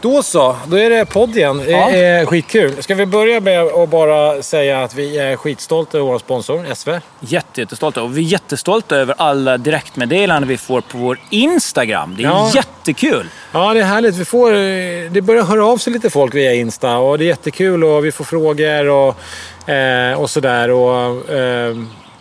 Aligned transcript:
Då 0.00 0.22
så, 0.22 0.56
då 0.66 0.78
är 0.78 0.90
det 0.90 1.04
podd 1.06 1.36
igen. 1.36 1.62
Ja. 1.68 1.90
är 1.90 2.26
skitkul. 2.26 2.82
Ska 2.82 2.94
vi 2.94 3.06
börja 3.06 3.40
med 3.40 3.62
att 3.62 3.88
bara 3.88 4.42
säga 4.42 4.82
att 4.82 4.94
vi 4.94 5.18
är 5.18 5.36
skitstolta 5.36 5.98
över 5.98 6.06
vår 6.08 6.18
sponsor, 6.18 6.66
SV. 6.74 6.90
Jätte, 7.20 7.60
jättestolta. 7.60 8.02
Och 8.02 8.18
vi 8.18 8.20
är 8.20 8.26
jättestolta 8.32 8.96
över 8.96 9.14
alla 9.18 9.56
direktmeddelanden 9.58 10.48
vi 10.48 10.56
får 10.56 10.80
på 10.80 10.98
vår 10.98 11.20
Instagram. 11.30 12.14
Det 12.18 12.22
är 12.22 12.26
Ja. 12.28 12.50
jättekul. 12.54 13.26
Ja, 13.52 13.74
det 13.74 13.80
är 13.80 13.84
härligt. 13.84 14.16
Vi 14.16 14.24
får, 14.24 14.52
eh, 14.52 15.10
det 15.10 15.22
börjar 15.22 15.42
höra 15.44 15.66
av 15.66 15.76
sig 15.78 15.92
lite 15.92 16.10
folk 16.10 16.34
via 16.34 16.54
Insta 16.54 16.96
och 16.98 17.18
det 17.18 17.24
är 17.24 17.28
jättekul 17.28 17.84
och 17.84 18.04
vi 18.04 18.12
får 18.12 18.24
frågor 18.24 18.88
och, 18.88 19.70
eh, 19.70 20.20
och 20.20 20.30
sådär. 20.30 20.70
Och, 20.70 21.30
eh, 21.30 21.76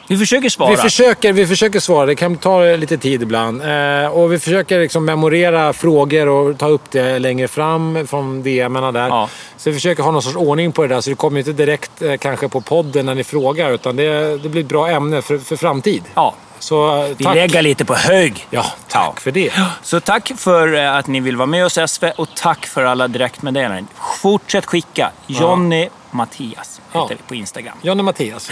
Vi 0.08 0.18
försöker 0.18 0.50
svara. 0.50 0.72
vi, 0.72 0.78
försöker, 0.78 1.34
vi 1.34 1.48
försöker 1.48 1.80
svara. 1.80 2.06
Det 2.06 2.16
kan 2.16 2.36
ta 2.38 2.62
lite 2.64 2.98
tid 2.98 3.22
ibland. 3.24 3.62
Eh, 3.62 4.08
och 4.08 4.34
vi 4.34 4.40
försöker 4.40 4.80
liksom 4.80 5.06
memorera 5.06 5.74
frågor 5.74 6.28
och 6.30 6.58
ta 6.58 6.68
upp 6.68 6.92
det 6.92 7.20
längre 7.20 7.48
fram 7.48 8.08
från 8.08 8.44
DMarna 8.44 8.92
där. 8.92 9.08
Ja. 9.08 9.30
Så 9.58 9.70
vi 9.70 9.74
försöker 9.74 10.04
ha 10.04 10.12
någon 10.12 10.22
sorts 10.22 10.36
ordning 10.36 10.72
på 10.72 10.82
det 10.82 10.88
där. 10.88 11.02
Så 11.02 11.10
det 11.10 11.16
kommer 11.16 11.40
inte 11.40 11.54
direkt 11.54 12.02
eh, 12.02 12.18
kanske 12.18 12.48
på 12.50 12.62
podden 12.62 13.06
när 13.06 13.16
ni 13.16 13.24
frågar. 13.24 13.72
Utan 13.72 13.96
det, 13.96 14.38
det 14.38 14.50
blir 14.50 14.62
ett 14.62 14.68
bra 14.70 14.90
ämne 14.90 15.22
för, 15.22 15.38
för 15.38 15.56
framtid. 15.56 16.04
Ja, 16.16 16.36
Så 16.60 17.04
eh, 17.06 17.16
vi 17.18 17.24
lägger 17.24 17.62
lite 17.62 17.86
på 17.86 17.94
hög. 17.96 18.48
Ja, 18.50 18.66
tack 18.88 19.20
för 19.20 19.32
det. 19.32 19.52
Så 19.82 20.00
tack 20.00 20.32
för 20.38 20.74
eh, 20.74 20.96
att 20.96 21.08
ni 21.08 21.20
vill 21.20 21.36
vara 21.38 21.46
med 21.46 21.66
oss 21.66 21.78
SV 21.88 22.06
och 22.16 22.30
tack 22.36 22.66
för 22.66 22.84
alla 22.84 23.08
direktmeddelanden. 23.08 23.88
Fortsätt 24.22 24.66
skicka. 24.66 25.12
Jonny 25.28 25.90
Mattias 26.12 26.82
heter 26.88 27.00
Ja. 27.00 27.08
vi 27.10 27.16
på 27.28 27.36
Instagram. 27.36 27.78
Jonny 27.82 28.04
Mattias. 28.04 28.50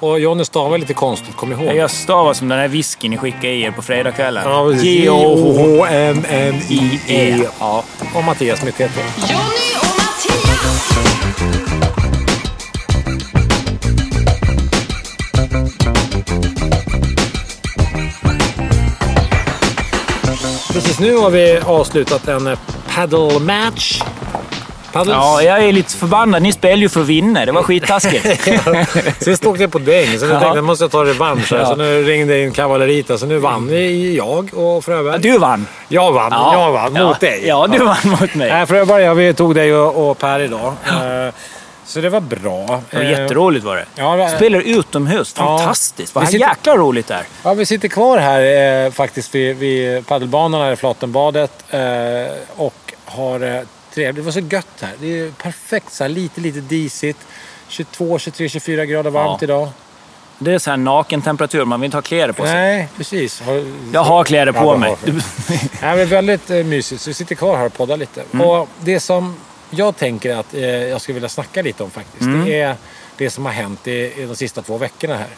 Och 0.00 0.20
Jonny 0.20 0.44
stavar 0.44 0.78
lite 0.78 0.94
konstigt, 0.94 1.36
kom 1.36 1.52
ihåg. 1.52 1.76
Jag 1.76 1.90
stavar 1.90 2.34
som 2.34 2.48
den 2.48 2.58
här 2.58 2.68
whiskyn 2.68 3.10
ni 3.10 3.16
skickade 3.16 3.48
i 3.48 3.62
er 3.62 3.70
på 3.70 3.82
fredagskvällen. 3.82 4.42
Ja. 4.46 4.72
J-O-H-N-N-I-E. 4.72 6.18
Ja. 7.60 7.84
Och 8.14 8.24
Mattias 8.24 8.64
med 8.64 8.74
TT. 8.74 8.84
Jonny 8.84 8.90
och 9.76 9.86
Mattias. 9.98 10.98
Precis 20.72 21.00
nu 21.00 21.16
har 21.16 21.30
vi 21.30 21.58
avslutat 21.58 22.28
en 22.28 22.56
paddle 22.94 23.38
match. 23.38 24.02
Paddles. 24.92 25.14
ja, 25.16 25.42
jag 25.42 25.64
är 25.64 25.72
lite 25.72 25.94
förbannad. 25.96 26.42
Ni 26.42 26.52
spelar 26.52 26.76
ju 26.76 26.88
för 26.88 27.00
att 27.00 27.06
vinna. 27.06 27.46
Det 27.46 27.52
var 27.52 27.62
skittaskigt. 27.62 28.26
Sist 29.24 29.46
åkte 29.46 29.62
jag 29.62 29.72
på 29.72 29.78
däng, 29.78 30.18
så 30.18 30.26
nu 30.26 30.32
Ja. 30.32 30.40
tänkte 30.40 30.58
jag 30.58 30.64
måste 30.64 30.84
jag 30.84 30.90
ta 30.90 31.04
revansch. 31.04 31.52
Ja. 31.52 31.66
Så 31.66 31.76
nu 31.76 32.02
ringde 32.04 32.42
in 32.42 32.52
kavalleriet. 32.52 33.20
Så 33.20 33.26
nu 33.26 33.38
vann 33.38 33.70
jag 34.14 34.50
och 34.54 34.84
Fröberg. 34.84 35.20
Du 35.20 35.38
vann. 35.38 35.66
Jag 35.88 36.12
vann, 36.12 36.32
jag 36.52 36.72
vann 36.72 36.94
ja. 36.96 37.06
mot 37.08 37.20
dig. 37.20 37.42
Ja, 37.46 37.66
du 37.66 37.78
vann 37.84 37.96
mot 38.04 38.34
mig. 38.34 38.50
Nej, 38.50 38.66
Fröberg, 38.66 39.02
ja, 39.02 39.14
vi 39.14 39.34
tog 39.34 39.54
dig 39.54 39.74
och, 39.74 40.10
och 40.10 40.18
Per 40.18 40.40
idag. 40.40 40.72
Eh, 40.86 41.34
Så 41.86 42.00
det 42.00 42.08
var 42.10 42.20
bra. 42.20 42.80
Det 42.90 42.96
var 42.96 43.04
Eh, 43.04 43.10
jätteroligt 43.20 43.64
var 43.64 43.76
det. 43.76 43.84
Ja, 43.94 44.16
det- 44.16 44.28
Spelar 44.36 44.60
utomhus. 44.60 45.34
Ja. 45.38 45.58
Fantastiskt. 45.58 46.14
Vad 46.14 46.24
Vi 46.24 46.32
sitter- 46.32 46.48
jäkla 46.48 46.76
roligt 46.76 47.06
det 47.06 47.14
är. 47.14 47.22
Ja, 47.42 47.54
vi 47.54 47.66
sitter 47.66 47.88
kvar 47.88 48.18
här 48.18 48.84
eh, 48.86 48.90
faktiskt 48.92 49.34
vid, 49.34 49.56
vid 49.56 50.06
paddelbanan 50.06 50.60
här 50.60 50.72
i 50.72 50.76
Flatenbadet 50.76 51.52
eh, 51.70 51.80
och 52.56 52.74
har 53.04 53.54
eh, 53.56 53.60
trevligt. 53.98 54.16
Det 54.16 54.22
var 54.22 54.32
så 54.32 54.40
gött 54.54 54.66
här. 54.80 54.92
Det 55.00 55.20
är 55.20 55.30
perfekt 55.30 55.92
så 55.92 56.04
här, 56.04 56.08
lite, 56.08 56.40
lite 56.40 56.60
disigt. 56.60 57.18
22, 57.68 58.18
23, 58.18 58.48
24 58.48 58.84
grader 58.86 59.10
varmt 59.10 59.42
Ja. 59.42 59.44
idag. 59.44 59.68
Det 60.38 60.52
är 60.54 60.58
så 60.58 60.70
här 60.70 60.76
naken 60.76 61.22
temperatur. 61.22 61.64
Man 61.64 61.80
vill 61.80 61.84
inte 61.86 61.96
ha 61.96 62.02
kläder 62.02 62.32
på 62.32 62.44
sig. 62.44 62.54
Nej, 62.54 62.88
precis. 62.96 63.40
Har, 63.40 63.64
Jag 63.92 64.04
har 64.04 64.24
kläder 64.24 64.52
på 64.52 64.58
Ja, 64.58 64.76
mig. 64.76 64.96
det. 65.04 65.12
Nej, 65.82 65.96
men 65.96 66.06
väldigt 66.08 66.50
eh, 66.50 66.64
mysigt. 66.64 67.02
Så 67.02 67.10
vi 67.10 67.14
sitter 67.14 67.34
kvar 67.34 67.56
här 67.56 67.66
och 67.66 67.72
poddar 67.74 67.96
lite. 67.96 68.22
Mm. 68.32 68.46
Och 68.46 68.68
det 68.80 69.00
som 69.00 69.36
jag 69.70 69.96
tänker 69.96 70.36
att 70.36 70.54
eh, 70.54 70.60
jag 70.64 71.00
skulle 71.00 71.14
vilja 71.14 71.28
snacka 71.28 71.62
lite 71.62 71.82
om 71.84 71.90
faktiskt. 71.90 72.22
Mm. 72.22 72.44
Det 72.44 72.60
är 72.60 72.76
det 73.16 73.30
som 73.30 73.44
har 73.46 73.52
hänt 73.52 73.86
i, 73.88 73.90
i 73.92 74.26
de 74.28 74.36
sista 74.36 74.62
två 74.62 74.78
veckorna 74.78 75.16
här. 75.16 75.28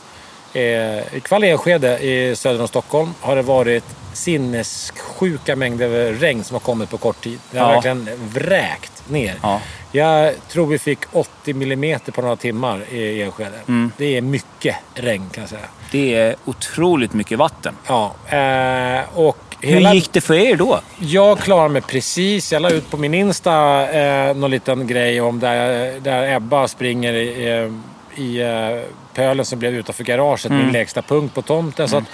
Eh, 0.53 1.17
I 1.17 1.21
Kvallenskede 1.23 1.99
i 1.99 2.37
söder 2.37 2.61
om 2.61 2.69
Stockholm 2.69 3.15
har 3.21 3.37
det 3.37 3.43
varit 3.43 3.85
sinnessjuka 4.13 5.57
mängder 5.57 6.13
regn 6.13 6.45
som 6.45 6.55
har 6.55 6.61
kommit 6.61 6.91
på 6.91 6.99
kort 6.99 7.21
tid. 7.25 7.39
Det 7.51 7.59
har 7.59 7.67
Ja. 7.69 7.73
verkligen 7.75 8.09
vräkt 8.35 9.03
ner. 9.09 9.35
Ja. 9.43 9.61
Jag 9.93 10.35
tror 10.49 10.67
vi 10.67 10.79
fick 10.79 10.99
80 11.13 11.55
millimeter 11.55 12.13
på 12.13 12.23
några 12.23 12.37
timmar 12.37 12.85
i 12.91 13.23
Enskede. 13.23 13.59
Mm. 13.69 13.93
Det 13.97 14.17
är 14.17 14.21
mycket 14.23 14.77
regn 14.95 15.29
kan 15.33 15.43
jag 15.43 15.49
säga. 15.51 15.61
Det 15.91 16.15
är 16.15 16.37
otroligt 16.45 17.13
mycket 17.13 17.39
vatten. 17.39 17.77
Ja, 17.87 18.15
eh, 18.29 19.19
och 19.19 19.37
Hur 19.61 19.69
hela... 19.75 19.95
gick 19.95 20.13
det 20.13 20.21
för 20.21 20.35
er 20.35 20.57
då? 20.57 20.81
Jag 20.99 21.39
klarar 21.39 21.69
mig 21.69 21.83
precis. 21.83 22.53
Jag 22.53 22.63
la 22.63 22.71
ut 22.71 22.91
på 22.91 22.97
min 22.97 23.15
Insta 23.15 23.89
eh, 23.91 24.37
någon 24.37 24.51
liten 24.51 24.87
grej 24.87 25.21
om 25.21 25.41
där, 25.41 26.01
där 26.01 26.35
Ebba 26.37 26.69
springer 26.69 27.13
i, 27.13 27.59
eh, 27.59 27.73
i 28.17 28.41
eh, 28.41 28.81
pölen 29.15 29.45
som 29.45 29.59
blev 29.59 29.75
utanför 29.75 30.05
garaget, 30.05 30.53
min 30.53 30.73
lägsta 30.73 31.03
punkt 31.03 31.35
på 31.35 31.43
tomten. 31.43 31.89
Så 31.89 31.97
att 31.97 32.05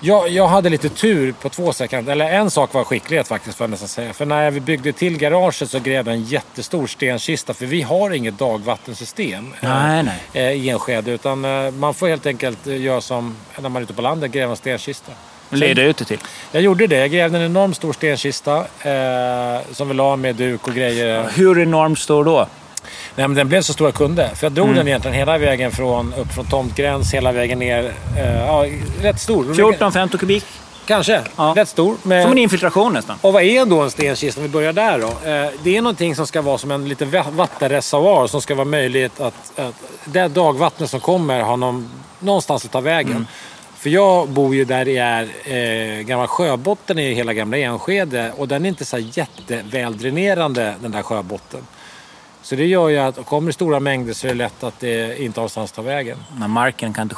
jag, 0.00 0.28
jag 0.28 0.48
hade 0.48 0.68
lite 0.68 0.88
tur 0.88 1.32
på 1.32 1.48
två 1.48 1.72
sätt. 1.72 1.92
Eller 1.92 2.30
en 2.30 2.50
sak 2.50 2.74
var 2.74 2.84
skicklighet 2.84 3.28
faktiskt, 3.28 3.56
får 3.58 3.64
jag 3.64 3.70
nästan 3.70 3.88
säga. 3.88 4.12
För 4.12 4.26
när 4.26 4.50
vi 4.50 4.60
byggde 4.60 4.92
till 4.92 5.18
garaget 5.18 5.70
så 5.70 5.78
grävde 5.78 6.10
jag 6.10 6.18
en 6.18 6.24
jättestor 6.24 6.86
stenkista. 6.86 7.54
För 7.54 7.66
vi 7.66 7.82
har 7.82 8.10
inget 8.10 8.38
dagvattensystem 8.38 9.54
eh, 9.60 9.68
Nej, 9.68 10.02
nej. 10.02 10.20
eh, 10.32 10.52
i 10.52 10.68
Enskede. 10.70 11.10
Utan 11.10 11.40
man 11.78 11.94
får 11.94 12.08
helt 12.08 12.26
enkelt 12.26 12.66
göra 12.66 13.00
som 13.00 13.36
när 13.60 13.68
man 13.68 13.82
är 13.82 13.84
ute 13.84 13.94
på 13.94 14.02
landet, 14.02 14.30
gräva 14.30 14.50
en 14.50 14.56
stenkista. 14.56 15.12
Leder 15.50 15.84
ut 15.84 15.96
det 15.96 16.04
till? 16.04 16.18
Jag 16.52 16.62
gjorde 16.62 16.86
det. 16.86 16.96
Jag 16.96 17.10
grävde 17.10 17.38
en 17.38 17.44
enormt 17.44 17.76
stor 17.76 17.92
stenkista 17.92 18.56
eh, 18.58 19.60
som 19.72 19.88
vi 19.88 19.94
la 19.94 20.16
med 20.16 20.36
duk 20.36 20.68
och 20.68 20.74
grejer. 20.74 21.28
Hur 21.34 21.62
enormt 21.62 21.98
stor 21.98 22.24
då? 22.24 22.46
Nej, 23.16 23.28
men 23.28 23.34
den 23.34 23.48
blev 23.48 23.62
så 23.62 23.72
stor 23.72 23.86
jag 23.86 23.94
kunde. 23.94 24.30
För 24.34 24.44
jag 24.46 24.52
drog 24.52 24.66
Mm. 24.66 24.76
den 24.78 24.88
egentligen 24.88 25.16
hela 25.16 25.38
vägen 25.38 25.70
från, 25.72 26.14
upp 26.14 26.32
från 26.34 26.46
tomtgräns 26.46 27.14
hela 27.14 27.32
vägen 27.32 27.58
ner. 27.58 27.92
Eh, 28.18 28.36
ja, 28.36 28.66
rätt 29.02 29.20
stor. 29.20 29.44
14-15 29.44 30.18
kubik? 30.18 30.44
Kanske. 30.86 31.20
Ja. 31.36 31.52
Rätt 31.56 31.68
stor. 31.68 31.96
Men... 32.02 32.22
Som 32.22 32.32
en 32.32 32.38
infiltration 32.38 32.92
nästan. 32.92 33.16
Och 33.20 33.32
vad 33.32 33.42
är 33.42 33.66
då 33.66 33.80
en 33.82 33.90
stenkista? 33.90 34.40
Om 34.40 34.46
vi 34.46 34.48
börjar 34.52 34.72
där 34.72 34.98
då. 34.98 35.06
Eh, 35.30 35.50
det 35.62 35.76
är 35.76 35.82
någonting 35.82 36.16
som 36.16 36.26
ska 36.26 36.42
vara 36.42 36.58
som 36.58 36.70
en 36.70 36.88
liten 36.88 37.10
va- 37.10 37.26
vattenreservoar 37.30 38.26
som 38.26 38.40
ska 38.40 38.54
vara 38.54 38.64
möjligt 38.64 39.20
att, 39.20 39.58
att 39.58 39.74
det 40.04 40.28
dagvattnet 40.28 40.90
som 40.90 41.00
kommer 41.00 41.40
har 41.40 41.56
någon, 41.56 41.88
någonstans 42.18 42.64
att 42.64 42.70
ta 42.70 42.80
vägen. 42.80 43.10
Mm. 43.12 43.26
För 43.78 43.90
jag 43.90 44.28
bor 44.28 44.54
ju 44.54 44.64
där 44.64 44.84
det 44.84 44.96
är 44.98 45.22
eh, 45.98 46.02
gamla 46.02 46.26
sjöbotten 46.26 46.98
i 46.98 47.14
hela 47.14 47.32
gamla 47.32 47.56
Enskede 47.56 48.32
och 48.36 48.48
den 48.48 48.64
är 48.64 48.68
inte 48.68 48.84
så 48.84 48.96
här 48.96 49.04
jätteväldrainerande 49.12 50.74
den 50.80 50.90
där 50.90 51.02
sjöbotten. 51.02 51.60
Så 52.42 52.54
det 52.56 52.66
gör 52.66 52.88
ju 52.88 52.98
att 52.98 53.26
kommer 53.26 53.46
det 53.46 53.52
stora 53.52 53.80
mängder 53.80 54.12
så 54.12 54.26
är 54.26 54.28
det 54.28 54.34
lätt 54.36 54.64
att 54.64 54.80
det 54.80 55.22
inte 55.22 55.40
har 55.40 55.42
någonstans 55.42 55.70
att 55.70 55.76
ta 55.76 55.82
vägen. 55.82 56.18
Men 56.36 56.50
marken 56.50 56.92
kan 56.92 57.02
inte 57.02 57.16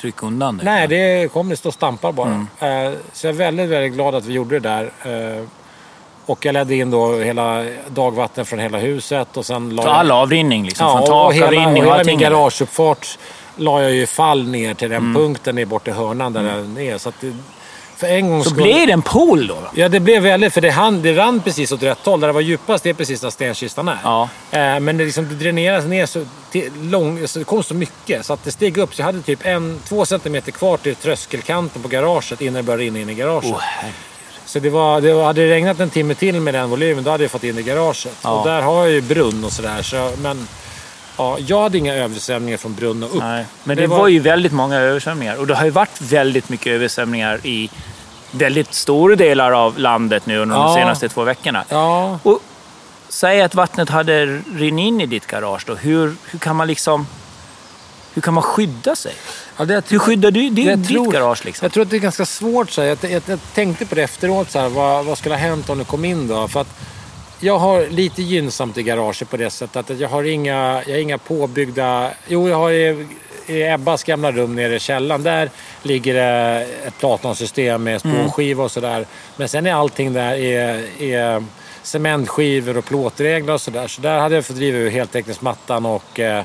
trycka 0.00 0.26
undan 0.26 0.56
det. 0.56 0.64
Nej, 0.64 0.88
det 0.88 1.32
kommer 1.32 1.54
stå 1.54 1.68
och 1.68 1.74
stampar 1.74 2.12
bara. 2.12 2.46
Mm. 2.60 2.86
Eh, 2.92 2.98
Så 3.12 3.26
jag 3.26 3.34
är 3.34 3.38
väldigt, 3.38 3.68
väldigt 3.70 3.92
glad 3.92 4.14
att 4.14 4.24
vi 4.24 4.32
gjorde 4.32 4.60
det 4.60 4.68
där. 4.68 5.38
Eh, 5.38 5.44
Och 6.26 6.44
jag 6.46 6.52
ledde 6.52 6.74
in 6.74 6.90
då 6.90 7.18
hela 7.18 7.64
dagvatten 7.88 8.44
från 8.46 8.58
hela 8.58 8.78
huset 8.78 9.36
och 9.36 9.46
sen 9.46 9.74
la 9.76 9.82
Så 9.82 9.88
jag... 9.88 9.96
all 9.96 10.10
avrinning 10.10 10.64
liksom? 10.64 10.86
Ja, 10.86 10.92
från 10.92 11.02
och 11.02 11.06
tak, 11.08 11.34
hela, 11.34 11.46
och 11.46 11.52
avrinning 11.52 11.82
och 11.86 11.92
hela 11.92 12.04
min 12.04 12.18
garageuppfart 12.18 13.18
la 13.56 13.82
jag 13.82 13.92
ju 13.92 14.06
fall 14.06 14.46
ner 14.48 14.74
till 14.74 14.90
den 14.90 14.98
Mm. 14.98 15.14
punkten 15.14 15.54
ner 15.54 15.64
bort 15.64 15.88
i 15.88 15.90
hörnan 15.90 16.32
där 16.32 16.42
den 16.42 16.78
är. 16.78 16.98
Så 16.98 17.08
att 17.08 17.14
det, 17.20 17.36
för 18.02 18.08
en 18.08 18.30
gångs 18.30 18.44
Så 18.44 18.50
skull- 18.50 18.62
blir 18.62 18.86
det 18.86 18.92
en 18.92 19.02
pool 19.02 19.46
då? 19.46 19.58
Ja, 19.74 19.88
det 19.88 20.00
blev 20.00 20.22
väldigt, 20.22 20.52
för 20.52 20.60
det, 20.60 20.70
hann, 20.70 21.02
det 21.02 21.12
rann 21.12 21.40
precis 21.40 21.72
åt 21.72 21.82
rätt 21.82 21.98
håll. 22.04 22.20
Där 22.20 22.28
det 22.28 22.32
var 22.32 22.40
djupast, 22.40 22.84
det 22.84 22.90
är 22.90 22.94
precis 22.94 23.20
där 23.20 23.30
stenkistan 23.30 23.88
är. 23.88 23.98
Ja. 24.04 24.28
Eh, 24.50 24.80
men 24.80 24.96
det, 24.96 25.04
liksom, 25.04 25.28
det 25.28 25.34
dräneras 25.34 25.84
ner 25.84 26.06
så, 26.06 26.24
till, 26.50 26.70
lång, 26.80 27.28
så 27.28 27.38
det 27.38 27.44
kom 27.44 27.62
så 27.62 27.74
mycket 27.74 28.26
så 28.26 28.32
att 28.32 28.44
det 28.44 28.50
steg 28.50 28.78
upp. 28.78 28.94
Så 28.94 29.00
jag 29.00 29.06
hade 29.06 29.22
typ 29.22 29.46
en, 29.46 29.80
två 29.88 30.06
centimeter 30.06 30.52
kvar 30.52 30.76
till 30.76 30.94
tröskelkanten 30.94 31.82
på 31.82 31.88
garaget 31.88 32.40
innan 32.40 32.54
det 32.54 32.62
började 32.62 32.82
rinna 32.82 32.98
in 32.98 33.08
i 33.08 33.14
garaget. 33.14 33.54
Herregud. 33.60 33.94
Så 34.44 34.58
det 34.58 34.70
var, 34.70 35.00
det 35.00 35.14
var, 35.14 35.24
hade 35.24 35.40
det 35.40 35.50
regnat 35.50 35.80
en 35.80 35.90
timme 35.90 36.14
till 36.14 36.40
med 36.40 36.54
den 36.54 36.70
volymen, 36.70 37.04
då 37.04 37.10
hade 37.10 37.24
jag 37.24 37.30
fått 37.30 37.44
in 37.44 37.58
i 37.58 37.62
garaget. 37.62 38.18
Ja. 38.22 38.30
Och 38.30 38.46
där 38.46 38.62
har 38.62 38.84
jag 38.84 38.92
ju 38.92 39.00
brunn 39.00 39.44
och 39.44 39.52
sådär. 39.52 39.82
Så, 39.82 40.12
men 40.22 40.48
ja, 41.16 41.38
jag 41.38 41.62
hade 41.62 41.78
inga 41.78 41.94
översvämningar 41.94 42.58
från 42.58 42.74
brunn 42.74 43.02
och 43.02 43.16
upp. 43.16 43.22
Nej, 43.22 43.44
men 43.64 43.76
det, 43.76 43.86
var... 43.86 44.08
ju 44.08 44.18
väldigt 44.18 44.52
många 44.52 44.76
översvämningar. 44.76 45.36
Och 45.36 45.46
det 45.46 45.54
har 45.54 45.64
ju 45.64 45.70
varit 45.70 46.00
väldigt 46.00 46.48
mycket 46.48 46.66
översvämningar 46.66 47.40
i 47.42 47.70
väldigt 48.32 48.74
stora 48.74 49.16
delar 49.16 49.52
av 49.52 49.78
landet 49.78 50.26
nu 50.26 50.38
under 50.38 50.56
de 50.56 50.62
Ja. 50.68 50.74
senaste 50.74 51.08
två 51.08 51.22
veckorna. 51.24 51.64
Ja, 51.68 52.18
Och 52.22 52.40
säg 53.08 53.42
att 53.42 53.54
vattnet 53.54 53.88
hade 53.88 54.26
rinnit 54.54 54.82
in 54.86 55.00
i 55.00 55.06
ditt 55.06 55.26
garage 55.26 55.62
då. 55.66 55.74
Hur, 55.74 56.14
hur 56.30 56.38
kan 56.38 56.56
man 56.56 56.66
liksom... 56.66 57.06
Hur 58.14 58.22
kan 58.22 58.34
man 58.34 58.42
skydda 58.42 58.96
sig? 58.96 59.12
ja 59.56 59.64
det, 59.64 59.90
Hur 59.90 59.98
skyddar 59.98 60.30
du 60.30 60.50
din, 60.50 60.66
Jag 60.68 60.78
ditt 60.78 60.88
tror- 60.88 61.12
garage 61.12 61.44
liksom? 61.44 61.64
Jag 61.64 61.72
tror 61.72 61.82
att 61.82 61.90
det 61.90 61.96
är 61.96 62.00
ganska 62.00 62.26
svårt. 62.26 62.70
Så. 62.70 62.80
Jag, 62.82 62.98
jag, 63.00 63.22
jag 63.26 63.38
tänkte 63.54 63.86
på 63.86 63.94
det 63.94 64.02
efteråt. 64.02 64.50
Så 64.50 64.58
här, 64.58 64.68
vad, 64.68 65.04
vad 65.04 65.18
skulle 65.18 65.34
ha 65.34 65.40
hänt 65.40 65.70
om 65.70 65.78
du 65.78 65.84
kom 65.84 66.04
in 66.04 66.28
då? 66.28 66.48
För 66.48 66.60
att 66.60 66.74
jag 67.40 67.58
har 67.58 67.86
lite 67.86 68.22
gynnsamt 68.22 68.78
i 68.78 68.82
garaget 68.82 69.30
på 69.30 69.36
det 69.36 69.50
sättet 69.50 69.90
att 69.90 69.98
jag 69.98 70.08
har 70.08 70.22
inga, 70.24 70.82
jag 70.86 70.92
har 70.94 71.00
inga 71.00 71.18
påbyggda... 71.18 72.10
Jo, 72.28 72.48
jag 72.48 72.56
har 72.56 72.70
i, 73.46 73.62
Ebbas 73.62 74.04
gamla 74.04 74.32
rum 74.32 74.54
nere 74.56 74.74
i 74.76 74.78
källaren. 74.80 75.22
Där 75.22 75.50
ligger 75.82 76.14
det 76.14 76.66
ett 76.86 76.98
platonsystem 76.98 77.82
med 77.84 78.00
spånskiva 78.00 78.64
och 78.64 78.70
sådär. 78.70 79.06
Men 79.36 79.48
sen 79.48 79.66
är 79.66 79.74
allting 79.74 80.12
där 80.12 80.32
är, 80.34 81.02
är 81.02 81.44
cementskivor 81.82 82.76
och 82.76 82.84
plåtreglar 82.84 83.54
och 83.54 83.60
sådär. 83.60 83.88
Så 83.88 84.00
där 84.00 84.18
hade 84.18 84.34
jag 84.34 84.44
fått 84.44 84.56
driva 84.56 84.78
ur 84.78 84.90
heltäckningsmattan 84.90 85.86
och, 85.86 86.20
eh, 86.20 86.42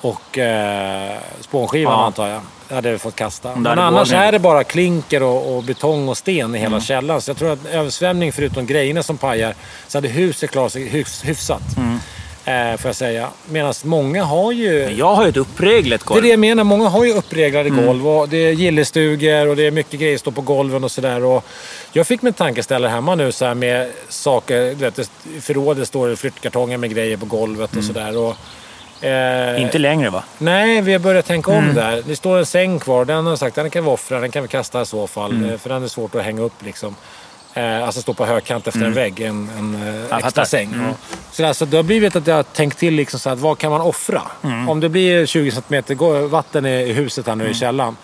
och 0.00 0.38
eh, 0.38 1.16
spånskivan 1.40 1.92
Ja. 1.92 2.04
antar 2.06 2.28
jag. 2.28 2.40
Det 2.68 2.74
hade 2.74 2.90
jag 2.90 3.00
fått 3.00 3.16
kasta. 3.16 3.56
Men 3.56 3.78
annars 3.78 4.12
är 4.12 4.32
det 4.32 4.38
bara 4.38 4.64
klinker 4.64 5.22
och, 5.22 5.56
och 5.56 5.62
betong 5.62 6.08
och 6.08 6.16
sten 6.16 6.54
i 6.54 6.58
hela 6.58 6.68
Mm. 6.68 6.80
källaren. 6.80 7.20
Så 7.20 7.30
jag 7.30 7.36
tror 7.36 7.52
att 7.52 7.66
översvämning, 7.66 8.32
förutom 8.32 8.66
grejerna 8.66 9.02
som 9.02 9.16
pajar, 9.18 9.54
så 9.88 9.98
hade 9.98 10.08
huset 10.08 10.50
klarat 10.50 10.72
sig 10.72 10.88
hyfs, 10.88 11.24
hyfsat. 11.24 11.62
Mm. 11.76 11.98
Eh, 12.50 12.76
får 12.76 12.88
jag 12.88 12.96
säga. 12.96 13.28
Medan 13.48 13.74
många 13.84 14.24
har 14.24 14.52
ju... 14.52 14.90
Jag 14.98 15.14
har 15.14 15.22
ju 15.22 15.28
ett 15.28 15.36
uppreglat 15.36 16.00
Det 16.00 16.04
är 16.04 16.08
golv. 16.08 16.22
det 16.22 16.28
jag 16.28 16.38
menar. 16.38 16.64
Många 16.64 16.88
har 16.88 17.04
ju 17.04 17.12
uppreglade 17.12 17.68
Mm. 17.68 17.86
golv. 17.86 18.08
Och 18.08 18.28
det 18.28 18.36
är 18.36 18.52
gillestugor 18.52 19.48
och 19.48 19.56
det 19.56 19.66
är 19.66 19.70
mycket 19.70 20.00
grejer 20.00 20.16
som 20.16 20.20
står 20.20 20.32
på 20.32 20.40
golven 20.40 20.84
och 20.84 20.90
sådär. 20.90 21.42
Jag 21.92 22.06
fick 22.06 22.22
mig 22.22 22.30
en 22.30 22.34
tankeställare 22.34 22.90
hemma 22.90 23.14
nu 23.14 23.32
så 23.32 23.44
här 23.44 23.54
med 23.54 23.90
saker. 24.08 24.60
Du 24.60 24.74
vet, 24.74 24.98
I 24.98 25.06
förrådet 25.40 25.88
står 25.88 26.08
det 26.08 26.16
flyttkartonger 26.16 26.76
med 26.76 26.90
grejer 26.94 27.16
på 27.16 27.26
golvet 27.26 27.76
och 27.76 27.84
sådär. 27.84 28.18
Och, 28.18 28.36
eh, 29.04 29.48
Mm. 29.50 29.62
Inte 29.62 29.78
längre 29.78 30.10
va? 30.10 30.22
Nej, 30.38 30.80
vi 30.80 30.92
har 30.92 30.98
börjat 31.00 31.26
tänka 31.26 31.52
Mm. 31.52 31.68
om 31.68 31.74
där. 31.74 32.02
Det 32.06 32.16
står 32.16 32.38
en 32.38 32.46
säng 32.46 32.78
kvar. 32.78 33.04
Den 33.04 33.24
har 33.24 33.32
jag 33.32 33.38
sagt 33.38 33.56
den 33.56 33.70
kan 33.70 33.84
vi 33.84 33.90
offra. 33.90 34.20
Den 34.20 34.30
kan 34.30 34.42
vi 34.42 34.48
kasta 34.48 34.82
i 34.82 34.86
så 34.86 35.06
fall. 35.06 35.30
Mm. 35.30 35.50
eh, 35.50 35.58
För 35.58 35.68
den 35.68 35.84
är 35.84 35.88
svårt 35.88 36.14
att 36.14 36.22
hänga 36.22 36.42
upp 36.42 36.64
liksom. 36.64 36.94
Eh, 37.54 37.84
alltså 37.84 38.00
stå 38.00 38.14
på 38.14 38.26
högkant 38.26 38.66
efter 38.66 38.80
en 38.84 38.92
vägg. 38.94 39.20
En, 39.20 39.48
en 39.58 39.74
eh, 39.74 39.88
Mm. 39.88 40.06
Jag 40.10 40.24
extra 40.24 40.44
säng. 40.44 40.72
Mm. 40.72 40.86
Ja. 40.86 40.92
Så, 41.32 41.42
där, 41.42 41.52
så 41.52 41.64
det 41.64 41.76
har 41.76 41.84
blivit 41.84 42.16
att 42.16 42.26
jag 42.26 42.34
har 42.34 42.42
tänkt 42.42 42.78
till 42.78 42.94
liksom 42.94 43.20
så 43.20 43.30
att 43.30 43.38
vad 43.38 43.58
kan 43.58 43.70
man 43.70 43.80
offra? 43.80 44.22
Mm. 44.44 44.68
Om 44.68 44.80
det 44.80 44.88
blir 44.88 45.26
20 45.26 45.50
cm 45.50 45.82
gå- 45.88 46.26
vatten 46.26 46.66
i 46.66 46.92
huset 46.92 47.26
här 47.26 47.34
nu 47.36 47.44
Mm. 47.44 47.52
i 47.52 47.58
källaren. 47.58 47.96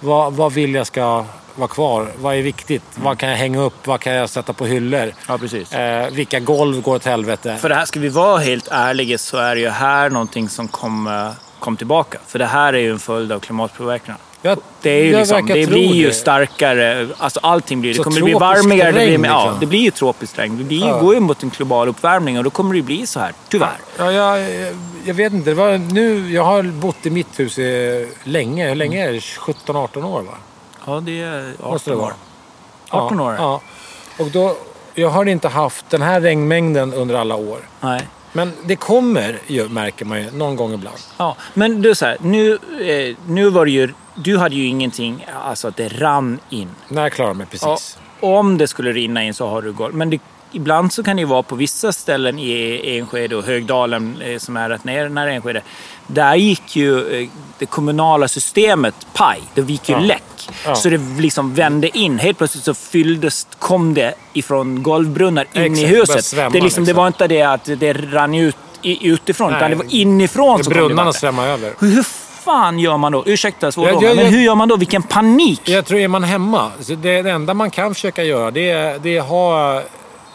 Vad, 0.00 0.32
vad 0.32 0.52
vill 0.52 0.74
jag 0.74 0.86
ska 0.86 1.24
vara 1.54 1.68
kvar? 1.68 2.08
Vad 2.18 2.34
är 2.34 2.42
viktigt? 2.42 2.82
Mm. 2.96 3.04
Vad 3.04 3.18
kan 3.18 3.28
jag 3.28 3.36
hänga 3.36 3.60
upp? 3.60 3.86
Vad 3.86 4.00
kan 4.00 4.12
jag 4.12 4.30
sätta 4.30 4.52
på 4.52 4.66
hyllor? 4.66 5.12
Ja, 5.28 5.38
precis. 5.38 5.72
Eh, 5.72 6.10
vilka 6.10 6.40
golv 6.40 6.82
går 6.82 6.94
åt 6.96 7.04
helvete? 7.04 7.56
För 7.60 7.68
det 7.68 7.74
här, 7.74 7.84
ska 7.84 8.00
vi 8.00 8.08
vara 8.08 8.38
helt 8.38 8.68
ärliga 8.70 9.18
så 9.18 9.36
är 9.38 9.54
det 9.54 9.60
ju 9.60 9.68
här 9.68 10.10
någonting 10.10 10.48
som 10.48 10.68
kommer 10.68 11.32
kom 11.58 11.76
tillbaka. 11.76 12.18
För 12.26 12.38
det 12.38 12.46
här 12.46 12.72
är 12.72 12.78
ju 12.78 12.90
en 12.90 12.98
följd 12.98 13.32
av 13.32 13.38
klimatpåverkan. 13.40 14.14
Jag, 14.44 14.58
Det, 14.82 14.90
är 14.90 15.04
ju 15.04 15.16
liksom, 15.16 15.46
det 15.46 15.66
blir 15.68 15.94
ju 15.94 16.06
det. 16.06 16.12
starkare. 16.14 17.08
Alltså 17.18 17.40
allting 17.42 17.80
blir 17.80 17.90
det. 17.90 17.96
Så 17.96 18.02
kommer 18.04 18.20
bli 18.20 18.32
tropisk 18.32 18.40
varmare. 18.40 18.86
Det, 18.86 18.92
blir, 18.92 19.06
regn, 19.06 19.24
ja, 19.24 19.44
liksom. 19.44 19.60
det 19.60 19.66
blir 19.66 19.80
ju 19.80 19.90
tropiskt 19.90 20.38
regn. 20.38 20.58
Det 20.58 20.64
blir, 20.64 20.86
Ja. 20.86 20.98
går 21.00 21.14
ju 21.14 21.20
mot 21.20 21.42
en 21.42 21.48
global 21.48 21.88
uppvärmning 21.88 22.38
och 22.38 22.44
då 22.44 22.50
kommer 22.50 22.70
det 22.72 22.76
ju 22.76 22.82
bli 22.82 23.06
så 23.06 23.20
här. 23.20 23.32
Tyvärr. 23.48 23.76
Ja, 23.98 24.12
jag, 24.12 24.40
jag 25.04 25.14
vet 25.14 25.32
inte. 25.32 25.50
Det 25.50 25.54
var 25.54 25.78
nu, 25.78 26.32
jag 26.32 26.44
har 26.44 26.62
bott 26.62 27.06
i 27.06 27.10
mitt 27.10 27.40
hus 27.40 27.58
i, 27.58 28.08
länge. 28.24 28.68
Hur 28.68 28.74
länge 28.74 29.08
är 29.08 29.12
det? 29.12 29.18
17-18 29.18 30.04
år 30.04 30.22
va? 30.22 30.34
Ja, 30.86 31.00
det 31.00 31.20
är 31.22 31.52
18 31.60 31.70
Måste 31.72 31.90
det 31.90 31.96
vara. 31.96 32.06
år. 32.06 32.14
18 32.90 33.20
år? 33.20 33.34
Ja. 33.38 33.60
Och 34.18 34.26
då, 34.26 34.56
jag 34.94 35.08
har 35.08 35.24
inte 35.26 35.48
haft 35.48 35.90
den 35.90 36.02
här 36.02 36.20
regnmängden 36.20 36.94
under 36.94 37.14
alla 37.14 37.34
år. 37.34 37.58
Nej. 37.80 38.00
Men 38.32 38.52
det 38.64 38.76
kommer 38.76 39.38
ju, 39.46 39.68
märker 39.68 40.04
man 40.04 40.22
ju, 40.22 40.30
någon 40.30 40.56
gång 40.56 40.72
ibland. 40.74 40.96
Ja, 41.16 41.36
men 41.54 41.82
du 41.82 41.94
så 41.94 42.06
här, 42.06 42.16
nu, 42.20 42.52
eh, 42.82 43.16
nu 43.26 43.50
var 43.50 43.64
det 43.64 43.70
ju... 43.70 43.92
Du 44.14 44.38
hade 44.38 44.54
ju 44.54 44.66
ingenting, 44.66 45.26
alltså 45.44 45.68
att 45.68 45.76
det 45.76 45.88
rann 45.88 46.38
in. 46.50 46.68
När 46.88 47.02
jag 47.02 47.12
klarar 47.12 47.34
mig 47.34 47.46
precis. 47.46 47.98
Ja, 48.20 48.28
om 48.38 48.58
det 48.58 48.66
skulle 48.68 48.92
rinna 48.92 49.24
in 49.24 49.34
så 49.34 49.48
har 49.48 49.62
du 49.62 49.72
golv. 49.72 49.94
Men 49.94 50.10
det, 50.10 50.18
ibland 50.52 50.92
så 50.92 51.02
kan 51.02 51.16
det 51.16 51.20
ju 51.20 51.26
vara 51.26 51.42
på 51.42 51.56
vissa 51.56 51.92
ställen 51.92 52.38
i 52.38 52.80
Enskede 52.98 53.36
och 53.36 53.44
Högdalen 53.44 54.22
eh, 54.22 54.38
som 54.38 54.56
är 54.56 54.68
rätt 54.68 54.84
nära 54.84 55.32
Enskede. 55.32 55.62
Där 56.06 56.34
gick 56.34 56.76
ju 56.76 57.20
eh, 57.22 57.28
det 57.58 57.66
kommunala 57.66 58.28
systemet 58.28 58.94
paj. 59.14 59.40
Det 59.54 59.60
gick 59.70 59.88
ju 59.88 59.94
Ja. 59.94 60.00
läck. 60.00 60.22
Ja. 60.66 60.74
Så 60.74 60.88
det 60.88 61.00
liksom 61.18 61.54
vände 61.54 61.98
in. 61.98 62.18
Helt 62.18 62.38
plötsligt 62.38 62.64
så 62.64 62.74
fylldes, 62.74 63.46
kom 63.58 63.94
det 63.94 64.14
ifrån 64.32 64.82
golvbrunnar 64.82 65.46
in 65.52 65.62
Exakt, 65.62 65.78
i 65.78 65.82
det 65.92 65.98
huset. 65.98 66.24
svämma, 66.24 66.50
det, 66.50 66.60
liksom, 66.60 66.84
det 66.84 66.88
liksom. 66.88 66.96
var 66.96 67.06
inte 67.06 67.26
det 67.28 67.42
att 67.42 67.64
det 67.64 67.92
rann 67.92 68.34
ut 68.34 68.56
utifrån, 68.82 69.50
Nej. 69.50 69.58
utan 69.58 69.70
det 69.70 69.76
var 69.76 69.94
inifrån 69.94 70.58
Det 70.58 70.64
som 70.64 70.72
kom 70.72 70.82
det 70.82 70.86
brunnarna 70.88 71.12
svämmar 71.12 71.46
över. 71.48 71.72
Hur 71.80 72.02
fan 72.44 72.78
gör 72.78 72.96
man 72.96 73.12
då? 73.12 73.22
Ursäkta 73.26 73.72
svordomen, 73.72 74.02
Jag- 74.02 74.10
jag- 74.10 74.16
men 74.16 74.26
hur 74.26 74.40
gör 74.40 74.54
man 74.54 74.68
då? 74.68 74.76
Vilken 74.76 75.02
panik! 75.02 75.68
Jag 75.68 75.86
tror, 75.86 76.00
är 76.00 76.08
man 76.08 76.24
hemma, 76.24 76.70
så 76.80 76.94
det, 76.94 77.22
det 77.22 77.30
enda 77.30 77.54
man 77.54 77.70
kan 77.70 77.94
försöka 77.94 78.24
göra 78.24 78.50
det 78.50 78.70
är, 78.70 78.98
det 78.98 79.16
är 79.16 79.20
ha 79.20 79.82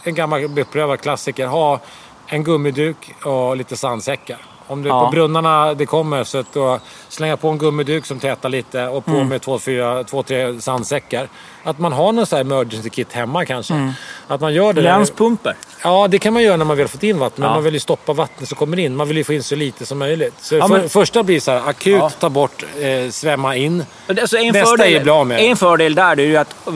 en 0.03 0.15
gammal 0.15 0.47
beprövad 0.50 1.01
klassiker. 1.01 1.47
Ha 1.47 1.79
en 2.27 2.44
gummiduk 2.44 2.97
och 3.23 3.57
lite 3.57 3.77
sandsäckar. 3.77 4.38
Om 4.69 4.83
det 4.83 4.89
Ja. 4.89 5.06
på 5.06 5.12
brunnarna 5.12 5.74
det 5.74 5.86
kommer 5.86 6.24
så 6.24 6.38
att 6.38 6.54
då 6.54 6.80
slänga 7.10 7.38
på 7.38 7.50
en 7.50 7.57
gummiduk 7.57 8.06
som 8.06 8.19
tätar 8.19 8.50
lite 8.50 8.88
och 8.88 9.06
på 9.06 9.24
med 9.24 9.42
två, 9.42 9.60
fyra, 9.60 10.04
två, 10.04 10.24
tre 10.24 10.62
sandsäckar. 10.62 11.27
Att 11.63 11.80
man 11.80 11.94
har 11.94 12.12
någon 12.12 12.25
sån 12.25 12.38
här 12.38 12.42
emergency 12.45 12.89
kit 12.89 13.13
hemma 13.13 13.45
kanske. 13.45 13.94
Att 14.27 14.42
man 14.42 14.54
gör 14.54 14.74
det. 14.74 14.81
Länspumper. 14.81 15.56
Ja, 15.83 16.07
det 16.10 16.19
kan 16.19 16.33
man 16.33 16.44
göra 16.44 16.57
när 16.57 16.66
man 16.66 16.77
väl 16.77 16.88
fått 16.88 17.04
in 17.04 17.19
vatten. 17.19 17.42
Men 17.42 17.48
Ja. 17.50 17.54
man 17.54 17.63
vill 17.63 17.74
ju 17.74 17.80
stoppa 17.80 18.13
vattnet 18.13 18.50
som 18.50 18.57
kommer 18.57 18.80
in. 18.80 18.95
Man 18.95 19.07
vill 19.07 19.18
ju 19.18 19.24
få 19.24 19.33
in 19.33 19.44
så 19.44 19.56
lite 19.56 19.86
som 19.86 19.98
möjligt. 20.00 20.33
Så 20.42 20.56
Ja, 20.56 20.68
för, 20.68 20.77
men- 20.77 20.89
första 20.89 21.24
blir 21.24 21.39
så 21.39 21.51
här, 21.51 21.69
akut 21.69 21.94
Ja. 22.00 22.10
ta 22.10 22.30
bort, 22.30 22.63
eh, 22.80 23.10
svämma 23.12 23.56
in. 23.56 23.86
Alltså 24.07 24.38
en, 24.38 24.54
Bästa 24.54 24.74
är 24.74 24.77
fördel, 24.77 24.94
ju 24.94 25.00
bli 25.00 25.12
av 25.12 25.27
med 25.27 25.39
en 25.39 25.56
fördel 25.57 25.95
där 25.95 26.19
är 26.19 26.24
ju 26.24 26.38
att 26.38 26.68
eh, 26.68 26.74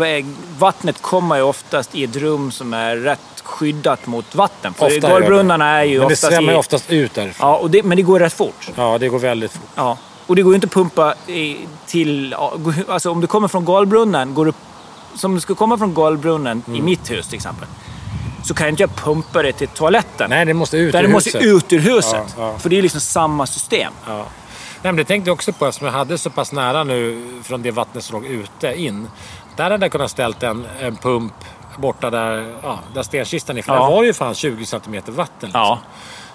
vattnet 0.60 1.02
kommer 1.02 1.36
ju 1.36 1.42
oftast 1.42 1.96
i 1.96 2.04
ett 2.04 2.16
rum 2.16 2.52
som 2.52 2.74
är 2.74 2.96
rätt 2.96 3.20
skyddat 3.44 4.06
mot 4.08 4.36
vatten. 4.36 4.74
För 4.74 4.86
Ofta 4.86 4.96
gör 4.96 5.02
det. 5.02 5.08
golvbrunnarna 5.14 5.66
är 5.70 5.84
ju 5.84 6.00
Men 6.00 6.08
det 6.08 6.14
oftast 6.14 6.34
svämmar 6.34 6.52
ju 6.52 6.58
i... 6.58 6.60
oftast 6.60 6.92
ut 6.92 7.14
därifrån. 7.14 7.50
Ja, 7.50 7.58
och 7.58 7.70
det, 7.72 7.84
men 7.84 7.96
det 7.98 8.02
går 8.04 8.20
rätt 8.20 8.34
fort. 8.34 8.70
Ja, 8.76 8.98
det 8.98 9.08
går 9.10 9.20
väldigt 9.20 9.52
fort. 9.52 9.70
Ja. 9.76 9.98
Och 10.28 10.36
det 10.36 10.42
går 10.42 10.52
ju 10.54 10.56
inte 10.56 10.66
att 10.68 10.74
pumpa 10.74 11.14
i, 11.28 11.58
till... 11.86 12.36
Alltså 12.88 13.12
om 13.12 13.22
du 13.22 13.28
kommer 13.28 13.48
från 13.48 13.66
golvbrunnen, 13.66 14.34
går 14.34 14.46
du, 14.46 14.54
som 15.16 15.36
du 15.36 15.42
ska 15.42 15.56
komma 15.56 15.78
från 15.78 15.94
golvbrunnen 15.94 16.64
i 16.68 16.70
Mm. 16.72 16.86
mitt 16.86 17.12
hus 17.12 17.28
till 17.28 17.36
exempel, 17.36 17.68
så 18.44 18.54
kan 18.54 18.66
jag 18.68 18.72
inte 18.72 18.84
jag 18.84 18.96
pumpa 18.96 19.42
det 19.42 19.52
till 19.54 19.68
toaletten. 19.68 20.30
Nej, 20.30 20.46
det 20.46 20.54
måste 20.54 20.78
ut 20.78 20.92
Där 20.92 21.00
ur 21.04 21.08
det 21.08 21.14
måste 21.14 21.38
huset. 21.38 21.54
ut 21.56 21.74
ur 21.74 21.80
huset. 21.80 22.14
Ja, 22.38 22.52
ja. 22.52 22.58
För 22.60 22.70
det 22.70 22.78
är 22.78 22.82
liksom 22.82 23.02
samma 23.02 23.46
system. 23.46 23.94
Ja. 24.08 24.16
Nej, 24.18 24.92
men 24.94 24.96
det 24.96 25.04
tänkte 25.06 25.30
jag 25.30 25.34
också 25.34 25.54
på 25.54 25.66
eftersom 25.66 25.86
jag 25.88 25.94
hade 25.94 26.18
så 26.18 26.30
pass 26.30 26.52
nära 26.52 26.84
nu 26.84 27.28
från 27.44 27.62
det 27.62 27.72
vattnet 27.72 28.04
som 28.04 28.22
låg 28.22 28.32
ute 28.32 28.74
in. 28.74 29.08
Där 29.56 29.72
hade 29.72 29.86
jag 29.86 29.92
kunnat 29.92 30.12
ställt 30.12 30.44
en, 30.44 30.66
en 30.80 30.96
pump 30.96 31.34
borta 31.78 32.10
där, 32.10 32.54
ja, 32.64 32.80
där 32.94 33.04
stenkistan 33.04 33.58
är. 33.58 33.62
För 33.62 33.74
Ja. 33.74 33.80
där 33.84 33.90
var 33.90 34.02
det 34.02 34.08
ju 34.08 34.14
fan 34.14 34.36
20 34.36 34.66
cm 34.66 34.82
vatten. 35.08 35.34
Liksom. 35.40 35.62
Ja. 35.62 35.80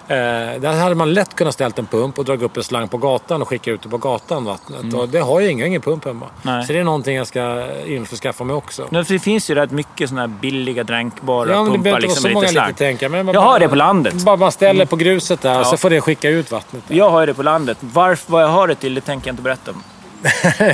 Eh, 0.07 0.15
där 0.61 0.79
hade 0.81 0.95
man 0.95 1.13
lätt 1.13 1.35
kunnat 1.35 1.53
ställt 1.53 1.79
en 1.79 1.85
pump 1.85 2.19
och 2.19 2.25
dragit 2.25 2.43
upp 2.43 2.57
en 2.57 2.63
slang 2.63 2.87
på 2.87 2.97
gatan 2.97 3.41
och 3.41 3.47
skicka 3.47 3.71
ut 3.71 3.81
det 3.81 3.89
på 3.89 3.97
gatan 3.97 4.45
vattnet. 4.45 4.93
Och 4.93 5.09
det 5.09 5.19
har 5.19 5.39
jag 5.41 5.51
ingen, 5.51 5.67
ingen 5.67 5.81
pump 5.81 6.05
hemma. 6.05 6.25
Mm. 6.43 6.55
Nej. 6.57 6.67
Så 6.67 6.73
det 6.73 6.79
är 6.79 6.83
någonting 6.83 7.15
jag 7.15 7.27
ska 7.27 7.67
införskaffa 7.85 8.43
mig 8.43 8.55
också. 8.55 8.87
Men 8.89 9.05
för 9.05 9.13
det 9.13 9.19
finns 9.19 9.49
ju 9.51 9.55
rätt 9.55 9.71
mycket 9.71 10.09
sådana 10.09 10.21
här 10.21 10.27
billiga 10.41 10.83
dränkbara 10.83 11.49
Ja, 11.49 11.55
men 11.55 11.65
det 11.65 11.69
pumpar 11.71 11.83
behöver 11.83 11.97
inte 12.03 12.07
liksom 12.07 12.23
så 12.23 12.29
många 12.33 12.41
lite 12.41 12.53
slang. 12.53 12.67
lite 12.67 12.77
tänka. 12.79 13.09
Men 13.09 13.25
man 13.25 13.33
Jag 13.35 13.41
har 13.41 13.59
det 13.59 13.69
på 13.69 13.75
landet. 13.75 14.13
Bara 14.13 14.35
man 14.37 14.51
ställer 14.51 14.85
på 14.85 14.95
gruset 14.95 15.41
där 15.41 15.53
Ja. 15.53 15.63
så 15.63 15.77
får 15.77 15.89
det 15.89 16.01
skicka 16.01 16.29
ut 16.29 16.51
vattnet. 16.51 16.83
Där. 16.87 16.95
Jag 16.95 17.09
har 17.09 17.19
ju 17.19 17.25
det 17.25 17.33
på 17.33 17.43
landet. 17.43 17.77
Varför, 17.81 18.31
vad 18.31 18.43
jag 18.43 18.47
har 18.47 18.67
det 18.67 18.75
till, 18.75 18.93
det 18.93 19.01
tänker 19.01 19.27
jag 19.27 19.33
inte 19.33 19.43
berätta 19.43 19.71
om. 19.71 19.83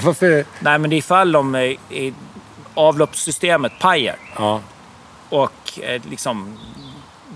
Varför? 0.03 0.45
Nej, 0.59 0.79
men 0.79 0.89
det 0.89 0.95
är 0.95 0.97
ifall 0.97 1.35
om 1.35 1.55
eh, 1.55 1.61
avloppssystemet 2.75 3.71
pajar 3.79 4.15
Ja. 4.37 4.61
och 5.29 5.79
eh, 5.81 6.01
liksom... 6.09 6.57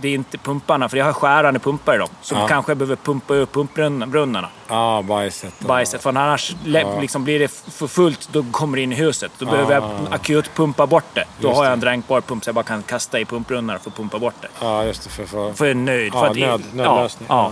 Det 0.01 0.07
är 0.07 0.13
inte 0.13 0.37
pumparna, 0.37 0.89
för 0.89 0.97
jag 0.97 1.05
har 1.05 1.13
skärande 1.13 1.59
pumpar 1.59 1.95
i 1.95 1.97
dem. 1.97 2.09
Så 2.21 2.35
Ja. 2.35 2.47
kanske 2.47 2.71
jag 2.71 2.77
behöver 2.77 2.95
pumpa 2.95 3.33
ur 3.35 3.45
pumpbrunnarna, 3.45 4.49
Ja, 4.67 5.01
bajset. 5.07 5.59
bajset. 5.59 6.03
För 6.03 6.09
annars 6.09 6.55
le- 6.65 7.01
liksom 7.01 7.23
blir 7.23 7.39
det 7.39 7.47
för 7.71 7.87
fullt, 7.87 8.29
då 8.31 8.45
kommer 8.51 8.77
det 8.77 8.83
in 8.83 8.91
i 8.91 8.95
huset. 8.95 9.31
Då 9.37 9.45
behöver 9.45 9.73
jag 9.73 9.83
akut 10.11 10.51
pumpa 10.55 10.87
bort 10.87 11.03
det. 11.13 11.23
Då 11.39 11.47
Just 11.47 11.57
har 11.57 11.63
jag 11.65 11.73
en 11.73 11.79
dränkbar 11.79 12.21
pump 12.21 12.43
så 12.43 12.47
jag 12.47 12.55
bara 12.55 12.63
kan 12.63 12.83
kasta 12.83 13.19
i 13.19 13.25
pumpbrunnar 13.25 13.77
för 13.77 13.89
att 13.89 13.95
pumpa 13.97 14.19
bort 14.19 14.33
det. 14.41 14.47
Ja, 14.61 14.83
just 14.85 15.03
det. 15.03 15.09
För, 15.09 15.25
för... 15.25 15.53
För 15.53 15.65
jag 15.65 15.71
är 15.71 15.75
nöjd. 15.75 16.11
Ja, 16.13 16.19
för 16.19 16.27
att 16.27 16.37
nöd- 16.37 16.63
nödlösning. 16.73 17.25
Ja, 17.29 17.51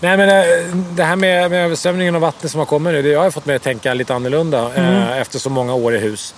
Nej, 0.00 0.16
men 0.16 0.28
eh, 0.28 0.76
det 0.76 1.04
här 1.04 1.16
med, 1.16 1.50
med 1.50 1.64
översvämningen 1.64 2.14
och 2.14 2.20
vattnet 2.20 2.50
som 2.52 2.58
har 2.58 2.66
kommit 2.66 2.92
nu, 2.92 3.02
det 3.02 3.14
har 3.14 3.24
jag 3.24 3.34
fått 3.34 3.46
mig 3.46 3.56
att 3.56 3.62
tänka 3.62 3.94
lite 3.94 4.14
annorlunda 4.14 4.74
Mm. 4.74 4.94
eh, 4.94 5.18
efter 5.18 5.38
så 5.38 5.50
många 5.50 5.74
år 5.74 5.94
i 5.94 5.98
hus. 5.98 6.34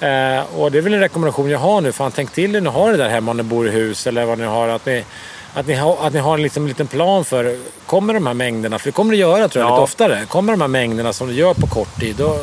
Eh, 0.00 0.58
och 0.58 0.70
det 0.72 0.78
är 0.78 0.82
väl 0.82 0.94
en 0.94 1.00
rekommendation 1.00 1.50
jag 1.50 1.58
har 1.58 1.80
nu. 1.80 1.92
Fan, 1.92 2.12
tänk 2.14 2.32
till 2.32 2.44
er 2.56 2.60
när 2.60 2.70
ni 2.70 2.76
har 2.78 2.90
det 2.90 2.96
där 2.96 3.08
hemma 3.08 3.30
om 3.30 3.36
ni 3.36 3.42
bor 3.42 3.68
i 3.68 3.70
hus 3.70 4.06
eller 4.06 4.24
vad 4.24 4.38
ni 4.38 4.44
har. 4.44 4.68
Att 4.68 4.86
ni, 4.86 5.04
att 5.54 5.66
ni, 5.66 5.74
har, 5.74 5.96
att 6.06 6.12
ni 6.12 6.18
har 6.18 6.38
liksom 6.38 6.62
en 6.62 6.68
liten 6.68 6.86
plan 6.86 7.24
för, 7.24 7.56
kommer 7.86 8.14
de 8.14 8.26
här 8.26 8.34
mängderna, 8.34 8.78
för 8.78 8.86
det 8.86 8.92
kommer 8.92 9.12
det 9.12 9.18
göra 9.18 9.48
tror 9.48 9.64
jag 9.64 9.70
Ja. 9.70 9.74
lite 9.74 9.82
oftare. 9.82 10.24
Kommer 10.28 10.52
de 10.52 10.60
här 10.60 10.68
mängderna 10.68 11.12
som 11.12 11.28
det 11.28 11.34
gör 11.34 11.54
på 11.54 11.66
kort 11.66 12.00
tid, 12.00 12.16
då, 12.16 12.38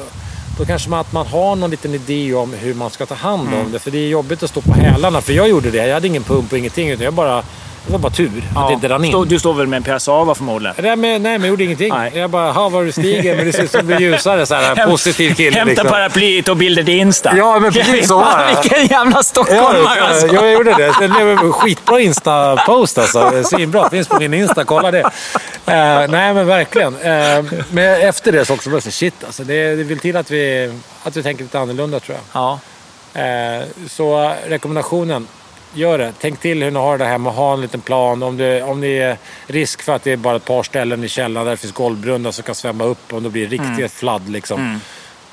då 0.58 0.66
kanske 0.66 0.90
man, 0.90 1.00
att 1.00 1.14
man 1.14 1.28
har 1.28 1.56
någon 1.56 1.70
liten 1.72 1.94
idé 1.94 2.34
om 2.34 2.54
hur 2.54 2.74
man 2.74 2.90
ska 2.90 3.06
ta 3.06 3.16
hand 3.16 3.48
Mm. 3.48 3.60
om 3.66 3.72
det. 3.72 3.80
För 3.80 3.92
det 3.92 3.98
är 3.98 4.08
jobbigt 4.08 4.44
att 4.44 4.50
stå 4.50 4.62
på 4.62 4.74
hälarna. 4.74 5.22
För 5.22 5.34
jag 5.34 5.50
gjorde 5.50 5.72
det. 5.72 5.88
Jag 5.88 5.94
hade 5.94 6.08
ingen 6.08 6.24
pump 6.24 6.52
och 6.52 6.58
ingenting. 6.58 6.90
Utan 6.90 7.04
jag 7.06 7.14
bara, 7.14 7.44
det 7.88 7.92
var 7.92 8.00
bara 8.00 8.12
tur 8.12 8.32
att 8.56 8.68
det 8.68 8.74
inte 8.74 8.90
rann 8.90 9.06
in. 9.06 9.26
Du 9.28 9.40
står 9.40 9.54
väl 9.54 9.68
med 9.68 9.78
en 9.78 9.84
Piazzava 9.84 10.36
förmodligen? 10.36 10.76
Nej 10.80 10.96
men, 10.96 11.24
nej, 11.24 11.32
men 11.32 11.42
jag 11.42 11.50
gjorde 11.50 11.64
ingenting. 11.64 11.94
Nej. 11.94 12.12
Jag 12.16 12.30
bara, 12.30 12.52
ha 12.52 12.70
var 12.70 12.84
du 12.84 12.92
stiger, 12.92 13.36
men 13.36 13.46
det 13.46 13.54
ser 13.54 13.64
ut 13.64 13.72
som 13.72 13.88
blir 13.88 14.00
ljusare. 14.00 14.46
Så 14.46 14.56
här, 14.56 14.86
positiv 14.88 15.36
kille 15.36 15.58
Hämta 15.58 15.70
liksom. 15.70 15.88
paraplyet 15.88 16.48
och 16.48 16.58
bilda 16.58 16.84
till 16.84 17.00
Insta. 17.00 17.38
Ja, 17.38 17.60
men 17.60 17.74
precis 17.74 18.08
så 18.08 18.18
var 18.18 18.38
det. 18.38 18.62
Vilken 18.62 18.86
jävla 18.88 19.18
Ja, 19.18 19.24
stockholmare 19.24 20.02
alltså. 20.02 20.28
jag 20.28 20.54
gjorde 20.54 20.74
det. 20.74 20.94
Det 21.00 21.08
blev 21.08 21.30
en 21.30 21.54
skitbra 21.54 22.00
Insta-post 22.00 22.98
alltså. 22.98 23.44
Svinbra. 23.44 23.90
Finns 23.90 24.08
på 24.08 24.20
min 24.20 24.34
Insta, 24.34 24.64
kolla 24.64 24.92
det. 24.92 25.00
Eh, 25.00 26.08
nej 26.10 26.34
men 26.34 26.48
verkligen. 26.48 26.96
Eh, 26.96 27.46
men 27.72 28.02
efter 28.02 28.32
det 28.32 28.46
så 28.46 28.54
också 28.54 28.70
det 28.70 28.82
så 28.82 28.92
shit 28.92 29.24
alltså. 29.26 29.44
Det, 29.44 29.76
det 29.76 29.84
vill 29.84 30.00
till 30.00 30.18
att 30.18 30.32
vi, 30.32 30.74
att 31.04 31.18
vi 31.18 31.24
tänker 31.24 31.44
lite 31.44 31.60
annorlunda 31.60 32.00
tror 32.00 32.18
jag. 32.18 32.42
Ja. 32.42 32.60
Eh, 33.22 33.64
så 33.90 34.34
rekommendationen. 34.48 35.28
Gör 35.78 35.98
det. 35.98 36.14
Tänk 36.22 36.40
till 36.40 36.64
hur 36.64 36.72
ni 36.72 36.80
har 36.80 36.98
det 36.98 37.06
hemma. 37.06 37.30
Ha 37.30 37.54
en 37.54 37.62
liten 37.62 37.82
plan. 37.82 38.24
Om 38.24 38.38
det, 38.38 38.64
om 38.64 38.82
det 38.82 39.00
är 39.00 39.18
risk 39.48 39.82
för 39.82 39.96
att 39.96 40.04
det 40.04 40.12
är 40.12 40.18
bara 40.18 40.36
ett 40.36 40.46
par 40.46 40.64
ställen 40.64 41.04
i 41.04 41.08
källaren 41.10 41.46
där 41.46 41.52
det 41.52 41.58
finns 41.58 41.74
golvbrunnar 41.74 42.32
som 42.32 42.44
kan 42.44 42.56
svämma 42.56 42.84
upp 42.84 43.14
om 43.14 43.24
det 43.24 43.30
blir 43.30 43.48
riktigt 43.48 43.70
Mm. 43.78 43.90
fladd. 43.90 44.30
Liksom. 44.30 44.80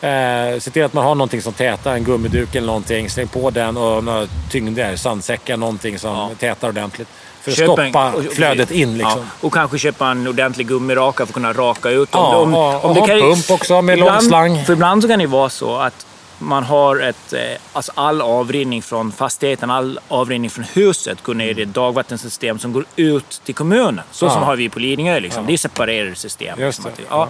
Eh, 0.00 0.58
se 0.58 0.70
till 0.70 0.84
att 0.84 0.92
man 0.92 1.04
har 1.04 1.14
någonting 1.14 1.42
som 1.42 1.52
tätar, 1.52 1.94
en 1.94 2.04
gummiduk 2.04 2.54
eller 2.54 2.66
någonting. 2.66 3.10
Släng 3.10 3.28
på 3.28 3.50
den 3.50 3.76
och 3.76 4.04
några 4.04 4.26
tyngder, 4.50 4.96
sandsäckar, 4.96 5.56
någonting 5.56 5.98
som 5.98 6.10
Ja. 6.10 6.30
tätar 6.38 6.68
ordentligt. 6.68 7.08
För 7.42 7.50
att 7.50 7.56
Köp 7.56 7.68
en- 7.68 7.74
stoppa 7.90 8.12
och- 8.12 8.18
och- 8.26 8.32
flödet 8.32 8.70
in 8.70 8.98
liksom. 8.98 9.20
Ja, 9.20 9.46
och 9.46 9.52
kanske 9.54 9.78
köpa 9.78 10.08
en 10.10 10.26
ordentlig 10.26 10.66
gummiraka 10.68 11.16
för 11.26 11.30
att 11.30 11.34
kunna 11.34 11.52
raka 11.52 11.90
ut. 11.90 12.08
Ja, 12.12 12.32
ja, 12.52 12.78
och 12.78 12.94
ha 12.94 13.06
pump 13.06 13.50
också 13.50 13.82
med 13.82 13.98
lång 13.98 14.20
slang. 14.20 14.64
För 14.64 14.72
ibland 14.72 15.02
så 15.02 15.08
kan 15.08 15.18
det 15.18 15.26
vara 15.26 15.50
så 15.50 15.76
att 15.76 16.06
man 16.38 16.64
har 16.64 16.96
ett, 17.00 17.32
eh, 17.32 17.40
alltså 17.72 17.92
all 17.94 18.22
avrinning 18.22 18.82
från 18.82 19.12
fastigheten, 19.12 19.70
all 19.70 20.00
avrinning 20.08 20.50
från 20.50 20.64
huset 20.64 21.22
går 21.22 21.34
ner 21.34 21.58
i 21.58 21.62
ett 21.62 21.74
dagvattensystem 21.74 22.58
som 22.58 22.72
går 22.72 22.84
ut 22.96 23.40
till 23.44 23.54
kommunen. 23.54 24.00
Så 24.10 24.24
Ja. 24.26 24.30
som 24.30 24.42
har 24.42 24.56
vi 24.56 24.68
på 24.68 24.78
Lidingö. 24.78 25.20
Liksom. 25.20 25.46
Det 25.46 25.52
är 25.52 25.58
separerade 25.58 26.14
system. 26.14 26.60
Just 26.60 26.78
liksom. 26.78 26.92
det. 26.96 27.02
Ja. 27.10 27.28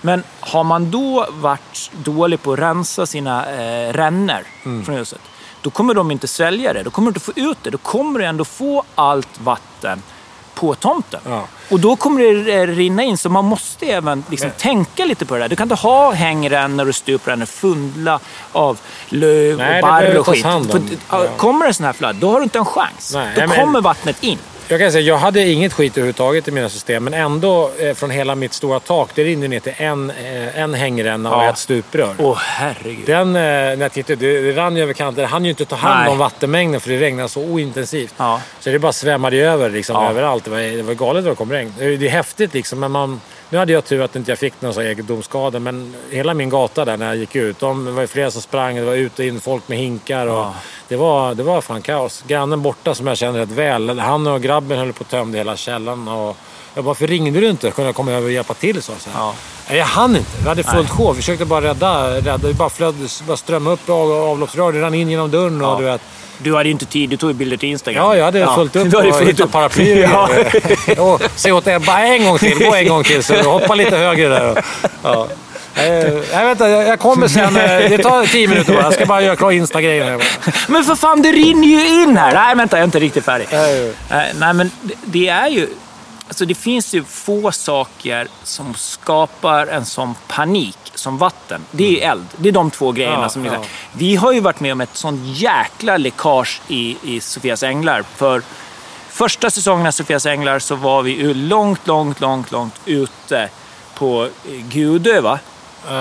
Men 0.00 0.22
har 0.40 0.64
man 0.64 0.90
då 0.90 1.26
varit 1.30 1.90
dålig 1.92 2.42
på 2.42 2.52
att 2.52 2.58
rensa 2.58 3.06
sina 3.06 3.46
eh, 3.52 3.92
rännor 3.92 4.44
Mm. 4.64 4.84
från 4.84 4.94
huset, 4.94 5.20
då 5.62 5.70
kommer 5.70 5.94
de 5.94 6.10
inte 6.10 6.28
svälja 6.28 6.72
det. 6.72 6.82
Då 6.82 6.90
kommer 6.90 7.06
du 7.10 7.10
inte 7.10 7.20
få 7.20 7.32
ut 7.36 7.58
det. 7.62 7.70
Då 7.70 7.78
kommer 7.78 8.18
du 8.18 8.24
ändå 8.24 8.44
få 8.44 8.84
allt 8.94 9.40
vatten 9.40 10.02
på 10.66 10.74
tomten. 10.74 11.20
Ja. 11.28 11.44
Och 11.70 11.80
då 11.80 11.96
kommer 11.96 12.20
det 12.44 12.54
eh, 12.54 12.66
rinna 12.66 13.02
in, 13.02 13.18
så 13.18 13.28
man 13.28 13.44
måste 13.44 13.86
även 13.86 14.24
liksom 14.30 14.50
tänka 14.58 15.04
lite 15.04 15.26
på 15.26 15.34
det 15.34 15.40
där. 15.40 15.48
Du 15.48 15.56
kan 15.56 15.64
inte 15.64 15.74
ha 15.74 16.12
hängrännor 16.12 16.88
och 16.88 16.94
stuprännor 16.94 17.46
fulla 17.46 18.20
av 18.52 18.78
löv 19.08 19.58
Nej, 19.58 19.82
och 19.82 19.88
barr 19.88 20.18
och 20.18 20.26
skit. 20.26 20.42
För, 20.42 20.80
Ja. 21.10 21.26
Kommer 21.36 21.66
det 21.66 21.74
sån 21.74 21.86
här 21.86 21.92
fladd, 21.92 22.16
då 22.16 22.30
har 22.30 22.38
du 22.38 22.44
inte 22.44 22.58
en 22.58 22.64
chans. 22.64 23.12
Nej, 23.14 23.28
då 23.34 23.38
nej, 23.40 23.48
men- 23.48 23.58
kommer 23.60 23.80
vattnet 23.80 24.22
in. 24.24 24.38
Jag 24.68 24.80
kan 24.80 24.92
säga, 24.92 25.02
jag 25.02 25.16
hade 25.16 25.48
inget 25.48 25.72
skit 25.72 25.92
överhuvudtaget 25.92 26.48
i 26.48 26.50
mina 26.50 26.68
system, 26.68 27.04
men 27.04 27.14
ändå 27.14 27.70
eh, 27.78 27.94
från 27.94 28.10
hela 28.10 28.34
mitt 28.34 28.52
stora 28.52 28.80
tak, 28.80 29.10
det 29.14 29.24
rinner 29.24 29.48
ner 29.48 29.60
till 29.60 29.72
en, 29.76 30.10
eh, 30.10 30.58
en 30.58 30.74
hängränna 30.74 31.36
och 31.36 31.44
Ja. 31.44 31.50
ett 31.50 31.58
stuprör. 31.58 32.14
Åh 32.18 32.38
herregud. 32.38 33.06
Den, 33.06 33.28
eh, 33.28 33.42
när 33.42 33.76
jag 33.80 33.92
tittade, 33.92 34.16
det, 34.26 34.40
det 34.40 34.52
rann 34.52 34.76
ju 34.76 34.82
över 34.82 34.92
kanten. 34.92 35.22
Det 35.22 35.28
hann 35.28 35.44
ju 35.44 35.50
inte 35.50 35.64
ta 35.64 35.76
hand 35.76 36.00
Nej. 36.04 36.12
om 36.12 36.18
vattenmängden 36.18 36.80
för 36.80 36.90
det 36.90 36.98
regnade 36.98 37.28
så 37.28 37.40
ointensivt. 37.42 38.14
Ja. 38.16 38.40
Så 38.60 38.70
det 38.70 38.78
bara 38.78 38.92
svämmade 38.92 39.36
ju 39.36 39.42
över 39.44 39.70
liksom, 39.70 39.96
Ja. 40.02 40.10
överallt. 40.10 40.44
Det 40.44 40.50
var, 40.50 40.58
det 40.76 40.82
var 40.82 40.94
galet 40.94 41.24
vad 41.24 41.32
det 41.32 41.36
kom 41.36 41.52
regn. 41.52 41.74
Det, 41.78 41.96
det 41.96 42.06
är 42.06 42.10
häftigt 42.10 42.54
liksom, 42.54 42.80
men 42.80 42.90
man... 42.90 43.20
Nu 43.50 43.58
hade 43.58 43.72
jag 43.72 43.84
tur 43.84 44.02
att 44.02 44.16
inte 44.16 44.30
jag 44.30 44.38
fick 44.38 44.60
någon 44.62 44.82
egendomsskada, 44.82 45.58
men 45.58 45.94
hela 46.10 46.34
min 46.34 46.50
gata 46.50 46.84
där 46.84 46.96
när 46.96 47.06
jag 47.06 47.16
gick 47.16 47.36
ut, 47.36 47.58
de, 47.58 47.84
det 47.84 47.90
var 47.90 48.06
flera 48.06 48.30
som 48.30 48.42
sprang, 48.42 48.76
det 48.76 48.84
var 48.84 48.94
ut 48.94 49.18
och 49.18 49.24
in 49.24 49.40
folk 49.40 49.68
med 49.68 49.78
hinkar. 49.78 50.26
Och 50.26 50.34
Ja. 50.36 50.54
det, 50.88 50.96
var, 50.96 51.34
det 51.34 51.42
var 51.42 51.60
fan 51.60 51.82
kaos. 51.82 52.24
Grannen 52.26 52.62
borta 52.62 52.94
som 52.94 53.06
jag 53.06 53.16
känner 53.16 53.38
rätt 53.38 53.50
väl, 53.50 53.98
han 53.98 54.26
och 54.26 54.42
grabben 54.42 54.78
höll 54.78 54.92
på 54.92 55.02
att 55.04 55.10
tömma 55.10 55.36
hela 55.36 55.56
källaren. 55.56 56.08
Och 56.08 56.36
jag 56.74 56.84
bara, 56.84 56.88
varför 56.88 57.06
ringde 57.06 57.40
du 57.40 57.48
inte? 57.48 57.70
Kunde 57.70 57.88
jag 57.88 57.94
komma 57.94 58.12
över 58.12 58.26
och 58.26 58.32
hjälpa 58.32 58.54
till? 58.54 58.82
Så, 58.82 58.92
så. 58.98 59.10
Ja. 59.14 59.34
Jag 59.70 59.84
hann 59.84 60.16
inte. 60.16 60.30
Vi 60.42 60.48
hade 60.48 60.62
fullt 60.62 60.90
sjå. 60.90 61.12
Vi 61.12 61.16
försökte 61.20 61.44
bara 61.44 61.64
rädda. 61.64 62.16
rädda. 62.16 62.36
Det 62.38 62.54
bara 62.54 62.68
flöd, 62.70 62.94
bara 63.26 63.36
strömmade 63.36 63.74
upp 63.74 63.88
av- 63.90 64.12
avloppsrör. 64.12 64.72
Det 64.72 64.80
rann 64.82 64.94
in 64.94 65.10
genom 65.10 65.30
dörren. 65.30 65.62
Och, 65.64 65.72
Ja. 65.72 65.78
du 65.78 65.84
vet. 65.84 66.00
Du 66.38 66.54
hade 66.56 66.64
ju 66.68 66.70
inte 66.72 66.86
tid, 66.86 67.10
du 67.10 67.16
tog 67.16 67.30
ju 67.30 67.34
bilder 67.34 67.56
till 67.56 67.68
Instagram. 67.68 68.04
Ja, 68.04 68.16
jag 68.16 68.24
hade 68.24 68.46
fullt 68.54 68.76
upp 68.76 68.90
Du 68.90 68.96
hade 68.96 69.08
och 69.08 69.18
fullt 69.18 69.40
upp. 69.40 69.52
paraplyer. 69.52 70.10
Ja. 70.96 71.18
se 71.36 71.52
åt 71.52 71.66
Ebba 71.66 71.98
en 72.00 72.24
gång 72.24 72.38
till. 72.38 72.58
Gå 72.58 72.74
en 72.74 72.88
gång 72.88 73.04
till. 73.04 73.24
Så 73.24 73.34
hoppa 73.42 73.74
lite 73.74 73.96
högre 73.96 74.28
där. 74.28 74.64
Ja. 75.02 75.28
Eh, 75.76 75.84
Jag, 76.32 76.42
vet 76.44 76.50
inte, 76.50 76.64
jag 76.64 76.98
kommer 76.98 77.28
sen. 77.28 77.56
eh, 77.56 77.90
Det 77.90 77.98
tar 77.98 78.26
tio 78.26 78.48
minuter 78.48 78.72
bara. 78.74 78.82
Jag 78.82 78.94
ska 78.94 79.06
bara 79.06 79.22
göra 79.22 79.36
klar 79.36 79.50
Insta-grejen. 79.50 80.20
Men 80.68 80.84
för 80.84 80.94
fan, 80.94 81.22
det 81.22 81.32
rinner 81.32 81.68
ju 81.68 82.02
in 82.02 82.16
här! 82.16 82.34
Nej, 82.34 82.56
vänta, 82.56 82.76
jag 82.76 82.80
är 82.80 82.84
inte 82.84 82.98
riktigt 82.98 83.24
färdig. 83.24 83.48
Nej. 83.52 83.92
Eh, 84.10 84.52
men 84.54 84.70
det 85.04 85.28
är 85.28 85.48
ju... 85.48 85.68
Alltså 86.28 86.44
det 86.44 86.54
finns 86.54 86.94
ju 86.94 87.04
få 87.04 87.52
saker 87.52 88.28
som 88.42 88.74
skapar 88.74 89.66
en 89.66 89.84
sån 89.86 90.14
panik 90.28 90.78
som 90.94 91.18
vatten. 91.18 91.64
Det 91.70 91.84
är 91.86 91.90
ju 91.90 91.98
eld. 91.98 92.26
Det 92.36 92.48
är 92.48 92.52
de 92.52 92.70
två 92.70 92.92
grejerna 92.92 93.22
Ja, 93.22 93.28
som... 93.28 93.44
ja. 93.44 93.64
Vi 93.92 94.16
har 94.16 94.32
ju 94.32 94.40
varit 94.40 94.60
med 94.60 94.72
om 94.72 94.80
ett 94.80 94.96
sånt 94.96 95.20
jäkla 95.24 95.96
läckage 95.96 96.60
i, 96.68 96.96
i 97.02 97.20
Sofias 97.20 97.62
Änglar. 97.62 98.02
För 98.16 98.42
första 99.08 99.50
säsongen 99.50 99.86
av 99.86 99.90
Sofias 99.90 100.26
Änglar 100.26 100.58
så 100.58 100.74
var 100.74 101.02
vi 101.02 101.10
ju 101.10 101.34
långt, 101.34 101.86
långt, 101.86 102.20
långt, 102.20 102.52
långt 102.52 102.80
ute 102.84 103.48
på 103.94 104.24
eh, 104.24 104.52
Gudö, 104.68 105.20
va? 105.20 105.38
Eh, 105.88 105.94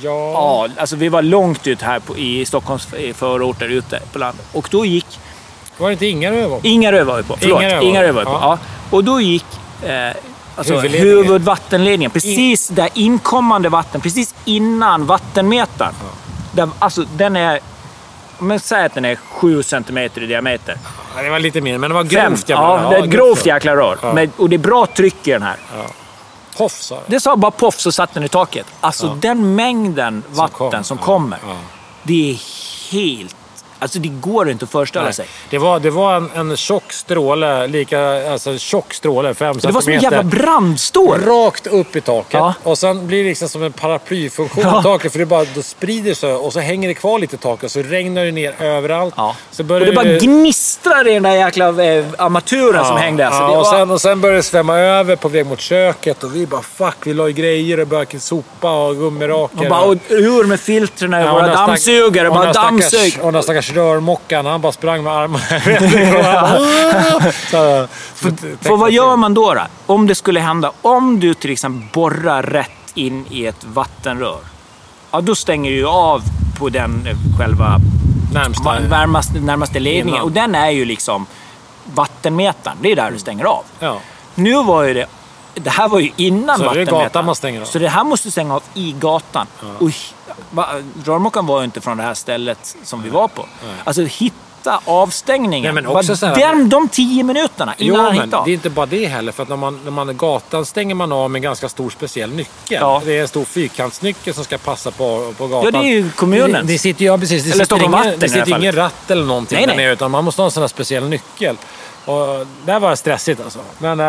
ja. 0.00 0.32
Ja, 0.32 0.68
alltså 0.78 0.96
vi 0.96 1.08
var 1.08 1.22
långt 1.22 1.66
ut 1.66 1.82
här 1.82 1.98
på, 1.98 2.18
i 2.18 2.44
Stockholms 2.44 2.86
förorter 3.14 3.68
ute 3.68 4.00
på 4.12 4.18
landet. 4.18 4.46
Och 4.52 4.68
då 4.70 4.86
gick 4.86 5.20
Var 5.78 5.86
det 5.88 5.92
inte 5.92 6.06
Ingarö? 6.06 6.46
var? 6.46 6.60
Ingarö 6.62 7.04
var 7.04 7.16
vi 7.16 7.22
på. 7.22 7.36
Förlåt, 7.40 7.62
Ingarö 7.62 7.76
var 7.76 7.82
Ingarö 7.82 8.06
det. 8.06 8.12
var 8.12 8.20
vi 8.20 8.24
på. 8.26 8.30
Ja. 8.32 8.38
Ja. 8.42 8.58
Och 8.90 9.04
då 9.04 9.20
gick 9.20 9.44
eh, 9.82 10.10
alltså, 10.56 10.78
huvudvattenledningen, 10.78 12.10
precis 12.10 12.68
där 12.68 12.88
inkommande 12.94 13.68
vatten, 13.68 14.00
precis 14.00 14.34
innan 14.44 15.06
vattenmätaren. 15.06 15.94
Där, 16.52 16.68
alltså 16.78 17.04
den 17.16 17.36
är, 17.36 17.60
men 18.38 18.60
säg 18.60 18.84
att 18.86 18.94
den 18.94 19.04
är 19.04 19.16
7 19.16 19.62
cm 19.62 19.98
i 19.98 20.08
diameter. 20.08 20.76
Ja, 21.16 21.22
det 21.22 21.30
var 21.30 21.38
lite 21.38 21.60
mer, 21.60 21.78
men 21.78 21.90
det 21.90 21.94
var 21.94 22.04
grovt 22.04 22.48
jävla 22.48 22.82
Ja, 22.82 22.90
det 22.90 22.96
är 22.96 23.02
ett 23.04 23.10
grovt 23.10 23.46
jäkla 23.46 23.76
rör. 23.76 23.98
Ja. 24.02 24.12
Men, 24.12 24.30
och 24.36 24.48
det 24.48 24.56
är 24.56 24.58
bra 24.58 24.86
tryck 24.86 25.28
i 25.28 25.30
den 25.30 25.42
här. 25.42 25.56
Poff 26.58 26.72
sa 26.72 26.94
jag. 26.94 27.04
Det 27.06 27.20
sa 27.20 27.36
bara 27.36 27.50
poff 27.50 27.74
så 27.80 27.92
satt 27.92 28.14
den 28.14 28.24
i 28.24 28.28
taket. 28.28 28.66
Alltså 28.80 29.14
den 29.20 29.54
mängden 29.54 30.22
vatten 30.30 30.70
kom. 30.70 30.84
som 30.84 30.98
Ja, 31.00 31.04
kommer. 31.06 31.38
ja. 31.46 31.54
Det 32.02 32.30
är 32.30 32.36
helt... 32.92 33.36
Alltså 33.84 33.98
det 33.98 34.08
går 34.08 34.50
inte 34.50 34.64
att 34.64 34.70
föreställa 34.70 35.04
Nej. 35.04 35.14
sig. 35.14 35.26
Det 35.50 35.58
var, 35.58 35.80
det 35.80 35.90
var 35.90 36.16
en, 36.16 36.30
en 36.34 36.56
tjock 36.56 36.92
stråle, 36.92 37.66
lika, 37.66 38.30
alltså 38.32 38.58
tjock 38.58 38.94
stråle, 38.94 39.34
fem 39.34 39.56
Det 39.62 39.66
var 39.70 39.80
som 39.80 39.92
en 39.92 40.00
centimeter. 40.00 40.16
jävla 40.16 40.22
brandstår. 40.30 41.18
Rakt 41.18 41.66
upp 41.66 41.96
i 41.96 42.00
taket. 42.00 42.32
Ja. 42.32 42.54
Och 42.62 42.78
sen 42.78 43.06
blir 43.06 43.22
det 43.22 43.28
liksom 43.28 43.48
som 43.48 43.62
en 43.62 43.72
paraplyfunktion 43.72 44.64
Ja. 44.66 44.72
på 44.72 44.82
taket. 44.82 45.12
För 45.12 45.18
det 45.18 45.26
bara 45.26 45.44
då 45.54 45.62
sprider 45.62 46.14
sig 46.14 46.32
och 46.34 46.52
så 46.52 46.60
hänger 46.60 46.88
det 46.88 46.94
kvar 46.94 47.18
lite 47.18 47.34
i 47.36 47.38
taket. 47.38 47.70
Så 47.72 47.82
regnar 47.82 48.24
det 48.24 48.32
ner 48.32 48.54
överallt. 48.62 49.14
Ja. 49.16 49.36
Så 49.50 49.62
Och 49.74 49.80
det 49.80 49.92
bara 49.92 50.04
gnistrar 50.18 51.08
i 51.08 51.14
den 51.14 51.22
där 51.22 51.32
jäkla 51.34 51.68
eh, 51.68 52.04
armaturen 52.18 52.84
som 52.84 52.96
hängde. 52.96 53.26
Alltså, 53.26 53.42
ja, 53.42 53.46
det 53.50 53.56
och, 53.56 53.64
var... 53.64 53.72
sen, 53.78 53.90
och 53.90 54.00
sen 54.00 54.20
började 54.20 54.38
det 54.38 54.42
svämma 54.42 54.78
över 54.78 55.16
på 55.16 55.28
väg 55.28 55.46
mot 55.46 55.60
köket. 55.60 56.24
Och 56.24 56.36
vi 56.36 56.46
bara 56.46 56.62
fuck, 56.62 56.96
vi 57.04 57.14
la 57.14 57.26
ju 57.26 57.32
grejer 57.32 57.80
och 57.80 57.86
började 57.86 58.20
sopa 58.20 58.86
och 58.86 58.96
gummirakor. 58.96 59.62
och 59.64 59.70
bara 59.70 59.82
och 59.84 59.96
ur 60.08 60.44
med 60.44 60.60
filtren 60.60 61.14
över 61.14 61.26
Ja, 61.26 61.32
våra 61.32 61.44
och 61.62 61.68
dammsugare. 61.68 62.28
och 62.28 62.34
Bara 62.34 62.52
dammsug. 62.52 63.18
Och 63.22 63.32
den 63.32 63.42
stackars 63.42 63.73
rörmokaren, 63.74 64.46
han 64.46 64.60
bara 64.60 64.72
sprang 64.72 65.02
med 65.04 65.12
armarna. 65.12 65.44
så, 67.50 67.88
För 68.62 68.76
vad 68.76 68.90
gör 68.92 69.16
man 69.16 69.34
då, 69.34 69.54
då? 69.54 69.62
Om 69.86 70.06
det 70.06 70.14
skulle 70.14 70.40
hända, 70.40 70.72
om 70.82 71.20
du 71.20 71.34
till 71.34 71.50
exempel 71.50 71.88
borrar 71.92 72.42
rätt 72.42 72.70
in 72.94 73.26
i 73.30 73.46
ett 73.46 73.64
vattenrör. 73.64 74.38
Ja, 75.10 75.20
då 75.20 75.34
stänger 75.34 75.70
du 75.70 75.76
ju 75.76 75.86
av 75.86 76.22
på 76.58 76.68
den 76.68 77.06
eh, 77.06 77.16
själva 77.38 77.78
Närmsta. 78.34 78.78
närmaste, 78.78 79.40
närmaste 79.40 79.78
ledningen. 79.80 80.08
Innan. 80.08 80.20
Och 80.20 80.32
den 80.32 80.54
är 80.54 80.70
ju 80.70 80.84
liksom 80.84 81.26
vattenmätaren. 81.94 82.76
Det 82.80 82.92
är 82.92 82.96
där 82.96 83.10
du 83.10 83.18
stänger 83.18 83.44
av. 83.44 83.64
Ja. 83.80 83.98
Nu 84.34 84.62
var 84.62 84.82
ju 84.82 84.94
det... 84.94 85.06
Det 85.54 85.70
här 85.70 85.88
var 85.88 86.00
ju 86.00 86.10
innan 86.16 86.56
Så 86.58 86.62
det 86.62 86.68
är 86.68 86.68
vattenmätaren. 86.68 87.02
gatan 87.04 87.24
man 87.24 87.34
stänger 87.34 87.60
av. 87.60 87.64
Så 87.64 87.78
det 87.78 87.88
här 87.88 88.04
måste 88.04 88.30
stänga 88.30 88.54
av 88.54 88.62
i 88.74 88.92
gatan. 88.92 89.46
Och 89.78 89.88
hi- 89.88 90.12
va- 90.28 90.33
rörmokaren 91.04 91.46
var 91.46 91.58
ju 91.58 91.64
inte 91.64 91.80
från 91.80 91.96
det 91.96 92.02
här 92.02 92.14
stället 92.14 92.76
som 92.82 93.02
vi 93.02 93.10
var 93.10 93.28
på. 93.28 93.46
Alltså 93.84 94.02
hitta 94.02 94.80
avstängningen. 94.84 95.74
Nej, 95.74 95.82
men 95.82 95.96
också 95.96 96.16
så 96.16 96.26
här- 96.26 96.36
den, 96.36 96.68
de 96.68 96.88
tio 96.88 97.22
minuterna 97.24 97.74
innan 97.78 97.96
Jo, 97.96 98.02
han 98.02 98.04
men 98.04 98.14
hittade 98.24 98.36
av. 98.36 98.44
det 98.44 98.50
är 98.50 98.54
inte 98.54 98.70
bara 98.70 98.86
det 98.86 99.06
heller. 99.06 99.32
För 99.32 99.42
att 99.42 99.48
när 99.48 99.56
man, 99.56 99.80
när 99.84 99.90
man 99.90 100.16
gatan 100.16 100.66
stänger 100.66 100.94
man 100.94 101.12
av 101.12 101.30
med 101.30 101.38
en 101.38 101.42
ganska 101.42 101.68
stor 101.68 101.90
speciell 101.90 102.30
nyckel. 102.30 102.78
Ja. 102.80 103.02
Det 103.04 103.18
är 103.18 103.22
en 103.22 103.28
stor 103.28 103.44
fyrkantsnyckel 103.44 104.34
som 104.34 104.44
ska 104.44 104.58
passa 104.58 104.90
på, 104.90 105.34
på 105.38 105.46
gatan. 105.46 105.70
Ja, 105.74 105.80
det 105.80 105.86
är 105.86 105.90
ju 105.90 106.10
kommunens. 106.10 106.66
Det, 106.66 106.72
det 106.72 106.78
sitter, 106.78 107.04
ja, 107.04 107.18
precis. 107.18 107.44
Det 107.44 107.52
Eller 107.52 107.64
sitter 107.64 107.76
ingen, 107.76 107.90
Vatten 107.92 108.18
det 108.18 108.28
sitter 108.28 108.58
ingen 108.58 108.72
ratt 108.72 109.10
eller 109.10 109.24
någonting 109.24 109.56
Nej, 109.58 109.66
nej. 109.66 109.76
nere. 109.76 109.92
Utan 109.92 110.10
man 110.10 110.24
måste 110.24 110.42
ha 110.42 110.46
en 110.46 110.50
sån 110.52 110.62
här 110.62 110.68
speciell 110.68 111.08
nyckel. 111.08 111.56
Och 112.04 112.46
där 112.66 112.80
var 112.80 112.90
det 112.90 112.96
stressigt 112.96 113.40
alltså. 113.44 113.58
Men 113.78 114.00
äh, 114.00 114.06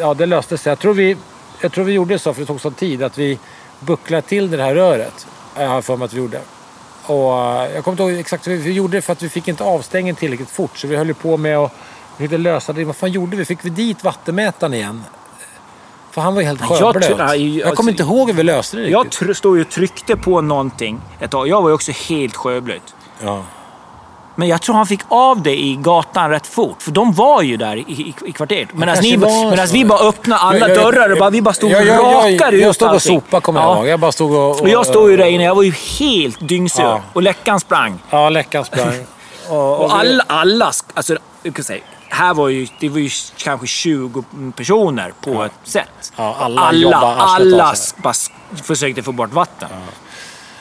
ja, 0.00 0.14
det 0.14 0.26
löste 0.26 0.58
sig. 0.58 0.70
Jag 0.70 0.78
tror, 0.78 0.94
vi, 0.94 1.16
jag 1.60 1.72
tror 1.72 1.84
vi 1.84 1.92
gjorde 1.92 2.18
så, 2.18 2.34
för 2.34 2.40
det 2.40 2.46
tog 2.46 2.60
sån 2.60 2.74
tid, 2.74 3.02
att 3.02 3.18
vi 3.18 3.38
bucklade 3.80 4.22
till 4.22 4.50
det 4.50 4.62
här 4.62 4.74
röret. 4.74 5.26
Jag 5.56 5.68
har 5.68 5.82
för 5.82 5.96
mig 5.96 6.04
att 6.04 6.12
vi 6.12 6.18
gjorde. 6.18 6.40
Och 7.06 7.32
äh, 7.38 7.74
jag 7.74 7.84
kommer 7.84 7.92
inte 7.92 8.02
ihåg 8.02 8.20
exakt 8.20 8.48
hur 8.48 8.56
vi 8.56 8.72
gjorde 8.72 9.02
för 9.02 9.12
att 9.12 9.22
vi 9.22 9.28
fick 9.28 9.48
inte 9.48 9.64
avstängningen 9.64 10.16
tillräckligt 10.16 10.50
fort. 10.50 10.78
Så 10.78 10.86
vi 10.86 10.96
höll 10.96 11.14
på 11.14 11.36
med 11.36 11.58
att 11.58 11.72
försökte 12.16 12.38
lösa 12.38 12.72
det. 12.72 12.84
Vad 12.84 12.96
fan 12.96 13.12
gjorde 13.12 13.36
vi? 13.36 13.44
Fick 13.44 13.64
vi 13.64 13.70
dit 13.70 14.04
vattenmätaren 14.04 14.74
igen? 14.74 15.04
För 16.10 16.20
han 16.20 16.34
var 16.34 16.40
ju 16.40 16.46
helt 16.46 16.60
jag 16.60 16.68
sjöblöt. 16.78 17.10
Jag, 17.10 17.18
nej, 17.18 17.62
alltså- 17.62 17.76
kommer 17.76 17.90
inte 17.90 18.02
ihåg 18.02 18.28
hur 18.28 18.36
vi 18.36 18.42
löste 18.42 18.76
det 18.76 18.88
Jag 18.88 19.04
riktigt. 19.06 19.28
tr- 19.28 19.32
stod 19.34 19.56
ju 19.56 19.62
och 19.62 19.70
tryckte 19.70 20.16
på 20.16 20.40
någonting 20.40 21.00
ett 21.20 21.30
tag. 21.30 21.48
Jag 21.48 21.62
var 21.62 21.68
ju 21.68 21.74
också 21.74 21.92
helt 22.08 22.36
sjöblöt. 22.36 22.94
Ja. 23.22 23.44
Men 24.40 24.48
jag 24.48 24.62
tror 24.62 24.74
han 24.74 24.86
fick 24.86 25.00
av 25.08 25.42
det 25.42 25.60
i 25.60 25.76
gatan 25.76 26.30
rätt 26.30 26.46
fort. 26.46 26.82
För 26.82 26.90
de 26.90 27.12
var 27.12 27.42
ju 27.42 27.56
där 27.56 27.76
i, 27.76 27.80
i, 27.80 28.14
i 28.26 28.32
kvarteret. 28.32 28.68
Medan 28.72 28.96
ni, 29.02 29.18
så. 29.20 29.72
vi 29.72 29.84
bara 29.84 30.08
öppnade 30.08 30.40
alla 30.40 30.58
Jag- 30.58 30.70
jag- 30.70 30.76
dörrar 30.76 31.12
och 31.12 31.18
bara, 31.18 31.30
vi 31.30 31.42
bara 31.42 31.54
stod 31.54 31.70
och 31.72 31.76
jag, 31.76 31.86
jag, 31.86 31.98
rakade 32.04 32.32
jag, 32.38 32.54
ut 32.54 32.60
jag 32.62 32.74
stod 32.74 32.94
och 32.94 33.02
sopade 33.02 33.40
kommer 33.40 33.60
jag 33.60 33.76
ihåg. 33.76 33.86
Jag 33.88 34.00
bara 34.00 34.12
stod 34.12 34.32
och... 34.32 34.60
Och 34.60 34.68
jag 34.68 34.86
stod 34.86 35.10
ju 35.10 35.16
där 35.16 35.26
inne. 35.26 35.44
Jag 35.44 35.54
var 35.54 35.62
ju 35.62 35.72
helt 35.98 36.48
dyngsur. 36.48 36.82
Ja. 36.82 37.00
Och 37.12 37.22
läckan 37.22 37.60
sprang. 37.60 37.98
Ja, 38.10 38.28
läckan 38.28 38.64
sprang. 38.64 39.06
Och, 39.48 39.80
och 39.84 39.94
alla, 39.98 40.24
alla, 40.26 40.72
alltså, 40.94 41.18
jag 41.42 41.54
kan 41.54 41.64
säga, 41.64 41.80
här 42.08 42.34
var 42.34 42.48
ju, 42.48 42.66
det 42.80 42.88
var 42.88 42.98
ju 42.98 43.10
kanske 43.36 43.66
20 43.66 44.24
personer 44.56 45.12
på 45.20 45.44
ett 45.44 45.52
sätt. 45.64 46.12
Ja, 46.16 46.36
alla 46.40 46.60
alla, 46.60 46.96
alla 46.96 47.74
bara 47.96 48.14
försökte 48.62 49.02
få 49.02 49.12
bort 49.12 49.32
vatten. 49.32 49.68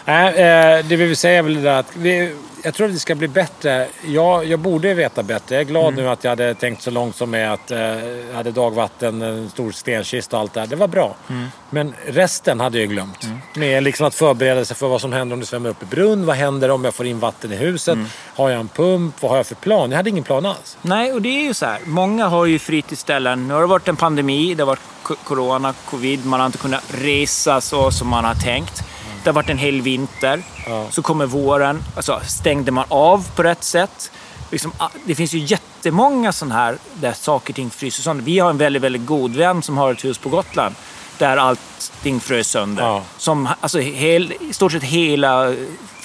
Nej, 0.09 0.27
eh, 0.33 0.85
det 0.85 0.95
vi 0.95 1.05
vill 1.05 1.17
säga 1.17 1.37
är 1.39 1.41
väl 1.43 1.53
det 1.53 1.61
där 1.61 1.79
att 1.79 1.95
vi, 1.95 2.35
jag 2.63 2.73
tror 2.73 2.87
att 2.87 2.93
det 2.93 2.99
ska 2.99 3.15
bli 3.15 3.27
bättre. 3.27 3.87
Jag, 4.05 4.45
jag 4.45 4.59
borde 4.59 4.93
veta 4.93 5.23
bättre. 5.23 5.55
Jag 5.55 5.61
är 5.61 5.65
glad 5.65 5.93
Mm. 5.93 6.03
nu 6.05 6.09
att 6.09 6.23
jag 6.23 6.31
hade 6.31 6.53
tänkt 6.53 6.81
så 6.81 6.91
långt 6.91 7.15
som 7.15 7.29
med 7.31 7.53
att 7.53 7.71
eh, 7.71 7.79
jag 7.79 8.35
hade 8.35 8.51
dagvatten, 8.51 9.21
en 9.21 9.49
stor 9.49 9.71
stenkista 9.71 10.35
och 10.37 10.41
allt 10.41 10.53
det 10.53 10.59
här. 10.59 10.67
Det 10.67 10.75
var 10.75 10.87
bra. 10.87 11.15
Mm. 11.29 11.47
Men 11.69 11.93
resten 12.07 12.59
hade 12.59 12.79
jag 12.79 12.89
glömt. 12.89 13.27
Med 13.55 13.83
liksom 13.83 14.07
att 14.07 14.15
förbereda 14.15 14.65
sig 14.65 14.75
för 14.75 14.87
vad 14.87 15.01
som 15.01 15.13
händer 15.13 15.33
om 15.33 15.39
det 15.39 15.45
svämmar 15.45 15.69
upp 15.69 15.83
i 15.83 15.85
brunn. 15.85 16.25
Vad 16.25 16.35
händer 16.35 16.71
om 16.71 16.85
jag 16.85 16.93
får 16.93 17.05
in 17.05 17.19
vatten 17.19 17.51
i 17.53 17.55
huset? 17.55 17.93
Mm. 17.93 18.07
Har 18.35 18.49
jag 18.49 18.59
en 18.59 18.67
pump? 18.67 19.21
Vad 19.21 19.31
har 19.31 19.37
jag 19.37 19.45
för 19.47 19.55
plan? 19.55 19.89
Jag 19.91 19.97
hade 19.97 20.09
ingen 20.09 20.23
plan 20.23 20.45
alls. 20.45 20.77
Nej, 20.81 21.13
och 21.13 21.21
det 21.21 21.29
är 21.29 21.43
ju 21.43 21.53
så 21.53 21.65
här. 21.65 21.79
Många 21.85 22.27
har 22.27 22.45
ju 22.45 22.59
fritidsställen. 22.59 23.47
Nu 23.47 23.53
har 23.53 23.61
det 23.61 23.67
varit 23.67 23.87
en 23.87 23.95
pandemi, 23.95 24.53
det 24.53 24.63
har 24.63 24.67
varit 24.67 24.79
co- 25.03 25.15
corona, 25.23 25.73
covid. 25.85 26.25
Man 26.25 26.39
har 26.39 26.45
inte 26.47 26.57
kunnat 26.57 26.83
resa 26.93 27.61
så 27.61 27.91
som 27.91 28.07
man 28.07 28.25
har 28.25 28.35
tänkt. 28.35 28.81
Det 29.23 29.29
har 29.29 29.33
varit 29.33 29.49
en 29.49 29.57
hel 29.57 29.81
vinter. 29.81 30.43
Ja. 30.67 30.85
Så 30.91 31.01
kommer 31.01 31.25
våren. 31.25 31.83
Alltså, 31.95 32.21
stängde 32.27 32.71
man 32.71 32.85
av 32.89 33.27
på 33.35 33.43
rätt 33.43 33.63
sätt? 33.63 34.11
Liksom, 34.51 34.71
ah, 34.77 34.89
det 35.05 35.15
finns 35.15 35.33
ju 35.33 35.39
jättemånga 35.39 36.31
sådana 36.31 36.55
här 36.55 36.77
där 36.93 37.13
saker 37.13 37.51
och 37.51 37.55
ting 37.55 37.69
fryser 37.69 38.03
sönder. 38.03 38.23
Vi 38.23 38.39
har 38.39 38.49
en 38.49 38.57
väldigt, 38.57 38.81
väldigt 38.81 39.05
god 39.05 39.35
vän 39.35 39.61
som 39.61 39.77
har 39.77 39.91
ett 39.91 40.05
hus 40.05 40.17
på 40.17 40.29
Gotland 40.29 40.75
där 41.17 41.37
allting 41.37 42.19
frös 42.19 42.47
sönder. 42.47 42.83
Ja. 42.83 43.03
Som, 43.17 43.49
alltså, 43.61 43.79
hel, 43.79 44.33
I 44.49 44.53
stort 44.53 44.71
sett 44.71 44.83
hela 44.83 45.53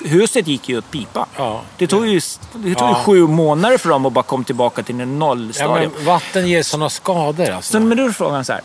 huset 0.04 0.46
gick 0.46 0.68
ju 0.68 0.78
åt 0.78 0.90
pipa. 0.90 1.26
Ja. 1.36 1.62
Det 1.78 1.86
tog 1.86 2.06
ju, 2.06 2.20
det 2.52 2.74
tog 2.74 2.88
ju 2.88 2.94
Ja. 2.94 3.02
sju 3.04 3.26
månader 3.26 3.78
för 3.78 3.88
dem 3.88 4.06
att 4.06 4.12
bara 4.12 4.22
komma 4.24 4.44
tillbaka 4.44 4.82
till 4.82 4.94
en 4.94 5.00
Ja, 5.00 5.06
nollstadium. 5.06 5.92
men 5.96 6.04
vatten 6.04 6.48
ger 6.48 6.62
sådana 6.62 6.90
skador 6.90 7.50
alltså. 7.50 7.72
Så, 7.72 7.80
men 7.80 7.96
då 7.98 8.04
är 8.04 8.10
frågan 8.10 8.44
så 8.44 8.52
här. 8.52 8.62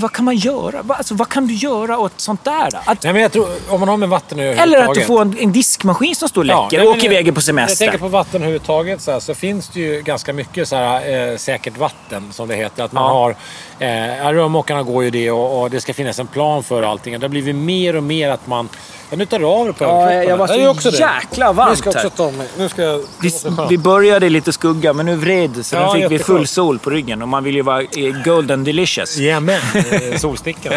Vad, 0.00 0.12
kan 0.12 0.24
man 0.24 0.36
göra? 0.36 0.82
Vad, 0.82 0.98
alltså, 0.98 1.14
vad 1.14 1.28
kan 1.28 1.46
du 1.46 1.54
göra 1.54 1.98
åt 1.98 2.12
sånt 2.16 2.44
där? 2.44 2.70
Då? 2.70 2.78
Att, 2.84 3.02
Nej, 3.02 3.12
men 3.12 3.22
jag 3.22 3.32
tror, 3.32 3.48
om 3.68 3.80
man 3.80 3.88
har 3.88 3.96
med 3.96 4.08
vatten 4.08 4.38
eller 4.40 4.78
att 4.78 4.94
du 4.94 5.00
får 5.00 5.22
en, 5.22 5.36
en 5.38 5.52
diskmaskin 5.52 6.14
som 6.14 6.28
står 6.28 6.40
och 6.40 6.44
läcker 6.46 6.78
nej, 6.78 6.86
och 6.86 6.96
åker 6.96 7.04
iväg 7.04 7.34
på 7.34 7.40
semester. 7.40 7.84
Jag 7.84 7.92
tänker 7.92 8.04
på 8.06 8.08
vatten 8.08 8.34
överhuvudtaget 8.42 9.00
så, 9.00 9.10
här, 9.12 9.20
så 9.20 9.34
finns 9.34 9.68
det 9.68 9.80
ju 9.80 10.02
ganska 10.02 10.32
mycket 10.32 10.68
så 10.68 10.76
här, 10.76 11.30
eh, 11.30 11.36
säkert 11.36 11.76
vatten 11.78 12.28
som 12.32 12.48
det 12.48 12.54
heter. 12.54 12.84
Att 12.84 12.92
man 12.92 13.04
Ja. 13.04 13.10
har, 13.12 13.36
eh, 13.80 14.32
rörmokarna 14.32 14.82
går 14.82 15.04
ju 15.04 15.10
det 15.10 15.30
och, 15.30 15.60
och 15.62 15.70
det 15.70 15.80
ska 15.80 15.94
finnas 15.94 16.18
en 16.18 16.26
plan 16.26 16.62
för 16.62 16.82
allting. 16.82 17.20
Det 17.20 17.24
har 17.24 17.28
blivit 17.28 17.54
mer 17.56 17.96
och 17.96 18.02
mer 18.02 18.30
att 18.30 18.46
man... 18.46 18.68
Ja, 19.10 19.16
nu 19.16 19.26
tar 19.26 19.38
du 19.38 19.44
av 19.44 19.64
dig 19.64 19.74
på 19.74 19.84
Ja, 19.84 19.90
överkroppen. 20.02 20.28
jag 20.28 20.36
var 20.36 20.48
Det 20.48 20.54
är 20.54 20.64
så 20.64 20.70
också 20.70 20.90
det. 20.90 20.96
jäkla 20.98 21.52
varmt 21.52 21.70
Nu 21.70 21.76
ska 21.76 21.90
jag 21.98 22.06
också 22.06 22.10
ta 22.10 22.30
mig. 22.30 22.46
Nu 22.58 22.68
ska 22.68 22.82
jag... 22.82 23.00
det 23.00 23.06
Vi, 23.22 23.32
vi 23.68 23.78
började 23.78 24.26
i 24.26 24.30
lite 24.30 24.52
skugga, 24.52 24.92
men 24.92 25.06
nu 25.06 25.16
vred 25.16 25.50
det. 25.50 25.64
Så 25.64 25.76
Ja, 25.76 25.94
nu 25.94 26.00
fick 26.00 26.10
vi 26.10 26.18
full 26.18 26.46
sol 26.46 26.78
på 26.78 26.90
ryggen 26.90 27.22
och 27.22 27.28
man 27.28 27.44
vill 27.44 27.54
ju 27.54 27.62
vara 27.62 27.80
eh, 27.82 28.22
golden 28.24 28.64
delicious. 28.64 29.16
Jajamän, 29.16 29.60
eh, 29.74 30.16
solstickan. 30.18 30.72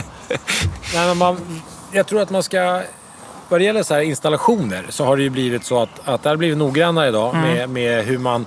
Nej, 0.93 1.07
men 1.07 1.17
man, 1.17 1.61
jag 1.91 2.07
tror 2.07 2.21
att 2.21 2.29
man 2.29 2.43
ska... 2.43 2.81
Vad 3.49 3.59
det 3.59 3.63
gäller 3.63 3.83
så 3.83 3.93
här 3.93 4.01
installationer 4.01 4.85
så 4.89 5.05
har 5.05 5.17
det 5.17 5.23
ju 5.23 5.29
blivit 5.29 5.65
så 5.65 5.81
att, 5.81 5.89
att 6.05 6.23
det 6.23 6.29
har 6.29 6.35
blivit 6.37 6.57
noggrannare 6.57 7.07
idag 7.07 7.35
Mm. 7.35 7.49
med, 7.53 7.69
med 7.69 8.05
hur, 8.05 8.17
man, 8.17 8.45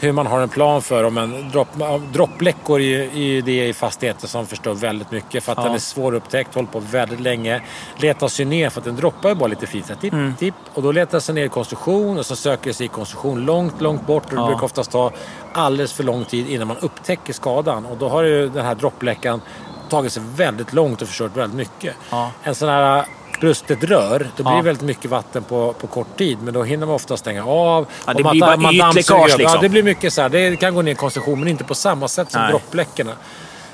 hur 0.00 0.12
man 0.12 0.26
har 0.26 0.40
en 0.40 0.48
plan 0.48 0.82
för 0.82 1.04
om 1.04 1.18
en 1.18 1.50
dropp, 1.50 1.68
droppläckor 2.12 2.80
är 2.80 3.16
ju 3.18 3.40
det 3.40 3.68
i 3.68 3.72
fastigheter 3.72 4.26
som 4.26 4.46
förstör 4.46 4.74
väldigt 4.74 5.10
mycket 5.10 5.44
för 5.44 5.52
att 5.52 5.58
Ja. 5.58 5.64
den 5.64 5.74
är 5.74 5.78
svårupptäckt, 5.78 6.54
håller 6.54 6.68
på 6.68 6.80
väldigt 6.80 7.20
länge. 7.20 7.62
Letar 7.96 8.28
sig 8.28 8.44
ner 8.44 8.70
för 8.70 8.80
att 8.80 8.84
den 8.84 8.96
droppar 8.96 9.28
ju 9.28 9.34
bara 9.34 9.46
lite 9.46 9.66
fint. 9.66 9.86
så 9.86 9.94
Tipp, 9.94 10.12
Mm. 10.12 10.34
tipp. 10.34 10.54
Och 10.74 10.82
då 10.82 10.92
letar 10.92 11.20
sig 11.20 11.34
ner 11.34 11.44
i 11.44 11.48
konstruktion 11.48 12.18
och 12.18 12.26
så 12.26 12.36
söker 12.36 12.72
sig 12.72 12.86
i 12.86 12.88
konstruktion 12.88 13.44
långt, 13.44 13.80
långt 13.80 14.06
bort. 14.06 14.24
Och 14.24 14.30
det 14.30 14.36
Ja. 14.36 14.46
brukar 14.46 14.64
oftast 14.64 14.90
ta 14.90 15.10
alldeles 15.52 15.92
för 15.92 16.04
lång 16.04 16.24
tid 16.24 16.48
innan 16.50 16.68
man 16.68 16.76
upptäcker 16.80 17.32
skadan. 17.32 17.86
Och 17.86 17.96
då 17.96 18.08
har 18.08 18.22
ju 18.22 18.48
den 18.48 18.64
här 18.66 18.74
droppläckan 18.74 19.40
tagit 19.88 20.12
sig 20.12 20.22
väldigt 20.36 20.72
långt 20.72 21.02
och 21.02 21.08
förstört 21.08 21.36
väldigt 21.36 21.56
mycket. 21.56 21.94
Ja. 22.10 22.30
En 22.42 22.54
sån 22.54 22.68
här 22.68 23.04
brustet 23.40 23.84
rör, 23.84 24.26
då 24.36 24.42
blir 24.42 24.52
Ja. 24.52 24.56
det 24.56 24.62
väldigt 24.62 24.82
mycket 24.84 25.10
vatten 25.10 25.42
på, 25.42 25.72
på 25.72 25.86
kort 25.86 26.16
tid. 26.18 26.38
Men 26.42 26.54
då 26.54 26.62
hinner 26.62 26.86
man 26.86 26.94
ofta 26.94 27.16
stänga 27.16 27.44
av. 27.46 27.86
Ja, 28.06 28.14
det 28.14 28.22
man 28.22 28.30
blir 28.30 28.40
bara 28.40 28.56
man 28.56 28.74
ytläckage, 28.74 29.26
liksom. 29.38 29.42
Ja, 29.42 29.58
det 29.60 29.68
blir 29.68 29.82
mycket 29.82 30.12
så 30.12 30.22
här. 30.22 30.28
Det 30.28 30.56
kan 30.56 30.74
gå 30.74 30.82
ner 30.82 30.92
i 30.92 30.94
konstruktion, 30.94 31.38
men 31.40 31.48
inte 31.48 31.64
på 31.64 31.74
samma 31.74 32.08
sätt 32.08 32.30
som 32.32 32.40
Nej. 32.40 32.50
droppläckorna. 32.50 33.12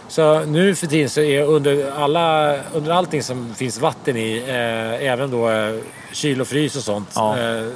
Så 0.09 0.41
nu 0.41 0.75
för 0.75 0.87
tiden 0.87 1.11
så 1.11 1.21
är 1.21 1.43
under, 1.43 1.93
alla, 1.99 2.57
under 2.73 2.91
allting 2.93 3.23
som 3.23 3.55
finns 3.55 3.81
vatten 3.81 4.17
i, 4.17 4.45
eh, 4.49 5.09
även 5.11 5.31
då 5.31 5.51
eh, 5.51 5.75
kyl 6.13 6.41
och 6.41 6.47
frys 6.49 6.77
och 6.77 6.83
sånt, 6.83 7.09
Ja. 7.15 7.39
eh, 7.39 7.67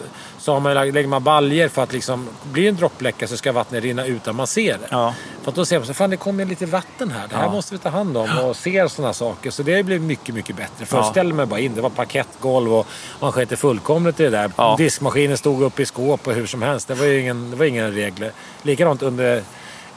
så 0.49 0.53
har 0.53 0.61
man, 0.61 0.75
lägger 0.75 1.09
man 1.09 1.23
baljer 1.25 1.69
för 1.69 1.83
att 1.83 1.93
liksom, 1.93 2.29
blir 2.53 2.63
det 2.63 2.69
en 2.69 2.77
droppläcka 2.77 3.29
så 3.29 3.37
ska 3.37 3.53
vattnet 3.53 3.83
rinna 3.85 4.05
utan 4.07 4.37
man 4.37 4.47
ser 4.47 4.73
det. 4.73 4.89
Ja. 4.91 5.15
För 5.43 5.51
att 5.51 5.55
då 5.55 5.65
ser 5.65 5.79
man 5.79 5.87
så 5.87 5.95
fan 5.95 6.11
det 6.11 6.17
kommer 6.17 6.45
lite 6.45 6.67
vatten 6.67 7.11
här. 7.11 7.29
Det 7.29 7.37
här 7.37 7.45
Ja. 7.45 7.51
måste 7.53 7.75
vi 7.75 7.79
ta 7.79 7.89
hand 7.89 8.17
om 8.17 8.39
och 8.45 8.57
ser 8.57 8.89
sådana 8.89 9.15
saker. 9.15 9.51
Så 9.51 9.63
det 9.63 9.83
blir 9.83 9.99
mycket, 9.99 10.35
mycket 10.35 10.57
bättre. 10.57 10.87
Först 10.87 11.09
ställde 11.11 11.35
man 11.35 11.49
bara 11.49 11.61
in, 11.61 11.75
det 11.75 11.81
var 11.81 11.91
parkettgolv 11.91 12.75
och 12.75 12.87
man 13.21 13.33
sket 13.33 13.59
fullkomligt 13.59 14.21
i 14.21 14.23
det 14.23 14.31
där. 14.31 14.51
Ja. 14.57 14.75
Diskmaskinen 14.79 15.37
stod 15.39 15.63
upp 15.63 15.81
i 15.81 15.87
skåp 15.87 16.27
och 16.27 16.33
hur 16.35 16.47
som 16.47 16.63
helst. 16.63 16.89
Det 16.89 16.95
var 16.95 17.07
ju 17.07 17.21
ingen, 17.21 17.51
det 17.51 17.57
var 17.57 17.65
ingen 17.65 17.93
regler. 17.93 18.33
Likadant 18.63 19.03
under, 19.03 19.43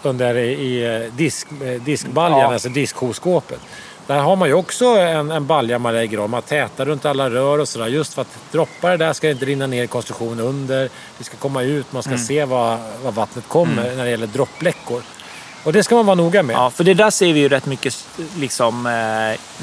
under 0.04 0.36
i, 0.38 0.96
eh, 1.06 1.14
disk, 1.14 1.48
eh, 1.52 1.82
diskbaljan, 1.82 2.40
Ja. 2.40 2.54
alltså 2.54 2.70
diskkoskåpet. 2.70 3.60
Där 4.08 4.20
har 4.20 4.36
man 4.36 4.48
ju 4.48 4.54
också 4.54 4.86
en, 4.86 5.32
en 5.32 5.46
balja 5.48 5.80
man 5.80 5.94
lägger 5.94 6.20
om. 6.20 6.32
Man 6.32 6.42
tätar 6.42 6.86
runt 6.86 7.06
alla 7.06 7.30
rör 7.30 7.58
och 7.60 7.68
sådär. 7.68 7.88
Just 7.88 8.14
för 8.14 8.22
att 8.22 8.38
droppar 8.52 8.92
det 8.92 8.98
där 8.98 9.14
ska 9.14 9.28
det 9.28 9.32
inte 9.34 9.46
rinna 9.46 9.68
ner 9.68 9.84
i 9.84 9.88
konstruktionen 9.88 10.40
under. 10.40 10.90
Det 11.18 11.24
ska 11.24 11.38
komma 11.38 11.62
ut, 11.64 11.92
man 11.94 12.04
ska 12.04 12.12
Mm. 12.12 12.24
se 12.26 12.46
var, 12.46 12.78
var 13.04 13.12
vattnet 13.12 13.48
kommer 13.48 13.96
när 13.96 14.04
det 14.04 14.10
gäller 14.10 14.28
droppläckor. 14.28 15.02
Och 15.64 15.74
det 15.74 15.84
ska 15.84 15.96
man 15.96 16.06
vara 16.06 16.16
noga 16.16 16.44
med. 16.44 16.54
Ja, 16.54 16.70
för 16.70 16.84
det 16.84 16.94
där 16.94 17.10
ser 17.10 17.34
vi 17.34 17.40
ju 17.40 17.50
rätt 17.50 17.66
mycket 17.66 18.06
liksom, 18.38 18.86
eh, 18.86 18.92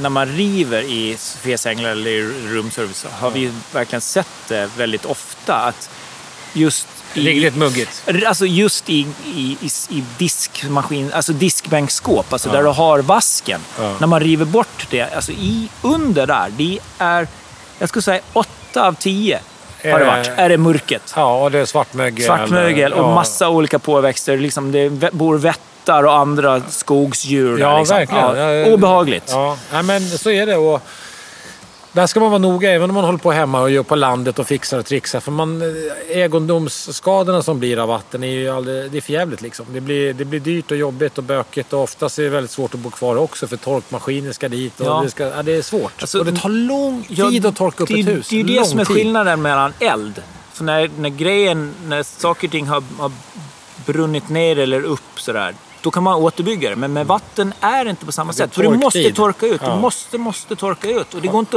när 0.03 0.09
man 0.09 0.27
river 0.27 0.83
i 0.83 1.17
Sofias 1.19 1.67
Änglar 1.67 1.91
eller 1.91 2.11
i 2.11 2.23
roomservice. 2.47 2.97
så 2.97 3.09
Har 3.09 3.31
vi 3.31 3.53
verkligen 3.73 4.01
sett 4.01 4.29
det 4.49 4.71
väldigt 4.77 5.05
ofta 5.05 5.55
att 5.55 5.91
just 6.53 6.87
Lite 7.19 7.59
muggigt. 7.59 8.03
Alltså 8.27 8.47
just 8.47 8.91
i, 8.91 9.07
i, 9.27 9.57
i, 9.61 9.71
i 9.91 10.05
diskmaskin, 10.19 11.13
alltså 11.15 11.33
diskbänkskåp, 11.33 12.33
alltså 12.33 12.51
där 12.51 12.63
du 12.63 12.69
har 12.69 12.99
vasken. 12.99 13.61
Ja. 13.79 13.95
När 14.01 14.07
man 14.07 14.21
river 14.21 14.45
bort 14.45 14.87
det, 14.91 15.15
alltså 15.15 15.33
i, 15.33 15.69
under 15.83 16.27
där, 16.27 16.47
det 16.57 16.79
är, 16.99 17.29
jag 17.79 17.89
skulle 17.89 18.03
säga 18.03 18.21
åtta 18.33 18.87
av 18.87 18.93
tio 18.95 19.41
har 19.85 19.99
det 19.99 20.05
varit, 20.05 20.31
är 20.37 20.49
det 20.49 20.59
murket. 20.59 21.13
Ja, 21.17 21.43
och 21.43 21.51
det 21.51 21.59
är 21.59 21.65
svartmögel. 21.67 22.27
Svartmögel 22.27 22.93
och 22.93 23.05
Ja. 23.05 23.15
massa 23.15 23.49
olika 23.49 23.79
påväxter. 23.79 24.39
Liksom 24.39 24.73
det 24.73 25.13
bor 25.13 25.39
vättar 25.39 26.03
och 26.03 26.15
andra 26.17 26.63
skogsdjur. 26.69 27.59
Ja, 27.59 27.79
liksom. 27.79 27.97
verkligen. 27.97 28.25
Ja, 28.25 28.53
Ja, 28.53 28.67
obehagligt. 28.67 29.25
Ja, 29.29 29.57
nej, 29.73 29.83
men 29.83 30.01
så 30.09 30.31
är 30.31 30.47
det. 30.47 30.57
Och 30.57 30.83
där 31.99 32.07
ska 32.07 32.21
man 32.21 32.31
vara 32.31 32.39
noga, 32.39 32.71
även 32.71 32.91
om 32.91 32.95
man 32.95 33.05
håller 33.05 33.19
på 33.19 33.33
hemma 33.33 33.61
och 33.61 33.71
gör 33.71 33.83
på 33.83 33.97
landet 33.97 34.39
och 34.39 34.47
fixar 34.47 34.79
och 34.79 34.87
trixar. 34.87 35.21
För 35.21 35.33
man, 35.33 35.63
eh, 35.63 36.19
egendomsskadorna 36.19 37.43
som 37.43 37.59
blir 37.59 37.79
av 37.79 37.89
vatten 37.89 38.25
är 38.25 38.29
ju 38.29 38.49
aldrig, 38.49 38.91
det 38.91 38.97
är 38.97 39.01
för 39.01 39.13
jävligt 39.13 39.43
liksom. 39.43 39.67
Det 39.73 39.81
blir, 39.81 40.15
det 40.15 40.25
blir 40.25 40.41
dyrt 40.41 40.71
och 40.71 40.77
jobbigt 40.77 41.19
och 41.19 41.25
bökigt 41.25 41.73
och 41.73 41.83
oftast 41.83 42.19
är 42.19 42.23
det 42.23 42.29
väldigt 42.29 42.51
svårt 42.51 42.75
att 42.75 42.81
bo 42.81 42.91
kvar 42.91 43.17
också 43.17 43.47
för 43.47 43.57
torkmaskiner 43.57 44.33
ska 44.33 44.49
dit 44.49 44.81
och 44.81 44.87
Ja. 44.87 45.01
det, 45.05 45.11
ska, 45.11 45.25
ja, 45.25 45.43
det 45.43 45.53
är 45.53 45.63
svårt. 45.63 45.93
Alltså, 46.01 46.19
och 46.19 46.25
det 46.25 46.37
tar 46.37 46.49
lång 46.49 47.07
Ja, 47.09 47.31
tid 47.31 47.47
att 47.47 47.57
torka 47.57 47.83
upp 47.83 47.89
det, 47.89 48.01
ett 48.01 48.09
hus. 48.09 48.29
Det 48.29 48.37
är 48.37 48.45
ju 48.45 48.59
det 48.59 48.65
som 48.65 48.79
är 48.79 48.85
skillnaden 48.85 49.43
mellan 49.43 49.73
eld. 49.81 50.23
För 50.53 50.65
när, 50.65 50.91
när 50.99 51.09
grejen, 51.09 51.75
när 51.87 52.03
saker 52.03 52.49
och 52.49 52.53
ting 52.53 52.67
har, 52.67 52.83
har 52.99 53.13
brunnit 53.87 54.29
ner 54.29 54.59
eller 54.59 54.83
upp 54.83 55.01
sådär, 55.21 55.55
då 55.83 55.91
kan 55.91 56.03
man 56.03 56.15
återbygga 56.15 56.71
det. 56.71 56.77
Men 56.77 56.93
med 56.93 57.07
vatten 57.07 57.55
är 57.61 57.85
det 57.85 57.91
inte 57.91 58.07
på 58.07 58.13
samma 58.13 58.33
Det 58.33 58.37
sätt. 58.37 58.55
För 58.55 58.63
du 58.63 58.69
måste 58.71 59.13
torka 59.13 59.47
ut. 59.47 59.61
Ja. 59.65 59.75
Du 59.75 59.81
måste, 59.81 60.19
måste 60.19 60.57
torka 60.57 60.89
ut. 60.89 61.15
Och 61.15 61.21
det 61.23 61.29
går 61.29 61.41
inte, 61.41 61.57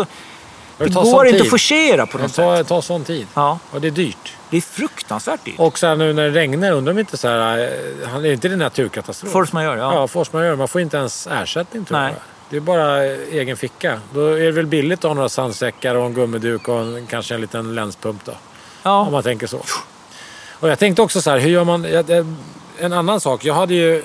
det 0.77 0.83
Det 0.85 0.93
går 0.93 1.25
inte 1.27 1.31
tid. 1.37 1.41
att 1.41 1.49
forcera 1.49 2.05
på 2.05 2.17
Det 2.17 2.23
något 2.23 2.31
sätt. 2.33 2.67
tar 2.67 2.81
sån 2.81 3.03
tid. 3.03 3.27
Ja, 3.33 3.59
Och 3.71 3.81
det 3.81 3.87
är 3.87 3.91
dyrt. 3.91 4.33
det 4.49 4.57
är 4.57 4.61
fruktansvärt 4.61 5.45
dyrt. 5.45 5.55
Och 5.59 5.79
så 5.79 5.87
här, 5.87 5.95
nu 5.95 6.13
när 6.13 6.23
det 6.23 6.29
regnar, 6.29 6.71
undrar 6.71 6.93
om 6.93 6.99
inte 6.99 7.17
så 7.17 7.27
här, 7.27 7.57
eh, 7.57 8.15
är 8.15 8.25
inte 8.31 8.47
det 8.47 8.53
en 8.53 8.59
naturkatastrof? 8.59 9.31
Force 9.31 9.55
majeure, 9.55 9.79
ja. 9.79 9.93
Ja, 9.93 10.07
force 10.07 10.29
majeure. 10.33 10.55
Man 10.55 10.67
får 10.67 10.81
inte 10.81 10.97
ens 10.97 11.27
ersättning 11.27 11.85
tror 11.85 11.97
Nej. 11.97 12.07
jag. 12.13 12.21
Det 12.49 12.57
är 12.57 12.61
bara 12.61 13.05
eh, 13.05 13.11
egen 13.31 13.57
ficka. 13.57 13.99
Då 14.13 14.25
är 14.27 14.39
det 14.45 14.51
väl 14.51 14.65
billigt 14.65 14.99
att 14.99 15.03
ha 15.09 15.13
några 15.13 15.29
sandsäckar 15.29 15.95
och 15.95 16.05
en 16.05 16.13
gummiduk 16.13 16.67
och 16.67 16.79
en, 16.79 17.07
kanske 17.07 17.35
en 17.35 17.41
liten 17.41 17.75
länspump 17.75 18.25
då. 18.25 18.31
Om 18.31 18.37
ja. 18.83 19.09
man 19.09 19.23
tänker 19.23 19.47
så. 19.47 19.61
Och 20.59 20.69
jag 20.69 20.79
tänkte 20.79 21.01
också 21.01 21.21
så 21.21 21.29
här, 21.29 21.37
hur 21.39 21.49
gör 21.49 21.63
man... 21.63 21.83
jag- 21.83 22.09
jag- 22.09 22.35
En 22.81 22.93
annan 22.93 23.19
sak. 23.19 23.45
Jag 23.45 23.53
hade 23.53 23.73
ju... 23.73 24.03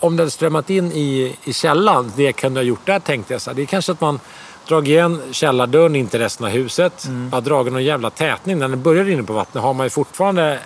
Om 0.00 0.16
det 0.16 0.22
hade 0.22 0.30
strömmat 0.30 0.70
in 0.70 0.92
i, 0.92 1.36
i 1.44 1.52
källan, 1.52 2.12
det 2.16 2.32
kunde 2.32 2.60
jag 2.60 2.64
ha 2.64 2.68
gjort 2.68 2.86
där 2.86 2.98
tänkte 3.00 3.34
jag. 3.34 3.40
Så 3.40 3.50
här, 3.50 3.54
det 3.56 3.62
är 3.62 3.66
kanske 3.66 3.92
att 3.92 4.00
man 4.00 4.20
drar 4.68 4.82
igen 4.86 5.20
källardörren 5.30 5.96
in 5.96 6.06
till 6.06 6.20
resten 6.20 6.46
av 6.46 6.52
huset. 6.52 7.04
Mm. 7.06 7.30
Bara 7.30 7.40
dragit 7.40 7.72
någon 7.72 7.84
jävla 7.84 8.10
tätning. 8.10 8.58
När 8.58 8.68
den 8.68 8.82
börjar 8.82 9.08
inne 9.08 9.22
på 9.22 9.32
vattnet 9.32 9.62
har 9.64 9.74
man 9.74 9.86
ju 9.86 9.90
fortfarande 9.90 10.58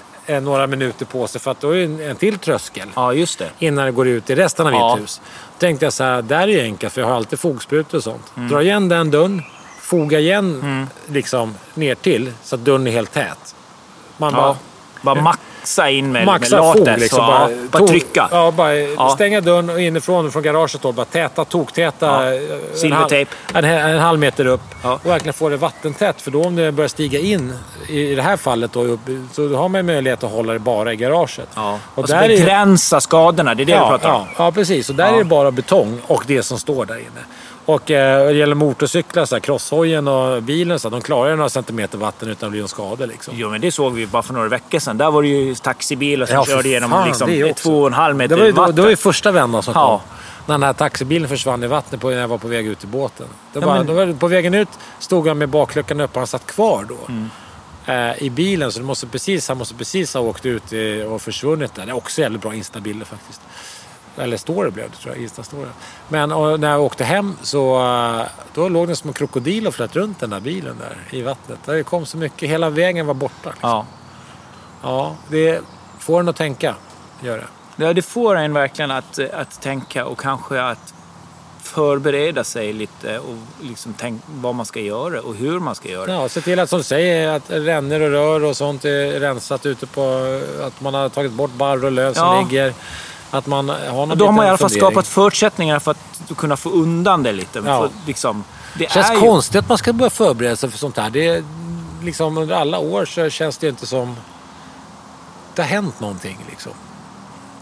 några 0.42 0.66
minuter 0.66 1.06
på 1.06 1.26
sig 1.26 1.40
för 1.40 1.50
att 1.50 1.60
då 1.60 1.70
är 1.76 1.86
det 1.88 2.04
en, 2.04 2.16
till 2.16 2.38
tröskel 2.38 2.88
ja, 2.94 3.12
just 3.12 3.38
det. 3.38 3.50
innan 3.58 3.84
det 3.84 3.92
går 3.92 4.08
ut 4.08 4.30
i 4.30 4.34
resten 4.34 4.66
av 4.66 4.72
Ja. 4.72 4.94
mitt 4.94 5.04
hus. 5.04 5.20
Då 5.24 5.60
tänkte 5.60 5.86
jag 5.86 5.92
så 5.92 6.04
här, 6.04 6.22
där 6.22 6.40
är 6.42 6.46
ju 6.46 6.60
enkelt 6.60 6.92
för 6.92 7.00
jag 7.00 7.08
har 7.08 7.14
alltid 7.14 7.38
fogsprutor 7.40 7.98
och 7.98 8.04
sånt. 8.04 8.32
Mm. 8.36 8.48
Dra 8.48 8.62
igen 8.62 8.88
den 8.88 9.10
dörren, 9.10 9.42
foga 9.80 10.18
igen 10.20 10.86
liksom 11.06 11.54
ner 11.74 11.94
till 11.94 12.32
så 12.42 12.54
att 12.54 12.64
dörren 12.64 12.86
är 12.86 12.90
helt 12.90 13.12
tät. 13.12 13.54
Man 14.16 14.34
Ja. 14.34 14.56
bara 15.02 15.14
Bara 15.14 15.36
maxa 15.64 15.90
in 15.90 16.12
med, 16.12 16.26
Maxa 16.26 16.56
med 16.56 16.64
latex. 16.76 17.00
liksom. 17.00 17.20
och, 17.20 17.26
Bara, 17.26 17.50
ja, 17.50 17.56
bara 17.70 17.86
trycka. 17.86 18.28
Ja, 18.30 18.50
bara 18.50 19.10
stänga 19.10 19.40
dörren 19.40 19.70
och 19.70 19.80
inifrån 19.80 20.32
från 20.32 20.42
garaget 20.42 20.82
då, 20.82 20.92
bara 20.92 21.06
täta, 21.06 21.44
toktäta. 21.44 22.06
Ja. 22.06 22.22
eh, 22.34 22.40
en 22.52 22.60
Silvertejp. 22.74 23.30
halv- 23.52 23.64
En, 23.64 23.90
en 23.94 23.98
halv 23.98 24.18
meter 24.18 24.46
upp. 24.46 24.60
Ja. 24.82 24.92
Och 25.02 25.06
verkligen 25.10 25.34
få 25.34 25.48
det 25.48 25.56
vattentätt. 25.56 26.22
För 26.22 26.30
då 26.30 26.44
om 26.44 26.56
det 26.56 26.72
börjar 26.72 26.88
stiga 26.88 27.18
in, 27.18 27.52
i 27.88 28.14
det 28.14 28.22
här 28.22 28.36
fallet, 28.36 28.72
då, 28.72 28.82
upp, 28.82 29.00
så 29.32 29.54
har 29.56 29.68
man 29.68 29.86
möjlighet 29.86 30.24
att 30.24 30.30
hålla 30.30 30.52
det 30.52 30.58
bara 30.58 30.92
i 30.92 30.96
garaget. 30.96 31.48
Ja. 31.54 31.78
Och 31.94 32.02
Och 32.02 32.08
där 32.08 32.22
är- 32.22 32.28
begränsa 32.28 33.00
skadorna, 33.00 33.54
det 33.54 33.62
är 33.62 33.64
det 33.64 33.72
Ja, 33.72 33.88
pratar 33.88 34.08
om. 34.14 34.26
ja, 34.38 34.44
ja, 34.44 34.52
precis. 34.52 34.88
Och 34.90 34.94
där 34.94 35.06
Ja. 35.06 35.14
är 35.14 35.18
det 35.18 35.24
bara 35.24 35.50
betong 35.50 36.00
och 36.06 36.24
det 36.26 36.42
som 36.42 36.58
står 36.58 36.86
där 36.86 36.98
inne. 36.98 37.20
Och 37.66 37.90
eh, 37.90 38.26
det 38.26 38.32
gäller 38.32 38.54
motorcyklar, 38.54 39.24
så 39.24 39.34
här, 39.34 39.40
crosshojen 39.40 40.08
och 40.08 40.42
bilen, 40.42 40.78
så 40.78 40.88
här, 40.88 40.90
de 40.90 41.00
klarar 41.02 41.30
ju 41.30 41.36
några 41.36 41.48
centimeter 41.48 41.98
vatten 41.98 42.28
utan 42.28 42.46
att 42.46 42.50
bli 42.50 42.60
någon 42.60 42.68
skada. 42.68 43.06
Liksom. 43.06 43.34
Jo, 43.36 43.50
men 43.50 43.60
det 43.60 43.72
såg 43.72 43.92
vi 43.94 44.06
bara 44.06 44.22
för 44.22 44.34
några 44.34 44.48
veckor 44.48 44.78
sedan. 44.78 44.98
Där 44.98 45.10
var 45.10 45.22
det 45.22 45.28
ju 45.28 45.54
taxibilar 45.54 46.26
som 46.26 46.34
Ja, 46.36 46.44
körde 46.46 46.68
genom 46.68 47.04
liksom, 47.06 47.52
två 47.56 47.80
och 47.80 47.86
en 47.86 47.92
halv 47.92 48.16
meter 48.16 48.34
Det 48.36 48.40
var 48.40 48.46
ju, 48.46 48.52
vatten. 48.52 48.74
det 48.76 48.82
var 48.82 48.90
ju 48.90 48.96
första 48.96 49.32
vändan 49.32 49.62
som 49.62 49.72
Ja. 49.76 49.88
kom. 49.88 50.00
När 50.46 50.54
den 50.54 50.62
här 50.62 50.72
taxibilen 50.72 51.28
försvann 51.28 51.64
i 51.64 51.66
vattnet 51.66 52.00
på, 52.00 52.10
när 52.10 52.16
jag 52.20 52.28
var 52.28 52.38
på 52.38 52.48
väg 52.48 52.66
ut 52.66 52.84
i 52.84 52.86
båten. 52.86 53.26
Det 53.52 53.60
Ja, 53.60 53.66
var, 53.66 53.74
men- 53.76 53.86
då 53.86 53.92
var, 53.92 54.12
på 54.12 54.28
vägen 54.28 54.54
ut 54.54 54.68
stod 54.98 55.28
han 55.28 55.38
med 55.38 55.48
bakluckan 55.48 56.00
och 56.00 56.10
han 56.14 56.26
satt 56.26 56.46
kvar 56.46 56.86
då. 56.88 56.96
Mm. 57.12 57.30
Eh, 57.86 58.22
I 58.22 58.30
bilen, 58.30 58.72
så 58.72 58.82
måste 58.82 59.06
precis, 59.06 59.48
han 59.48 59.58
måste 59.58 59.74
precis 59.74 60.14
ha 60.14 60.20
åkt 60.20 60.46
ut 60.46 60.62
och 61.10 61.22
försvunnit 61.22 61.74
där. 61.74 61.86
Det 61.86 61.92
är 61.92 61.96
också 61.96 62.20
jävligt 62.20 62.42
bra 62.42 62.54
instabilder 62.54 63.06
faktiskt. 63.06 63.40
Eller 64.16 64.36
story 64.36 64.70
blev 64.70 64.90
det 64.90 64.96
tror 64.96 65.14
jag, 65.14 65.24
Insta-story. 65.24 65.66
Men 66.08 66.32
och 66.32 66.60
när 66.60 66.70
jag 66.70 66.82
åkte 66.82 67.04
hem 67.04 67.36
så 67.42 67.78
då 68.54 68.68
låg 68.68 68.88
det 68.88 68.96
som 68.96 69.08
en 69.08 69.14
krokodil 69.14 69.66
och 69.66 69.74
flöt 69.74 69.96
runt 69.96 70.20
den 70.20 70.30
där 70.30 70.40
bilen 70.40 70.76
där 70.78 71.18
i 71.18 71.22
vattnet. 71.22 71.58
Det 71.64 71.82
kom 71.82 72.06
så 72.06 72.16
mycket, 72.16 72.48
hela 72.50 72.70
vägen 72.70 73.06
var 73.06 73.14
borta. 73.14 73.50
Liksom. 73.50 73.68
Ja. 73.70 73.86
Ja, 74.82 75.16
det 75.28 75.60
får 75.98 76.20
en 76.20 76.28
att 76.28 76.36
tänka. 76.36 76.74
Gör 77.22 77.36
det. 77.38 77.84
Ja, 77.84 77.92
det 77.92 78.02
får 78.02 78.36
en 78.36 78.52
verkligen 78.54 78.90
att, 78.90 79.18
att 79.32 79.60
tänka 79.60 80.06
och 80.06 80.18
kanske 80.18 80.62
att 80.62 80.94
förbereda 81.62 82.44
sig 82.44 82.72
lite 82.72 83.18
och 83.18 83.34
liksom 83.60 83.94
tänk 83.98 84.22
vad 84.26 84.54
man 84.54 84.66
ska 84.66 84.80
göra 84.80 85.20
och 85.20 85.34
hur 85.34 85.58
man 85.60 85.74
ska 85.74 85.88
göra. 85.88 86.12
Ja, 86.12 86.28
se 86.28 86.40
till 86.40 86.58
att 86.58 86.70
som 86.70 86.78
du 86.78 86.82
säger 86.82 87.28
att 87.28 87.42
rännor 87.50 88.00
och 88.00 88.10
rör 88.10 88.44
och 88.44 88.56
sånt 88.56 88.84
är 88.84 89.20
rensat 89.20 89.66
ute 89.66 89.86
på... 89.86 90.02
Att 90.62 90.80
man 90.80 90.94
har 90.94 91.08
tagit 91.08 91.32
bort 91.32 91.52
barr 91.52 91.84
och 91.84 91.92
löv 91.92 92.14
som 92.14 92.26
Ja. 92.26 92.40
ligger. 92.40 92.74
Att 93.34 93.46
man 93.46 93.68
har 93.68 94.06
någon 94.06 94.18
då 94.18 94.24
har 94.24 94.32
man 94.32 94.44
i 94.44 94.48
alla 94.48 94.58
fall 94.58 94.68
fundering. 94.70 94.90
skapat 94.90 95.06
förutsättningar 95.06 95.78
för 95.78 95.90
att 95.90 96.36
kunna 96.36 96.56
få 96.56 96.70
undan 96.70 97.22
det 97.22 97.32
lite. 97.32 97.58
Ja. 97.66 97.80
För, 97.80 97.90
liksom, 98.06 98.44
det 98.78 98.90
känns 98.90 99.10
är 99.10 99.14
ju, 99.14 99.20
konstigt 99.20 99.56
att 99.58 99.68
man 99.68 99.78
ska 99.78 99.92
börja 99.92 100.10
förbereda 100.10 100.56
sig 100.56 100.70
för 100.70 100.78
sånt 100.78 100.96
här. 100.96 101.10
Det 101.10 101.26
är, 101.28 101.44
liksom, 102.02 102.38
under 102.38 102.54
alla 102.56 102.78
år 102.78 103.04
så 103.04 103.30
känns 103.30 103.58
det 103.58 103.68
inte 103.68 103.86
som... 103.86 104.16
Det 105.54 105.62
har 105.62 105.68
hänt 105.68 106.00
någonting 106.00 106.38
liksom. 106.50 106.72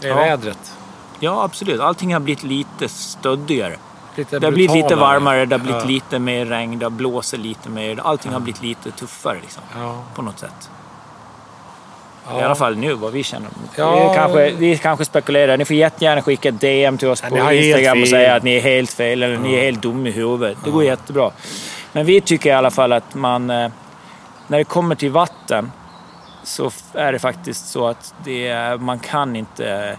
I 0.00 0.06
Ja. 0.06 0.14
vädret. 0.14 0.72
Ja, 1.20 1.42
absolut. 1.44 1.80
Allting 1.80 2.12
har 2.12 2.20
blivit 2.20 2.42
lite 2.42 2.88
stöddigare. 2.88 3.76
Lite 4.16 4.38
Det 4.38 4.46
har 4.46 4.52
blivit 4.52 4.76
lite 4.76 4.94
varmare, 4.96 5.46
det 5.46 5.54
har 5.54 5.60
blivit 5.60 5.82
Ja. 5.82 5.88
lite 5.88 6.18
mer 6.18 6.46
regn, 6.46 6.78
det 6.78 6.90
blåser 6.90 7.38
lite 7.38 7.68
mer. 7.68 8.00
Allting 8.04 8.32
har 8.32 8.40
blivit 8.40 8.62
lite 8.62 8.90
tuffare 8.90 9.38
liksom, 9.42 9.62
Ja. 9.76 10.02
på 10.14 10.22
något 10.22 10.38
sätt. 10.38 10.70
Ja. 12.28 12.40
I 12.40 12.42
alla 12.42 12.54
fall 12.54 12.76
nu, 12.76 12.92
vad 12.94 13.12
vi 13.12 13.22
känner. 13.22 13.48
Ja. 13.76 14.08
Vi, 14.10 14.16
kanske, 14.16 14.50
vi 14.50 14.78
kanske 14.78 15.04
spekulerar. 15.04 15.56
Ni 15.56 15.64
får 15.64 15.76
jättegärna 15.76 16.22
skicka 16.22 16.48
ett 16.48 16.60
DM 16.60 16.98
till 16.98 17.08
oss 17.08 17.20
på 17.20 17.52
Instagram 17.52 18.02
och 18.02 18.08
säga 18.08 18.34
att 18.34 18.42
ni 18.42 18.54
är 18.56 18.60
helt 18.60 18.92
fel 18.92 19.22
eller 19.22 19.36
ni 19.38 19.54
är 19.54 19.62
helt 19.64 19.82
dum 19.82 20.06
i 20.06 20.10
huvudet. 20.10 20.58
Det 20.64 20.70
går 20.70 20.84
jättebra. 20.84 21.30
Men 21.92 22.06
vi 22.06 22.20
tycker 22.20 22.50
i 22.50 22.52
alla 22.52 22.70
fall 22.70 22.92
att 22.92 23.14
man... 23.14 23.50
eh, 23.50 23.68
När 24.46 24.58
det 24.58 24.64
kommer 24.64 24.94
till 24.94 25.10
vatten 25.10 25.72
så 26.44 26.70
är 26.94 27.12
det 27.12 27.18
faktiskt 27.18 27.66
så 27.68 27.86
att 27.86 28.14
det 28.24 28.54
man 28.80 28.98
kan 28.98 29.36
inte 29.36 29.96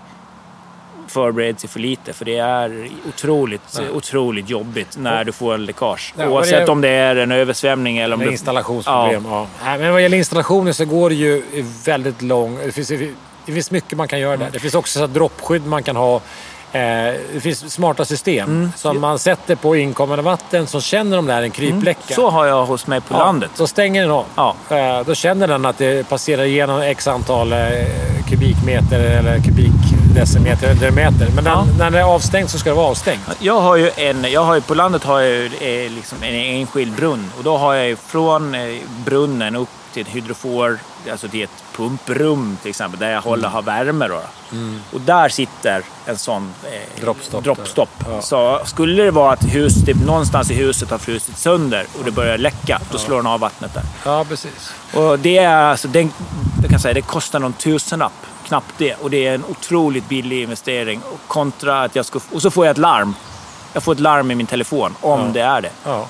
förbereda 1.13 1.57
sig 1.59 1.69
för 1.69 1.79
lite. 1.79 2.13
För 2.13 2.25
det 2.25 2.37
är 2.37 2.87
otroligt, 3.09 3.81
otroligt 3.93 4.49
jobbigt 4.49 4.97
när 4.97 5.23
du 5.23 5.31
får 5.31 5.53
en 5.53 5.65
läckage. 5.65 6.13
Ja, 6.17 6.27
Oavsett 6.27 6.65
det- 6.65 6.71
om 6.71 6.81
det 6.81 6.89
är 6.89 7.15
en 7.15 7.31
översvämning 7.31 7.97
eller 7.97 8.15
om 8.15 8.19
det... 8.19 8.31
installationsproblem. 8.31 9.25
Ja. 9.29 9.47
Nej, 9.65 9.79
men 9.79 9.91
vad 9.91 10.01
gäller 10.01 10.17
installationer 10.17 10.71
så 10.71 10.85
går 10.85 11.09
det 11.09 11.15
ju 11.15 11.43
väldigt 11.85 12.21
lång... 12.21 12.57
Det 12.65 12.71
finns, 12.71 12.87
det 13.45 13.51
finns 13.53 13.71
mycket 13.71 13.97
man 13.97 14.07
kan 14.07 14.19
göra 14.19 14.33
Mm. 14.33 14.45
där. 14.45 14.51
Det 14.51 14.59
finns 14.59 14.75
också 14.75 14.99
så 14.99 15.07
droppskydd 15.07 15.65
man 15.65 15.83
kan 15.83 15.95
ha. 15.95 16.15
Eh, 16.71 16.81
det 17.33 17.39
finns 17.41 17.73
smarta 17.73 18.05
system 18.05 18.49
Mm. 18.49 18.71
som 18.75 19.01
man 19.01 19.19
sätter 19.19 19.55
på 19.55 19.75
inkommande 19.75 20.23
vatten 20.23 20.67
som 20.67 20.81
känner 20.81 21.17
om 21.17 21.25
det 21.27 21.33
är 21.33 21.41
en 21.41 21.51
krypläcka. 21.51 21.99
Mm. 22.07 22.15
Så 22.15 22.29
har 22.29 22.45
jag 22.45 22.65
hos 22.65 22.87
mig 22.87 23.01
på 23.01 23.13
Ja, 23.13 23.19
landet. 23.19 23.49
Då 23.57 23.67
stänger 23.67 24.01
den 24.01 24.11
av. 24.11 24.25
Ja. 24.35 24.55
Eh, 24.69 25.05
då 25.05 25.15
känner 25.15 25.47
den 25.47 25.65
att 25.65 25.77
det 25.77 26.09
passerar 26.09 26.43
igenom 26.43 26.81
x 26.81 27.07
antal 27.07 27.53
eh, 27.53 27.59
kubikmeter 28.29 28.99
eller 28.99 29.37
kubikdecimeter 30.13 30.67
eller 30.69 30.91
meter. 30.91 31.27
Men 31.35 31.43
den, 31.43 31.53
Ja. 31.53 31.65
när 31.77 31.91
den 31.91 31.95
är 31.95 32.03
avstängd 32.03 32.49
så 32.49 32.57
ska 32.59 32.69
det 32.69 32.75
vara 32.75 32.87
avstängt. 32.87 33.21
Jag 33.39 33.61
har 33.61 33.75
ju 33.75 33.91
en, 33.95 34.25
jag 34.31 34.43
har 34.43 34.55
ju, 34.55 34.61
på 34.61 34.73
landet 34.73 35.03
har 35.03 35.19
jag 35.21 35.29
ju 35.29 35.45
eh, 35.85 35.91
liksom 35.91 36.17
en 36.23 36.33
enskild 36.35 36.95
brunn. 36.95 37.31
Och 37.37 37.43
då 37.43 37.57
har 37.57 37.73
jag 37.73 37.87
ju 37.87 37.95
från 37.95 38.55
eh, 38.55 38.75
brunnen 39.05 39.55
upp 39.55 39.69
till 39.93 40.01
ett 40.01 40.07
hydrofor, 40.07 40.79
alltså 41.11 41.27
till 41.27 41.43
ett 41.43 41.63
pumprum 41.75 42.57
till 42.61 42.69
exempel, 42.69 42.99
där 42.99 43.11
jag 43.11 43.21
håller, 43.21 43.49
har 43.49 43.61
värme. 43.61 44.07
Då. 44.07 44.21
Och 44.93 45.01
där 45.01 45.29
sitter 45.29 45.81
en 46.05 46.17
sån 46.17 46.53
eh, 46.63 47.01
Droppstopp. 47.01 47.43
droppstopp. 47.43 47.89
Ja. 48.09 48.21
Så 48.21 48.59
skulle 48.65 49.03
det 49.03 49.11
vara 49.11 49.33
att 49.33 49.43
hus, 49.43 49.85
typ, 49.85 49.97
någonstans 50.05 50.51
i 50.51 50.53
huset 50.53 50.89
har 50.91 50.97
frusit 50.97 51.37
sönder 51.37 51.85
och 51.99 52.05
det 52.05 52.11
börjar 52.11 52.37
läcka, 52.37 52.81
då 52.91 52.97
slår 52.97 53.17
den 53.17 53.27
av 53.27 53.39
vattnet 53.39 53.73
där. 53.73 53.83
Ja, 54.05 54.25
precis. 54.29 54.73
Och 54.93 55.19
det 55.19 55.37
är 55.37 55.57
alltså, 55.57 55.87
den, 55.87 56.11
jag 56.61 56.69
kan 56.71 56.79
säga, 56.79 56.93
det 56.93 57.01
kostar 57.01 57.39
någon 57.39 57.53
tusenlapp. 57.53 58.13
Knappt 58.47 58.73
det. 58.77 58.95
Och 58.95 59.09
det 59.09 59.27
är 59.27 59.35
en 59.35 59.45
otroligt 59.45 60.09
billig 60.09 60.43
investering. 60.43 61.01
Och 61.13 61.19
kontra 61.27 61.81
att 61.83 61.95
jag 61.95 62.05
ska... 62.05 62.19
Och 62.33 62.41
så 62.41 62.51
får 62.51 62.65
jag 62.65 62.71
ett 62.71 62.77
larm. 62.77 63.15
Jag 63.73 63.83
får 63.83 63.91
ett 63.91 63.99
larm 63.99 64.31
i 64.31 64.35
min 64.35 64.47
telefon 64.47 64.95
om 65.01 65.33
det 65.33 65.41
är 65.41 65.61
det. 65.61 65.69
Ja. 65.83 66.07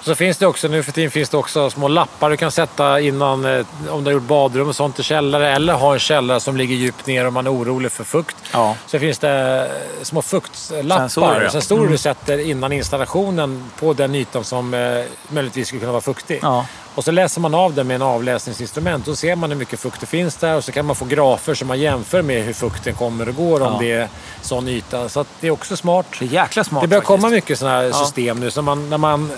Så 0.00 0.14
finns 0.14 0.36
det 0.38 0.46
också, 0.46 0.68
nu 0.68 0.82
för 0.82 0.92
tiden 0.92 1.10
finns 1.10 1.28
det 1.28 1.36
också 1.36 1.70
små 1.70 1.88
lappar 1.88 2.30
du 2.30 2.36
kan 2.36 2.50
sätta 2.50 3.00
innan, 3.00 3.44
eh, 3.44 3.66
om 3.88 4.04
du 4.04 4.10
har 4.10 4.12
gjort 4.12 4.22
badrum 4.22 4.68
och 4.68 4.76
sånt 4.76 4.98
i 4.98 5.02
källare. 5.02 5.50
Eller 5.50 5.72
ha 5.72 5.92
en 5.92 5.98
källare 5.98 6.40
som 6.40 6.56
ligger 6.56 6.76
djupt 6.76 7.06
ner 7.06 7.26
om 7.26 7.34
man 7.34 7.46
är 7.46 7.52
orolig 7.52 7.92
för 7.92 8.04
fukt. 8.04 8.36
Ja. 8.52 8.74
Så 8.86 8.98
finns 8.98 9.18
det 9.18 9.60
eh, 10.00 10.02
små 10.04 10.22
fuktlappar, 10.22 10.98
Sensorer, 10.98 11.42
ja. 11.44 11.50
sensorer 11.50 11.80
Mm. 11.80 11.92
du 11.92 11.98
sätter 11.98 12.38
innan 12.38 12.72
installationen 12.72 13.64
på 13.80 13.92
den 13.92 14.14
ytan 14.14 14.44
som 14.44 14.74
eh, 14.74 15.04
möjligtvis 15.28 15.66
skulle 15.68 15.80
kunna 15.80 15.92
vara 15.92 16.02
fuktig. 16.02 16.38
Ja. 16.42 16.66
Och 16.98 17.04
så 17.04 17.10
läser 17.10 17.40
man 17.40 17.54
av 17.54 17.74
det 17.74 17.84
med 17.84 17.94
en 17.94 18.02
avläsningsinstrument. 18.02 19.04
Då 19.04 19.16
ser 19.16 19.36
man 19.36 19.50
hur 19.50 19.58
mycket 19.58 19.80
fukt 19.80 20.00
det 20.00 20.06
finns 20.06 20.36
där 20.36 20.56
och 20.56 20.64
så 20.64 20.72
kan 20.72 20.86
man 20.86 20.96
få 20.96 21.04
grafer 21.04 21.54
som 21.54 21.68
man 21.68 21.80
jämför 21.80 22.22
med 22.22 22.44
hur 22.44 22.52
fukten 22.52 22.94
kommer 22.94 23.28
och 23.28 23.34
går 23.34 23.60
om 23.62 23.72
Ja. 23.72 23.78
det 23.80 23.92
är 23.92 24.08
sån 24.42 24.68
yta. 24.68 25.08
Så 25.08 25.24
det 25.40 25.46
är 25.46 25.50
också 25.50 25.76
smart. 25.76 26.06
Det 26.18 26.24
är 26.24 26.28
jäkla 26.28 26.64
smart 26.64 26.82
Det 26.82 26.88
börjar 26.88 27.00
faktiskt. 27.02 27.20
komma 27.20 27.28
mycket 27.34 27.58
sådana 27.58 27.76
här 27.76 27.92
system 27.92 28.40
nu. 28.40 28.50
Så 28.50 28.62
man, 28.62 28.90
när 28.90 28.98
man 28.98 29.32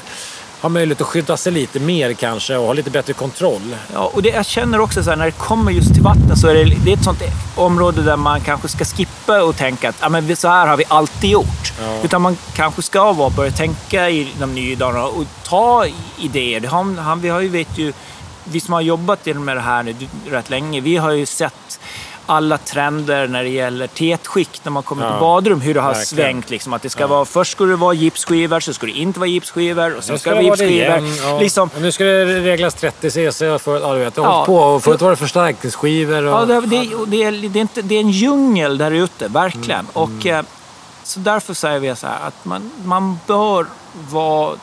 har 0.61 0.69
möjlighet 0.69 1.01
att 1.01 1.07
skydda 1.07 1.37
sig 1.37 1.53
lite 1.53 1.81
mer 1.81 2.13
kanske 2.13 2.57
och 2.57 2.67
ha 2.67 2.73
lite 2.73 2.91
bättre 2.91 3.13
kontroll. 3.13 3.77
Ja, 3.93 4.11
och 4.15 4.23
det, 4.23 4.29
jag 4.29 4.47
känner 4.47 4.81
också 4.81 5.03
så 5.03 5.11
här, 5.11 5.17
när 5.17 5.27
det 5.27 5.33
kommer 5.33 5.73
just 5.73 5.95
till 5.95 6.03
vatten 6.03 6.37
så 6.37 6.49
är 6.49 6.55
det, 6.55 6.65
det 6.85 6.93
är 6.93 6.97
ett 6.97 7.05
sånt 7.05 7.23
område 7.57 8.03
där 8.03 8.17
man 8.17 8.41
kanske 8.41 8.69
ska 8.69 8.85
skippa 8.85 9.43
och 9.43 9.57
tänka 9.57 9.89
att 9.89 9.97
ja, 10.01 10.09
men 10.09 10.37
så 10.37 10.49
här 10.49 10.67
har 10.67 10.77
vi 10.77 10.85
alltid 10.89 11.31
gjort. 11.31 11.73
Utan 12.03 12.23
man 12.23 12.37
kanske 12.55 12.83
ska 12.83 13.13
vara, 13.13 13.31
börja 13.31 13.51
tänka 13.51 14.11
i 14.11 14.33
de 14.41 14.55
nya 14.55 14.77
dagarna 14.77 15.05
och 15.05 15.25
ta 15.43 15.87
idéer. 16.19 16.61
Har, 16.61 16.97
han, 16.97 17.21
vi 17.21 17.29
har 17.29 17.41
ju, 17.41 17.49
vet 17.49 17.79
ju, 17.79 17.93
vi 18.45 18.61
som 18.61 18.75
har 18.75 18.81
jobbat 18.81 19.27
med 19.27 19.57
det 19.57 19.61
här 19.61 19.83
nu 19.83 19.95
rätt 20.31 20.51
länge, 20.51 20.81
vi 20.81 20.97
har 20.97 21.11
ju 21.13 21.27
sett 21.27 21.81
alla 22.27 22.59
trender 22.59 23.29
när 23.29 23.43
det 23.43 23.49
gäller 23.49 23.87
tetskikt 23.87 24.65
när 24.65 24.73
man 24.73 24.83
kommer 24.83 25.05
Ja, 25.05 25.11
till 25.13 25.21
badrum, 25.21 25.61
hur 25.61 25.75
det 25.75 25.81
har 25.81 25.95
verkligen. 25.95 26.07
svängt. 26.07 26.51
Liksom, 26.51 26.73
att 26.73 26.83
det 26.83 26.91
ska 26.91 27.07
vara, 27.07 27.25
först 27.25 27.53
skulle 27.53 27.73
det 27.73 27.77
vara 27.77 27.95
gipsskivor, 27.95 28.61
så 28.61 28.73
skulle 28.75 28.93
det 28.93 28.99
inte 28.99 29.21
vara 29.21 29.29
gipsskivor 29.29 29.97
och 29.97 30.05
sen 30.05 30.19
ska 30.19 30.31
det 30.35 30.43
vara 30.43 30.57
det 30.57 30.65
gipsskivor. 30.65 31.31
ja. 31.33 31.39
Liksom, 31.41 31.71
Och 31.77 31.83
Nu 31.83 31.93
ska 31.93 32.05
det 32.05 32.25
reglas 32.41 32.75
30 32.75 33.11
cc 33.11 33.59
för, 33.59 33.81
ja, 33.81 33.95
du 33.95 34.01
vet, 34.01 34.15
det 34.15 34.21
Ja. 34.21 34.45
på. 34.47 34.57
Och 34.57 34.83
förut 34.85 35.01
var 35.01 35.11
det 35.11 35.17
förstärkningsskivor. 35.17 36.23
Och, 36.25 36.33
Ja, 36.41 36.45
det, 36.45 36.61
det, 36.67 36.95
och 36.95 37.09
det, 37.09 37.23
är, 37.25 37.33
det, 37.49 37.59
är 37.59 37.61
inte, 37.61 37.83
det 37.83 37.95
är 37.95 38.01
en 38.01 38.11
djungel 38.11 38.79
där 38.79 38.91
ute, 38.91 39.29
verkligen. 39.29 39.87
Och, 39.93 40.27
eh, 40.27 40.43
så 41.03 41.21
därför 41.21 41.55
säger 41.55 41.79
vi 41.81 41.97
så 41.97 42.07
här 42.07 42.19
att 42.27 42.45
man, 42.45 42.71
man 42.85 43.19
bör 43.27 43.67
vara... 44.11 44.57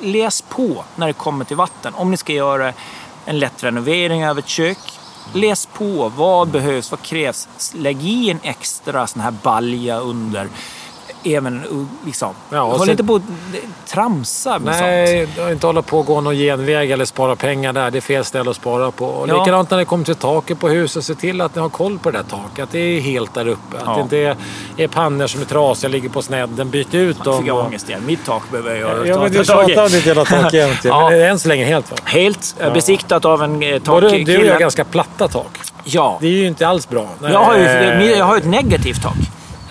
Läs 0.00 0.42
på 0.42 0.84
när 0.96 1.06
det 1.06 1.12
kommer 1.12 1.44
till 1.44 1.56
vatten. 1.56 1.94
Om 1.94 2.10
ni 2.10 2.16
ska 2.16 2.32
göra 2.32 2.72
en 3.28 3.38
lätt 3.38 3.64
renovering 3.64 4.28
av 4.28 4.38
ett 4.38 4.48
kök. 4.48 4.78
Läs 5.34 5.66
på. 5.66 6.12
Vad 6.16 6.48
behövs? 6.48 6.90
Vad 6.90 7.02
krävs? 7.02 7.48
Lägg 7.74 8.02
i 8.04 8.30
en 8.30 8.40
extra 8.42 9.06
sån 9.06 9.22
här 9.22 9.34
balja 9.42 9.98
under. 9.98 10.48
Även 11.24 11.62
liksom. 12.06 12.34
Ja, 12.50 12.62
och 12.62 12.70
Håll 12.70 12.80
sen- 12.80 12.90
inte 12.90 13.04
på 13.04 13.14
att 13.14 13.22
tramsa 13.86 14.58
med 14.58 14.74
sånt. 14.74 14.86
Nej, 14.86 15.28
inte 15.52 15.66
hålla 15.66 15.82
på 15.82 15.98
och 15.98 16.06
gå 16.06 16.20
någon 16.20 16.34
genväg 16.34 16.90
eller 16.90 17.04
spara 17.04 17.36
pengar 17.36 17.72
där. 17.72 17.90
Det 17.90 17.98
är 17.98 18.00
fel 18.00 18.24
ställe 18.24 18.50
att 18.50 18.56
spara 18.56 18.90
på. 18.90 19.06
Och 19.06 19.28
Ja. 19.28 19.38
Likadant 19.38 19.70
när 19.70 19.78
det 19.78 19.84
kommer 19.84 20.04
till 20.04 20.14
taket 20.14 20.60
på 20.60 20.68
huset. 20.68 21.04
Se 21.04 21.14
till 21.14 21.40
att 21.40 21.54
ni 21.54 21.60
har 21.60 21.68
koll 21.68 21.98
på 21.98 22.10
det 22.10 22.18
där 22.18 22.24
taket. 22.24 22.62
Att 22.64 22.70
det 22.70 22.78
är 22.78 23.00
helt 23.00 23.34
där 23.34 23.48
uppe. 23.48 23.76
Att 23.76 23.82
Ja. 23.86 23.94
det 23.94 24.00
inte 24.00 24.16
är, 24.16 24.36
är 24.76 24.88
pannor 24.88 25.26
som 25.26 25.40
är 25.40 25.44
trasiga, 25.44 25.90
ligger 25.90 26.08
på 26.08 26.22
snedden. 26.22 26.70
Byt 26.70 26.94
ut 26.94 27.16
Jag 27.16 27.24
dem. 27.24 27.42
fick 27.42 27.52
och- 27.52 27.64
ångest 27.66 27.88
igen. 27.88 28.02
Mitt 28.06 28.24
tak 28.26 28.42
behöver 28.50 28.70
jag 28.70 28.78
göra. 28.78 29.06
Ja, 29.06 29.22
men 29.22 29.32
du 29.32 29.38
tjatar 29.44 29.82
om 29.84 29.88
ditt 29.90 30.06
jävla 30.06 30.24
tak 30.24 30.52
jämt. 30.52 30.78
Ja. 30.84 31.10
Men 31.10 31.20
än 31.20 31.38
så 31.38 31.48
länge 31.48 31.64
helt 31.64 31.90
va? 31.90 31.96
Helt 32.04 32.54
eh, 32.60 32.72
besiktat 32.72 33.24
av 33.24 33.42
en 33.42 33.62
eh, 33.62 33.78
Både 33.82 34.00
du 34.00 34.06
och 34.06 34.18
jag 34.20 34.26
takkille. 34.26 34.52
har 34.52 34.60
ganska 34.60 34.84
platta 34.84 35.28
tak. 35.28 35.58
Ja. 35.84 36.18
Det 36.20 36.26
är 36.26 36.30
ju 36.30 36.46
inte 36.46 36.68
alls 36.68 36.88
bra. 36.88 37.08
Nej, 37.20 37.32
Jag 37.32 37.40
har 37.44 37.56
ju 37.56 37.62
jag 38.16 38.24
har 38.24 38.34
ju 38.34 38.40
ett 38.40 38.46
negativt 38.46 39.02
tak. 39.02 39.14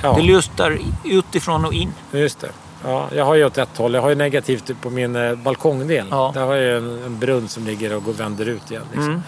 Ja, 0.04 0.14
Det 0.14 0.22
lustar 0.24 0.78
utifrån 1.04 1.66
och 1.66 1.74
in. 1.74 1.94
just 2.12 2.40
det. 2.40 2.50
Ja, 2.86 3.08
jag 3.16 3.26
har 3.26 3.36
ju 3.36 3.46
åt 3.46 3.58
ett 3.58 3.78
håll. 3.78 3.94
Jag 3.94 4.02
har 4.02 4.10
ju 4.10 4.16
negativt 4.16 4.82
på 4.82 4.90
min 4.90 5.16
eh, 5.16 5.36
balkongdel. 5.36 6.06
Ja. 6.12 6.32
Där 6.34 6.46
har 6.46 6.56
jag 6.56 6.78
en, 6.78 7.04
en 7.06 7.20
brunn 7.20 7.48
som 7.48 7.66
ligger 7.68 7.96
och 7.96 8.04
går, 8.04 8.14
vänder 8.14 8.46
ut 8.50 8.72
igen. 8.72 8.84
Liksom. 8.92 9.10
Mm. 9.10 9.24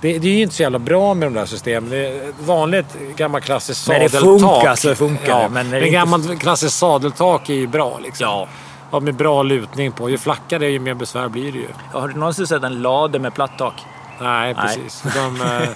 Det, 0.00 0.18
det 0.18 0.28
är 0.28 0.32
ju 0.32 0.42
inte 0.42 0.54
så 0.54 0.62
jävla 0.62 0.78
bra 0.78 1.14
med 1.14 1.26
de 1.28 1.34
där 1.34 1.46
systemen. 1.46 1.90
Det 1.90 1.96
är 2.06 2.32
vanligt 2.40 2.96
gammalt 3.16 3.44
klassiskt 3.44 3.88
När 3.88 4.00
det 4.00 4.08
sadeltak. 4.08 4.40
funkar 4.40 4.74
så 4.74 4.94
funkar 4.94 5.28
ja, 5.28 5.42
det, 5.42 5.48
men 5.48 5.68
men 5.70 5.78
inte- 5.78 5.90
gammalt 5.90 6.40
klassiskt 6.40 6.78
sadeltak 6.78 7.50
är 7.50 7.54
ju 7.54 7.66
bra. 7.66 7.98
Liksom. 8.02 8.24
Ja. 8.26 8.48
Ja, 8.90 9.00
med 9.00 9.14
bra 9.14 9.42
lutning 9.42 9.92
på. 9.92 10.10
Ju 10.10 10.18
flackare 10.18 10.58
det 10.58 10.66
är, 10.66 10.70
ju 10.70 10.78
mer 10.78 10.94
besvär 10.94 11.28
blir 11.28 11.52
det 11.52 11.58
ju. 11.58 11.68
Har 11.92 12.08
du 12.08 12.14
någonsin 12.14 12.46
sett 12.46 12.62
en 12.62 12.82
lade 12.82 13.18
med 13.18 13.34
platt 13.34 13.50
tak? 13.58 13.74
Nej, 14.20 14.54
precis. 14.54 15.02
De, 15.14 15.40
eh, 15.40 15.68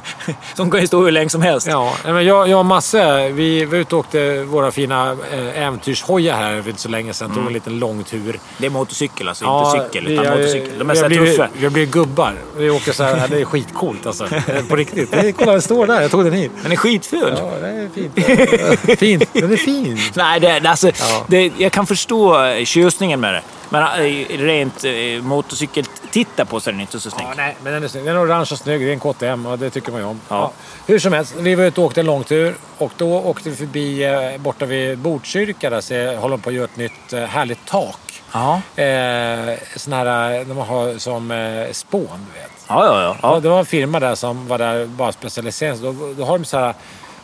Som 0.54 0.70
kan 0.70 0.80
ju 0.80 0.86
stå 0.86 1.04
hur 1.04 1.10
länge 1.10 1.30
som 1.30 1.42
helst. 1.42 1.66
ja, 1.66 1.94
nej, 2.04 2.12
men 2.12 2.24
jag, 2.24 2.48
jag 2.48 2.58
och 2.58 2.66
Masse, 2.66 3.28
vi 3.28 3.64
var 3.64 3.78
ute 3.78 3.94
och 3.94 4.00
åkte 4.00 4.42
våra 4.42 4.70
fina 4.70 5.16
eh, 5.32 5.62
äventyrshojar 5.62 6.36
här 6.36 6.62
för 6.62 6.68
inte 6.70 6.82
så 6.82 6.88
länge 6.88 7.12
sedan. 7.14 7.30
Tog 7.34 7.46
en 7.46 7.52
liten 7.52 7.78
lång 7.78 8.04
tur. 8.04 8.38
Det 8.58 8.66
är 8.66 8.70
motorcykel 8.70 9.28
alltså, 9.28 9.44
inte 9.44 9.84
cykel. 9.84 10.06
vi 10.06 10.12
Utan 10.14 10.26
har- 10.26 10.36
motorcykel. 10.36 10.78
De 10.78 10.90
är 10.90 10.94
vi 10.94 11.00
så 11.00 11.06
blivit- 11.06 11.30
tuffa. 11.36 11.48
Vi 11.58 11.64
har 11.64 11.70
blivit 11.70 11.90
gubbar. 11.90 12.34
Vi 12.56 12.70
åker 12.70 12.92
så 12.92 13.02
här, 13.04 13.28
det 13.28 13.40
är 13.40 13.44
skitcoolt 13.44 14.06
alltså. 14.06 14.26
På 14.68 14.76
riktigt. 14.76 15.10
Det 15.10 15.32
kolla, 15.32 15.52
den 15.52 15.62
står 15.62 15.86
där. 15.86 16.00
Jag 16.02 16.10
tog 16.10 16.24
den 16.24 16.32
hit. 16.32 16.52
Den 16.62 16.72
är 16.72 16.76
skitful. 16.76 17.34
Ja, 17.36 17.50
det 17.60 17.68
är 17.68 17.88
fint. 17.94 18.98
fint. 18.98 19.28
Den 19.32 19.52
är 19.52 19.56
fin. 19.56 19.98
Nej, 20.14 20.40
det, 20.40 20.68
alltså, 20.68 20.88
Ja. 20.88 21.24
det, 21.26 21.52
jag 21.58 21.72
kan 21.72 21.86
förstå 21.86 22.36
tjusningen 22.64 23.20
med 23.20 23.34
det. 23.34 23.42
Men 23.72 23.82
eh, 23.82 24.26
rent 24.38 24.84
eh, 24.84 25.22
motorcykel, 25.22 25.84
titta 26.10 26.44
på 26.44 26.60
så 26.60 26.70
är 26.70 26.72
den 26.72 26.80
inte 26.80 27.00
så 27.00 27.10
snygg. 27.10 27.26
Ja, 27.30 27.34
nej, 27.36 27.56
men 27.62 27.72
den 27.72 27.84
är 27.84 27.88
snygg. 27.88 28.04
Den 28.04 28.16
är 28.16 28.24
orange 28.24 28.48
och 28.52 28.58
snygg. 28.58 28.80
Det 28.80 28.88
är 28.88 28.92
en 28.92 29.00
KTM 29.00 29.46
och 29.46 29.58
det 29.58 29.70
tycker 29.70 29.92
man 29.92 30.00
ju 30.00 30.06
om. 30.06 30.20
Ja. 30.28 30.36
Ja. 30.36 30.52
Hur 30.86 30.98
som 30.98 31.12
helst, 31.12 31.34
vi 31.38 31.54
var 31.54 31.64
ute 31.64 31.80
och 31.80 31.86
åkte 31.86 32.00
en 32.00 32.06
långtur. 32.06 32.54
Och 32.78 32.92
då 32.96 33.18
åkte 33.18 33.50
vi 33.50 33.56
förbi 33.56 34.04
eh, 34.04 34.40
borta 34.40 34.66
vid 34.66 34.98
Botkyrka 34.98 35.70
där 35.70 35.80
så 35.80 35.94
håller 36.20 36.36
de 36.36 36.40
på 36.42 36.48
att 36.48 36.54
göra 36.54 36.64
ett 36.64 36.76
nytt 36.76 37.12
härligt 37.28 37.66
tak. 37.66 38.22
Ja, 38.32 38.60
Eh, 38.76 39.58
sån 39.76 39.92
här, 39.92 40.44
de 40.44 40.56
har 40.56 40.98
som 40.98 41.30
eh, 41.30 41.72
spån, 41.72 42.26
du 42.34 42.40
vet. 42.40 42.50
ja, 42.68 42.84
ja. 42.86 43.02
ja. 43.02 43.16
Ja. 43.22 43.40
Det 43.40 43.48
var 43.48 43.58
en 43.58 43.66
firma 43.66 44.00
där 44.00 44.14
som 44.14 44.48
var 44.48 44.58
där 44.58 44.86
bara 44.86 45.12
specialiserad. 45.12 45.78
Då, 45.78 45.94
då 46.16 46.24
har 46.24 46.38
de 46.38 46.44
så 46.44 46.58
här... 46.58 46.74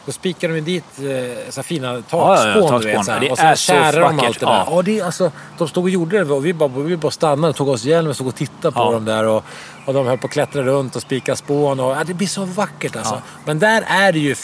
Då 0.07 0.13
spikar 0.13 0.49
de 0.49 0.61
dit 0.61 0.85
eh, 0.99 1.51
så 1.51 1.63
fina 1.63 1.95
ja, 1.95 2.01
takspån. 2.11 2.73
ja, 2.73 2.79
du 2.79 2.87
vet, 2.87 2.97
takspån. 2.97 3.05
så 3.05 3.13
här. 3.13 3.21
Det 3.21 3.31
och 3.53 3.59
kärar 3.59 4.01
de 4.01 4.21
allt 4.21 4.41
det 4.41 4.47
där. 4.47 4.53
Ja. 4.53 4.69
Ja. 4.71 4.83
det 4.83 5.01
alltså, 5.01 5.31
de 5.59 5.69
stod 5.69 5.85
och 5.85 5.91
gjorde 5.91 6.25
det 6.25 6.35
och 6.35 6.47
vi 6.47 6.55
bara, 6.55 6.69
vi 6.69 6.97
bara 6.97 7.11
stannade 7.11 7.49
och 7.51 7.57
tog 7.57 7.69
oss 7.69 7.85
hjälm 7.85 8.09
och 8.09 8.15
stod 8.15 8.27
och 8.27 8.35
tittade 8.35 8.73
på 8.75 8.81
Ja. 8.81 8.91
dem 8.93 9.05
där. 9.05 9.25
Och, 9.25 9.45
och 9.87 9.95
de 9.95 10.07
höll 10.07 10.19
på 10.19 10.27
att 10.27 10.33
klättra 10.33 10.63
runt 10.63 10.97
och 10.97 11.03
spika 11.03 11.37
spån. 11.37 11.81
Och, 11.81 11.91
ja, 11.93 12.05
det 12.07 12.15
blir 12.15 12.27
så 12.29 12.45
vackert 12.45 12.97
alltså. 12.97 13.15
Ja. 13.15 13.23
Men 13.45 13.59
där 13.59 13.85
är 13.89 14.13
det 14.13 14.19
ju 14.19 14.35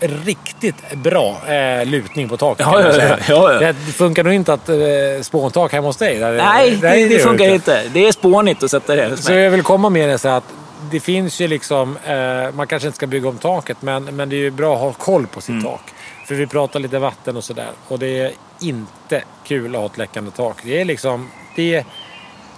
riktigt 0.00 0.94
bra 0.94 1.36
eh, 1.48 1.86
lutning 1.86 2.28
på 2.28 2.36
taket. 2.36 2.66
Ja, 2.66 2.80
ja, 2.80 3.16
ja, 3.28 3.52
ja. 3.52 3.72
Det 3.86 3.92
funkar 3.92 4.24
nog 4.24 4.32
inte 4.32 4.52
att 4.52 4.68
eh, 4.68 4.76
spåntak 5.22 5.72
hemma 5.72 5.86
hos 5.86 5.96
dig. 5.96 6.18
Där, 6.18 6.32
Nej, 6.32 6.76
där 6.76 6.90
det, 6.96 7.08
det 7.08 7.18
funkar 7.18 7.44
inte. 7.44 7.54
inte. 7.54 7.82
Det 7.92 8.08
är 8.08 8.12
spånigt 8.12 8.62
att 8.62 8.70
sätta 8.70 8.94
det. 8.94 9.16
Så 9.16 9.32
jag 9.32 9.50
vill 9.50 9.62
komma 9.62 9.88
med 9.90 10.08
det 10.08 10.18
så 10.18 10.28
att 10.28 10.44
det 10.90 11.00
finns 11.00 11.40
ju 11.40 11.48
liksom, 11.48 11.96
eh, 12.04 12.54
man 12.54 12.66
kanske 12.66 12.86
inte 12.88 12.96
ska 12.96 13.06
bygga 13.06 13.28
om 13.28 13.38
taket 13.38 13.82
men, 13.82 14.04
men 14.04 14.28
det 14.28 14.36
är 14.36 14.40
ju 14.40 14.50
bra 14.50 14.74
att 14.74 14.80
ha 14.80 14.92
koll 14.92 15.26
på 15.26 15.40
sitt 15.40 15.48
Mm. 15.48 15.62
tak. 15.64 15.80
För 16.26 16.34
vi 16.34 16.46
pratar 16.46 16.80
lite 16.80 16.98
vatten 16.98 17.36
och 17.36 17.44
sådär 17.44 17.70
och 17.88 17.98
det 17.98 18.20
är 18.20 18.32
inte 18.60 19.22
kul 19.44 19.74
att 19.74 19.80
ha 19.80 19.86
ett 19.86 19.98
läckande 19.98 20.30
tak. 20.30 20.56
Det 20.64 20.80
är 20.80 20.84
liksom, 20.84 21.28
det 21.56 21.74
är 21.74 21.84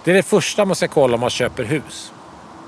det, 0.03 0.11
är 0.11 0.15
det 0.15 0.23
första 0.23 0.65
man 0.65 0.75
ska 0.75 0.87
kolla 0.87 1.13
om 1.13 1.19
man 1.21 1.29
köper 1.29 1.63
hus. 1.63 2.11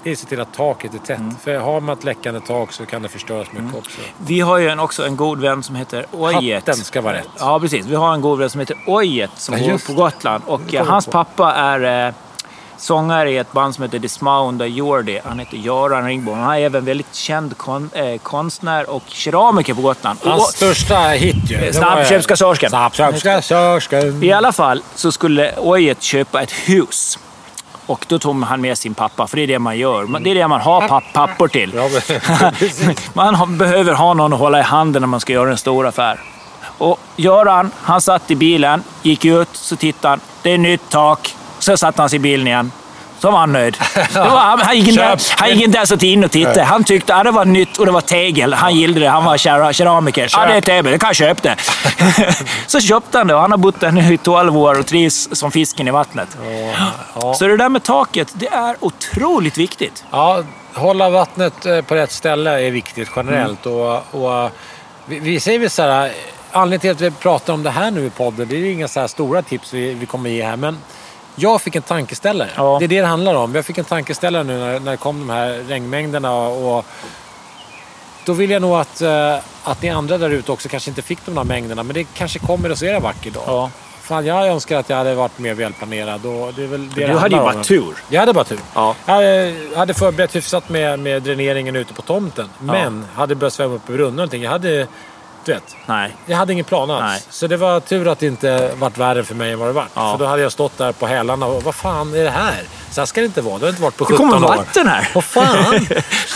Det 0.03 0.09
är 0.09 0.13
att 0.13 0.19
se 0.19 0.27
till 0.27 0.41
att 0.41 0.53
taket 0.53 0.93
är 0.93 0.97
tätt. 0.97 1.19
Mm. 1.19 1.35
För 1.43 1.57
har 1.57 1.81
man 1.81 1.97
ett 1.97 2.03
läckande 2.03 2.39
tak 2.39 2.71
så 2.73 2.85
kan 2.85 3.01
det 3.01 3.09
förstöras 3.09 3.47
mycket 3.51 3.77
också. 3.77 4.01
Vi 4.17 4.39
har 4.39 4.57
ju 4.57 4.69
en, 4.69 4.79
också 4.79 5.05
en 5.05 5.15
god 5.15 5.39
vän 5.41 5.63
som 5.63 5.75
heter 5.75 6.05
Ojet. 6.11 6.67
Hatten 6.67 6.83
ska 6.83 7.01
vara 7.01 7.13
rätt. 7.13 7.27
Ja, 7.39 7.59
precis. 7.59 7.85
Vi 7.85 7.95
har 7.95 8.13
en 8.13 8.21
god 8.21 8.39
vän 8.39 8.49
som 8.49 8.59
heter 8.59 8.77
Ojet 8.87 9.31
som 9.35 9.57
Ja, 9.57 9.71
bor 9.71 9.87
på. 9.87 9.93
Gotland. 9.93 10.43
Och 10.47 10.73
eh, 10.73 10.85
hans 10.85 11.05
på. 11.05 11.11
pappa 11.11 11.53
är 11.53 12.07
eh, 12.07 12.13
sångare 12.81 13.31
i 13.31 13.37
ett 13.37 13.51
band 13.51 13.75
som 13.75 13.83
heter 13.83 13.99
Dismounda 13.99 14.65
Jordi. 14.65 15.19
Han 15.25 15.39
heter 15.39 15.57
Göran 15.57 16.05
Ringbom. 16.05 16.39
Han 16.39 16.53
är 16.55 16.59
även 16.59 16.85
väldigt 16.85 17.15
känd 17.15 17.57
kon, 17.57 17.89
eh, 17.93 18.17
konstnär 18.17 18.89
och 18.89 19.03
keramiker 19.07 19.73
på 19.73 19.81
Gotland. 19.81 20.19
Hans 20.23 20.43
Och, 20.43 20.49
största 20.49 20.99
hit 20.99 21.51
ju. 21.51 21.73
Snabbköpskassörskan. 21.73 22.69
Snabbköpskassörskan. 22.69 24.23
I 24.23 24.31
alla 24.31 24.51
fall 24.51 24.83
så 24.95 25.11
skulle 25.11 25.53
Ojet 25.57 26.01
köpa 26.01 26.41
ett 26.41 26.51
hus. 26.51 27.19
Och 27.85 28.05
då 28.09 28.19
tog 28.19 28.43
han 28.43 28.61
med 28.61 28.77
sin 28.77 28.93
pappa, 28.93 29.27
för 29.27 29.37
det 29.37 29.43
är 29.43 29.47
det 29.47 29.59
man 29.59 29.77
gör. 29.77 30.19
Det 30.19 30.31
är 30.31 30.35
det 30.35 30.47
man 30.47 30.61
har 30.61 30.87
papp, 30.87 31.03
pappor 31.13 31.47
till. 31.47 31.73
Man 33.13 33.57
behöver 33.57 33.93
ha 33.93 34.13
någon 34.13 34.33
att 34.33 34.39
hålla 34.39 34.59
i 34.59 34.63
handen 34.63 35.01
när 35.01 35.07
man 35.07 35.19
ska 35.19 35.33
göra 35.33 35.51
en 35.51 35.57
stor 35.57 35.87
affär. 35.87 36.19
Och 36.77 36.99
Göran, 37.15 37.71
han 37.81 38.01
satt 38.01 38.31
i 38.31 38.35
bilen, 38.35 38.83
gick 39.01 39.25
ut, 39.25 39.49
så 39.51 39.75
tittade 39.75 40.09
han. 40.09 40.19
Det 40.41 40.51
är 40.51 40.57
nytt 40.57 40.89
tak. 40.89 41.35
Så 41.61 41.77
satt 41.77 41.97
han 41.97 42.09
sig 42.09 42.17
i 42.17 42.19
bilen 42.19 42.47
igen. 42.47 42.71
Så 43.19 43.31
var 43.31 43.39
han 43.39 43.53
nöjd. 43.53 43.77
Var, 44.15 44.25
han, 44.25 44.59
han, 44.59 44.77
gick 44.77 44.87
inte, 44.87 45.17
han 45.37 45.49
gick 45.49 45.61
inte 45.61 45.77
ens 45.77 46.03
in 46.03 46.23
och 46.23 46.31
tittade. 46.31 46.63
Han 46.63 46.83
tyckte 46.83 47.15
att 47.15 47.23
det 47.23 47.31
var 47.31 47.45
nytt 47.45 47.77
och 47.77 47.85
det 47.85 47.91
var 47.91 48.01
tegel. 48.01 48.53
Han 48.53 48.75
gillade 48.75 48.99
det. 48.99 49.09
Han 49.09 49.25
var 49.25 49.37
kera- 49.37 49.73
keramiker. 49.73 50.29
Ja, 50.31 50.45
det 50.45 50.53
är 50.53 50.61
tegel. 50.61 50.85
Det 50.85 50.97
kan 50.97 51.07
jag 51.07 51.15
köpa 51.15 51.41
det. 51.41 51.55
så 52.67 52.79
köpte 52.79 53.17
han 53.17 53.27
det 53.27 53.35
och 53.35 53.41
han 53.41 53.51
har 53.51 53.57
bott 53.57 53.79
där 53.79 53.91
nu 53.91 54.13
i 54.13 54.17
12 54.17 54.57
år 54.57 54.79
och 54.79 54.85
trivs 54.85 55.29
som 55.31 55.51
fisken 55.51 55.87
i 55.87 55.91
vattnet. 55.91 56.37
Ja. 57.21 57.33
Så 57.33 57.47
det 57.47 57.57
där 57.57 57.69
med 57.69 57.83
taket, 57.83 58.31
det 58.33 58.47
är 58.47 58.75
otroligt 58.79 59.57
viktigt. 59.57 60.03
Ja, 60.11 60.43
hålla 60.73 61.09
vattnet 61.09 61.65
eh, 61.65 61.81
på 61.81 61.95
rätt 61.95 62.11
ställe 62.11 62.67
är 62.67 62.71
viktigt 62.71 63.09
generellt. 63.15 63.65
Mm. 63.65 63.77
Och, 63.77 64.03
och, 64.11 64.51
vi, 65.05 65.19
vi 65.19 65.39
säger 65.39 65.59
väl 65.59 65.69
så 65.69 65.81
här, 65.81 66.11
anledningen 66.51 66.97
till 66.97 67.07
att 67.07 67.13
vi 67.13 67.17
pratar 67.19 67.53
om 67.53 67.63
det 67.63 67.69
här 67.71 67.91
nu 67.91 68.05
i 68.05 68.09
podden, 68.09 68.47
det 68.47 68.55
är 68.55 68.59
ju 68.59 68.71
inga 68.71 68.87
så 68.87 68.99
här 68.99 69.07
stora 69.07 69.41
tips 69.41 69.73
vi, 69.73 69.93
vi 69.93 70.05
kommer 70.05 70.29
ge 70.29 70.43
här. 70.43 70.57
Men 70.57 70.77
jag 71.35 71.61
fick 71.61 71.75
en 71.75 71.81
tankeställare. 71.81 72.49
Ja. 72.55 72.75
Det 72.79 72.85
är 72.85 72.87
det 72.87 73.01
det 73.01 73.07
handlar 73.07 73.35
om. 73.35 73.55
Jag 73.55 73.65
fick 73.65 73.77
en 73.77 73.85
tankeställare 73.85 74.43
nu 74.43 74.57
när, 74.59 74.79
när 74.79 74.91
det 74.91 74.97
kom 74.97 75.19
de 75.19 75.29
här 75.33 75.49
regnmängderna. 75.67 76.37
Och, 76.37 76.85
då 78.25 78.33
vill 78.33 78.49
jag 78.51 78.61
nog 78.61 78.75
att, 78.75 79.01
eh, 79.01 79.35
att 79.63 79.81
ni 79.81 79.89
andra 79.89 80.17
där 80.17 80.29
ute 80.29 80.51
också 80.51 80.69
kanske 80.69 80.89
inte 80.89 81.01
fick 81.01 81.25
de 81.25 81.35
där 81.35 81.43
mängderna. 81.43 81.83
Men 81.83 81.93
det 81.93 82.03
kanske 82.13 82.39
kommer 82.39 82.71
och 82.71 82.77
så 82.77 82.85
är 82.85 82.93
det 82.93 82.99
vacker 82.99 83.31
dag. 83.31 83.43
Ja. 83.47 83.71
Fan, 84.01 84.25
jag 84.25 84.47
önskar 84.47 84.77
att 84.79 84.89
jag 84.89 84.97
hade 84.97 85.15
varit 85.15 85.39
mer 85.39 85.53
välplanerad. 85.53 86.25
Och 86.25 86.53
det 86.53 86.63
är 86.63 86.67
väl 86.67 86.89
det 86.95 87.07
Du 87.07 87.13
hade 87.17 87.35
ju 87.35 87.41
bara 87.41 87.55
om. 87.55 87.63
tur. 87.63 87.95
Jag 88.09 88.19
hade 88.19 88.33
bara 88.33 88.43
tur. 88.43 88.59
Ja. 88.75 88.95
Jag 89.05 89.13
hade- 89.13 89.55
hade 89.75 89.93
förberett 89.93 90.35
hyfsat 90.35 90.69
med, 90.69 90.99
med 90.99 91.23
dräneringen 91.23 91.75
ute 91.75 91.93
på 91.93 92.01
tomten. 92.01 92.49
Men 92.59 93.05
hade 93.15 93.35
börjat 93.35 93.53
svämma 93.53 93.73
upp 93.75 93.89
i 93.89 93.93
brunnen 93.93 94.07
och 94.09 94.13
någonting. 94.15 94.41
Jag 94.43 94.51
hade, 94.51 94.87
vet, 95.49 95.75
Nej. 95.85 96.15
jag 96.25 96.37
hade 96.37 96.53
ingen 96.53 96.65
plan 96.65 96.91
alls. 96.91 97.01
Nej. 97.03 97.21
Så 97.29 97.47
det 97.47 97.57
var 97.57 97.79
tur 97.79 98.07
att 98.07 98.19
det 98.19 98.27
inte 98.27 98.71
vart 98.79 98.97
värre 98.97 99.23
för 99.23 99.35
mig 99.35 99.51
än 99.51 99.59
vad 99.59 99.67
det 99.69 99.73
vart. 99.73 99.89
Ja. 99.93 100.11
För 100.11 100.25
då 100.25 100.29
hade 100.29 100.41
jag 100.41 100.51
stått 100.51 100.77
där 100.77 100.91
på 100.91 101.07
hälarna 101.07 101.45
och 101.45 101.63
vad 101.63 101.75
fan 101.75 102.13
är 102.15 102.23
det 102.23 102.29
här? 102.29 102.63
Så 102.91 103.01
här 103.01 103.05
ska 103.05 103.21
det 103.21 103.25
inte 103.25 103.41
vara. 103.41 103.57
Det 103.59 103.65
har 103.65 103.69
inte 103.69 103.81
varit 103.81 103.97
på 103.97 104.03
Det 104.03 104.11
17 104.13 104.29
kommer 104.31 104.47
år. 104.47 104.55
vatten 104.55 104.87
här. 104.87 105.09
Vad 105.15 105.23
fan? 105.23 105.87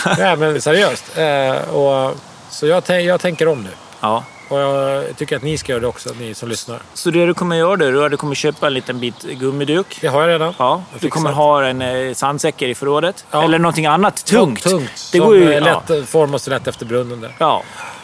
Nej 0.17 0.37
men 0.37 0.61
seriöst. 0.61 1.17
Eh, 1.17 1.75
och, 1.75 2.15
så 2.49 2.67
jag, 2.67 2.83
jag 3.01 3.19
tänker 3.21 3.47
om 3.47 3.63
nu. 3.63 3.69
Ja. 4.01 4.23
Och 4.49 4.59
jag 4.59 5.03
tycker 5.17 5.35
att 5.35 5.43
ni 5.43 5.57
ska 5.57 5.71
göra 5.71 5.81
det 5.81 5.87
också, 5.87 6.09
ni 6.19 6.33
som 6.33 6.49
lyssnar. 6.49 6.79
Så 6.93 7.11
det 7.11 7.25
du 7.25 7.33
kommer 7.33 7.55
göra 7.55 7.75
då, 7.75 7.85
är 8.01 8.05
att 8.05 8.11
du 8.11 8.17
kommer 8.17 8.35
köpa 8.35 8.67
en 8.67 8.73
liten 8.73 8.99
bit 8.99 9.21
gummiduk. 9.23 9.97
Det 10.01 10.07
har 10.07 10.21
jag 10.21 10.29
redan. 10.29 10.53
Ja, 10.57 10.83
Jag 10.91 11.01
du 11.01 11.09
kommer 11.09 11.31
ha 11.31 11.63
en 11.65 11.81
eh, 11.81 12.13
sandsäcker 12.13 12.67
i 12.67 12.75
förrådet. 12.75 13.25
Ja. 13.31 13.43
Eller 13.43 13.59
någonting 13.59 13.85
annat 13.85 14.25
tungt. 14.25 14.63
Tungt. 14.63 15.09
Det 15.11 15.17
som 15.17 15.27
går 15.27 15.35
ju... 15.37 15.53
är 15.53 15.61
Ja. 15.67 15.81
lätt, 15.87 16.09
formas 16.09 16.47
lätt 16.47 16.67
efter 16.67 16.85
brunnen 16.85 17.21
där. 17.21 17.35
ja. 17.37 17.63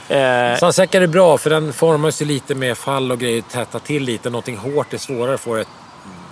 Eh, 0.09 0.57
Sandsäckar 0.59 1.01
är 1.01 1.07
bra 1.07 1.37
för 1.37 1.49
den 1.49 1.73
formar 1.73 2.11
sig 2.11 2.27
lite 2.27 2.55
med 2.55 2.77
fall 2.77 3.11
och 3.11 3.19
grejer. 3.19 3.41
Täta 3.41 3.79
till 3.79 4.03
lite. 4.03 4.29
Någonting 4.29 4.57
hårt 4.57 4.93
är 4.93 4.97
svårare 4.97 5.33
att 5.33 5.41
få 5.41 5.55
det 5.55 5.65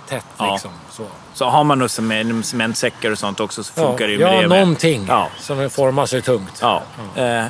tätt 0.08 0.24
Ja. 0.38 0.52
liksom. 0.52 0.70
Så. 0.90 1.06
så 1.34 1.44
har 1.44 1.64
man 1.64 1.78
nog 1.78 1.88
cement- 1.88 2.42
cementsäckar 2.42 3.10
och 3.10 3.18
sånt 3.18 3.40
också 3.40 3.62
så 3.64 3.72
funkar 3.72 4.06
det 4.06 4.12
ju 4.12 4.18
med 4.18 4.28
ja, 4.36 4.42
det 4.42 4.48
med. 4.48 4.60
någonting 4.60 5.04
Ja. 5.08 5.28
som 5.40 5.70
formar 5.70 6.06
sig 6.06 6.22
tungt. 6.22 6.58
Ja. 6.60 6.82
Eh, 7.16 7.44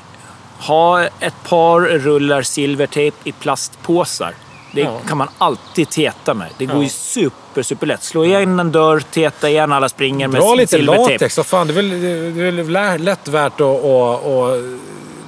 ha 0.58 1.02
ett 1.04 1.34
par 1.48 1.80
rullar 1.80 2.42
silvertejp 2.42 3.16
i 3.24 3.32
plastpåsar. 3.32 4.34
Det 4.72 4.80
Ja. 4.80 4.98
kan 5.08 5.18
man 5.18 5.28
alltid 5.38 5.88
teta 5.88 6.34
med. 6.34 6.48
Det 6.58 6.66
går 6.66 6.76
Ja. 6.76 6.82
ju 6.82 6.88
super, 6.88 7.62
super 7.62 7.86
lätt. 7.86 8.02
Slå 8.02 8.24
igen 8.24 8.58
en 8.60 8.72
dörr, 8.72 9.00
teta 9.10 9.48
igen 9.48 9.72
alla 9.72 9.88
springer 9.88 10.28
med 10.28 10.40
Dra 10.40 10.54
lite 10.54 10.76
silvertejp. 10.76 11.12
latex. 11.12 11.36
Vad 11.36 11.46
fan, 11.46 11.66
det 11.66 11.72
är 11.72 11.74
väl, 11.74 11.90
det 11.90 12.42
är 12.42 12.50
väl 12.52 12.68
lä- 12.70 12.98
lätt 12.98 13.28
värt 13.28 13.52
att 13.54 13.60
och, 13.60 14.14
och 14.44 14.56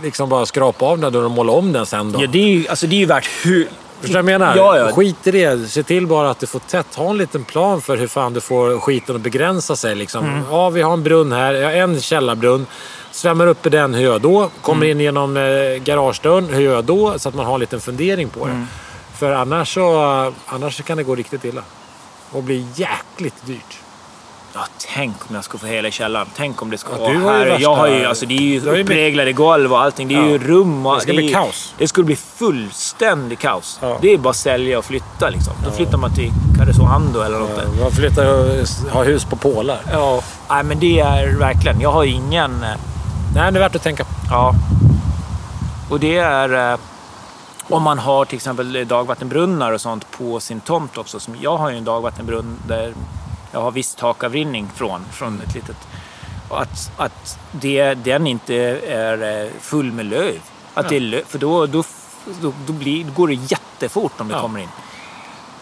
liksom 0.03 0.29
bara 0.29 0.47
skrapa 0.47 0.85
av 0.87 0.99
den 1.01 1.25
och 1.25 1.31
måla 1.31 1.53
om 1.53 1.73
den 1.73 1.87
sen 1.87 2.13
då. 2.13 2.23
Ja, 2.23 2.27
det 2.27 2.39
är 2.39 2.49
ju, 2.49 2.69
alltså, 2.69 2.87
det 2.87 2.97
är 2.97 2.99
ju 3.01 3.07
värt 3.07 3.29
hur... 3.45 3.69
Förstår 4.01 4.19
du 4.19 4.23
vad 4.23 4.33
jag 4.33 4.41
menar? 4.41 4.57
Ja, 4.57 4.79
ja. 4.79 4.93
Skit 4.93 5.27
i 5.27 5.31
det. 5.31 5.71
Se 5.71 5.83
till 5.83 6.07
bara 6.07 6.31
att 6.31 6.39
du 6.41 6.47
får 6.47 6.59
tätt. 6.59 6.95
Ha 6.95 7.11
en 7.11 7.17
liten 7.19 7.45
plan 7.45 7.81
för 7.81 7.97
hur 7.97 8.07
fan 8.07 8.33
du 8.33 8.41
får 8.41 8.79
skiten 8.81 9.17
att 9.17 9.21
begränsa 9.23 9.77
sig. 9.77 9.95
Liksom. 9.95 10.25
Mm. 10.25 10.43
Ja, 10.51 10.71
vi 10.71 10.83
har 10.83 10.93
en 10.93 11.03
brunn 11.03 11.33
här. 11.33 11.55
Jag 11.55 11.69
har 11.69 11.77
en 11.77 12.01
källarbrunn. 12.01 12.67
Svämmar 13.11 13.47
upp 13.47 13.67
i 13.67 13.69
den, 13.69 13.95
hur 13.95 14.03
gör 14.03 14.13
jag 14.13 14.21
då? 14.21 14.51
Kommer 14.63 14.87
Mm. 14.87 14.99
in 14.99 15.05
genom 15.05 15.37
eh, 15.37 15.43
garagedörren, 15.85 16.49
hur 16.49 16.61
gör 16.61 16.75
jag 16.75 16.85
då? 16.85 17.19
Så 17.19 17.29
att 17.29 17.35
man 17.35 17.47
har 17.47 17.55
en 17.55 17.61
liten 17.61 17.81
fundering 17.81 18.29
på 18.29 18.45
det. 18.47 18.53
Mm. 18.53 18.67
För 19.19 19.33
annars 19.33 19.75
så, 19.75 20.33
annars 20.47 20.77
så 20.77 20.83
kan 20.83 20.97
det 20.97 21.03
gå 21.03 21.15
riktigt 21.15 21.45
illa. 21.45 21.63
Och 22.33 22.43
bli 22.43 22.67
jäkligt 22.75 23.47
dyrt. 23.47 23.79
Ja, 24.55 24.61
tänk 24.95 25.17
om 25.29 25.35
jag 25.35 25.45
skulle 25.45 25.61
få 25.61 25.67
hela 25.67 25.91
källaren. 25.91 26.27
Tänk 26.37 26.63
om 26.63 26.71
det 26.71 26.79
ska 26.79 26.93
Ja, 26.93 26.99
vara 26.99 27.13
ju 27.13 27.19
här. 27.25 27.47
värsta- 27.47 27.61
Jag 27.63 27.75
har 27.75 27.87
ju, 27.89 28.05
alltså, 28.05 28.27
det 28.27 28.35
är 28.35 28.41
ju 28.41 28.49
ju 28.61 28.81
uppreglade 28.83 29.33
golv 29.33 29.73
och 29.73 29.81
allting. 29.81 30.09
Det 30.09 30.15
är 30.15 30.23
ju 30.27 30.33
Ja. 30.33 30.39
rum 30.43 30.87
och... 30.87 30.95
Det 30.95 31.01
ska 31.01 31.11
är 31.13 31.17
bli 31.17 31.27
ju- 31.27 31.33
kaos. 31.35 31.75
Det 31.79 31.89
skulle 31.89 32.05
bli 32.05 32.17
fullständig 32.17 33.39
kaos. 33.39 33.79
Ja. 33.83 33.99
Det 34.01 34.13
är 34.13 34.19
bara 34.19 34.31
att 34.31 34.37
sälja 34.37 34.79
och 34.79 34.85
flytta 34.85 35.31
liksom. 35.31 35.53
Då 35.65 35.71
flyttar 35.71 35.99
man 35.99 36.15
till 36.15 36.33
Karesuando 36.59 37.21
eller 37.21 37.39
något 37.39 37.57
där. 37.57 37.83
Man 37.83 37.93
flyttar 37.93 38.27
och 38.33 38.47
har 38.93 39.05
hus 39.05 39.25
på 39.25 39.37
pålar. 39.37 39.81
Ja, 39.93 40.21
nej 40.51 40.65
men 40.65 40.79
det 40.79 41.01
är 41.01 41.37
verkligen... 41.39 41.81
Jag 41.81 41.93
har 41.93 42.05
ingen... 42.05 42.63
eh, 42.63 42.69
Nej, 43.35 43.53
det 43.53 43.59
är 43.59 43.63
värt 43.63 43.75
att 43.77 43.83
tänka 43.83 44.05
på. 44.05 44.11
Ja. 44.31 44.55
Och 45.91 46.01
det 46.01 46.17
är... 46.19 46.73
eh, 46.73 46.79
Om 47.69 47.83
man 47.83 47.99
har 47.99 48.25
till 48.25 48.37
exempel 48.37 48.89
dagvattenbrunnar 48.89 49.73
och 49.73 49.81
sånt 49.81 50.11
på 50.11 50.41
sin 50.41 50.61
tomt 50.61 50.99
också. 50.99 51.21
Som 51.21 51.37
jag 51.41 51.57
har 51.57 51.71
ju 51.71 51.77
en 51.77 51.85
dagvattenbrunn 51.85 52.59
där 52.69 52.93
jag 53.53 53.61
har 53.61 53.71
viss 53.71 53.95
takavrinning 53.95 54.71
från, 54.75 55.05
från 55.13 55.41
ett 55.49 55.55
litet... 55.55 55.77
Att, 56.51 56.91
att 56.97 57.39
det, 57.53 57.95
den 57.95 58.27
inte 58.27 58.55
är 58.87 59.43
eh, 59.45 59.51
full 59.61 59.93
med 59.93 60.07
löv. 60.07 60.39
Att 60.75 60.89
det 60.89 60.97
är 60.97 61.01
löv 61.01 61.23
för 61.29 61.39
då, 61.39 61.67
då, 61.67 61.83
då, 62.41 62.53
då, 62.67 62.73
blir, 62.73 63.05
då 63.05 63.13
går 63.13 63.29
det 63.29 63.35
jättefort 63.35 64.13
om 64.21 64.29
det 64.29 64.35
Ja. 64.35 64.41
kommer 64.41 64.61
in. 64.61 64.69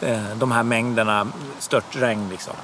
Eh, 0.01 0.23
De 0.37 0.53
här 0.53 0.63
mängderna 0.63 1.27
störtregn 1.59 2.29
liksom. 2.31 2.55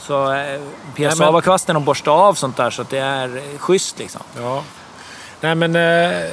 Så 0.00 0.32
eh, 0.32 0.60
Nej, 0.96 1.10
psa 1.10 1.32
men- 1.32 1.42
kvasten 1.42 1.76
och 1.76 1.82
borsta 1.82 2.10
av 2.10 2.34
sånt 2.34 2.56
där 2.56 2.70
så 2.70 2.82
att 2.82 2.90
det 2.90 2.98
är 2.98 3.58
schysst 3.58 3.98
liksom. 3.98 4.20
Ja. 4.36 4.62
Nej, 5.40 5.54
men 5.54 5.76
eh, 5.76 6.30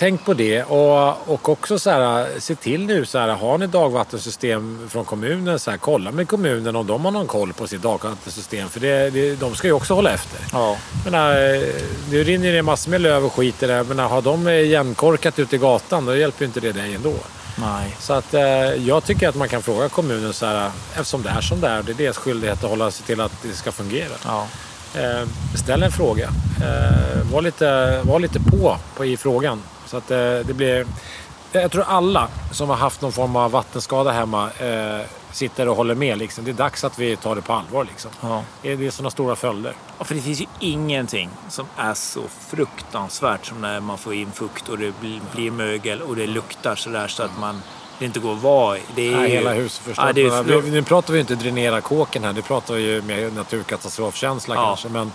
tänk 0.00 0.24
på 0.24 0.34
det. 0.34 0.62
Och, 0.62 1.28
och 1.28 1.48
också 1.48 1.78
så 1.78 1.90
här, 1.90 2.28
se 2.38 2.54
till 2.54 2.86
nu 2.86 3.06
så 3.06 3.18
här, 3.18 3.28
har 3.28 3.58
ni 3.58 3.66
dagvattensystem 3.66 4.88
från 4.88 5.04
kommunen, 5.04 5.58
så 5.58 5.70
här, 5.70 5.78
kolla 5.78 6.12
med 6.12 6.28
kommunen 6.28 6.76
om 6.76 6.86
de 6.86 7.04
har 7.04 7.12
någon 7.12 7.26
koll 7.26 7.52
på 7.52 7.66
sitt 7.66 7.82
dagvattensystem. 7.82 8.68
För 8.68 8.80
det, 8.80 9.10
det, 9.10 9.34
de 9.34 9.54
ska 9.54 9.66
ju 9.66 9.72
också 9.72 9.94
hålla 9.94 10.10
efter. 10.10 10.40
Ja. 10.52 10.76
Menar, 11.04 11.30
eh, 11.30 11.62
det 12.10 12.22
rinner 12.22 12.52
ner 12.52 12.62
massor 12.62 12.90
med 12.90 13.00
löv 13.00 13.24
och 13.24 13.32
skit 13.32 13.62
i 13.62 13.66
det. 13.66 13.84
Men 13.84 13.98
har 13.98 14.22
de 14.22 14.48
igenkorkat 14.48 15.38
ute 15.38 15.56
i 15.56 15.58
gatan, 15.58 16.06
då 16.06 16.16
hjälper 16.16 16.42
ju 16.42 16.46
inte 16.46 16.60
det 16.60 16.72
dig 16.72 16.94
ändå. 16.94 17.14
Nej. 17.58 17.96
Så 17.98 18.12
att 18.12 18.34
eh, 18.34 18.42
jag 18.74 19.04
tycker 19.04 19.28
att 19.28 19.34
man 19.34 19.48
kan 19.48 19.62
fråga 19.62 19.88
kommunen 19.88 20.32
så 20.32 20.46
här, 20.46 20.70
eftersom 20.94 21.22
det 21.22 21.28
är 21.28 21.40
som 21.40 21.60
det 21.60 21.68
är, 21.68 21.82
det 21.82 21.92
är 21.92 21.94
deras 21.94 22.16
skyldighet 22.16 22.64
att 22.64 22.70
hålla 22.70 22.90
sig 22.90 23.06
till 23.06 23.20
att 23.20 23.42
det 23.42 23.52
ska 23.52 23.72
fungera. 23.72 24.14
Ja. 24.24 24.46
Eh, 24.94 25.28
ställ 25.54 25.82
en 25.82 25.92
fråga. 25.92 26.28
Eh, 26.60 27.32
var, 27.32 27.42
lite, 27.42 28.00
var 28.02 28.20
lite 28.20 28.40
på, 28.40 28.76
på 28.96 29.04
i 29.04 29.16
frågan. 29.16 29.62
Så 29.90 29.96
att 29.96 30.10
eh, 30.10 30.16
det 30.18 30.54
blir... 30.56 30.86
Jag 31.52 31.72
tror 31.72 31.84
alla 31.88 32.28
som 32.52 32.68
har 32.68 32.76
haft 32.76 33.00
någon 33.00 33.12
form 33.12 33.36
av 33.36 33.50
vattenskada 33.50 34.10
hemma 34.10 34.50
eh, 34.50 35.06
sitter 35.32 35.68
och 35.68 35.76
håller 35.76 35.94
med. 35.94 36.18
Liksom. 36.18 36.44
Det 36.44 36.50
är 36.50 36.52
dags 36.54 36.84
att 36.84 36.98
vi 36.98 37.16
tar 37.16 37.34
det 37.36 37.42
på 37.42 37.52
allvar. 37.52 37.84
Liksom. 37.84 38.10
Ja. 38.20 38.42
Det 38.62 38.72
är- 38.72 38.90
sådana 38.90 39.10
stora 39.10 39.36
följder. 39.36 39.74
Ja, 39.98 40.04
För 40.04 40.14
det 40.14 40.20
finns 40.20 40.40
ju 40.40 40.46
ingenting 40.60 41.30
som 41.48 41.66
är 41.76 41.94
så 41.94 42.20
fruktansvärt 42.50 43.46
som 43.46 43.60
när 43.60 43.80
man 43.80 43.98
får 43.98 44.14
in 44.14 44.32
fukt 44.32 44.68
och 44.68 44.78
det 44.78 44.92
blir, 45.32 45.50
mögel 45.50 46.02
och 46.02 46.16
det 46.16 46.26
luktar 46.26 46.74
sådär 46.74 47.08
så 47.08 47.22
att 47.22 47.38
man 47.40 47.62
det 47.98 48.04
inte 48.04 48.20
går 48.20 48.32
att 48.32 48.42
vara 48.42 48.78
i. 48.78 48.80
Det 48.94 49.12
är 49.12 49.16
Nej, 49.16 49.30
ju- 49.30 49.36
hela 49.36 49.52
huset 49.52 49.82
förstås. 49.84 50.04
Ja, 50.06 50.12
det 50.12 50.22
är, 50.22 50.62
nu 50.70 50.82
pratar 50.82 51.12
vi 51.12 51.16
ju 51.16 51.20
inte 51.20 51.34
dränera 51.34 51.80
kåken 51.80 52.24
här. 52.24 52.32
Nu 52.32 52.42
pratar 52.42 52.74
vi 52.74 52.80
ju 52.82 53.02
med 53.02 53.34
naturkatastrofkänsla 53.34 54.54
Ja. 54.54 54.64
kanske. 54.66 54.88
Men 54.88 55.12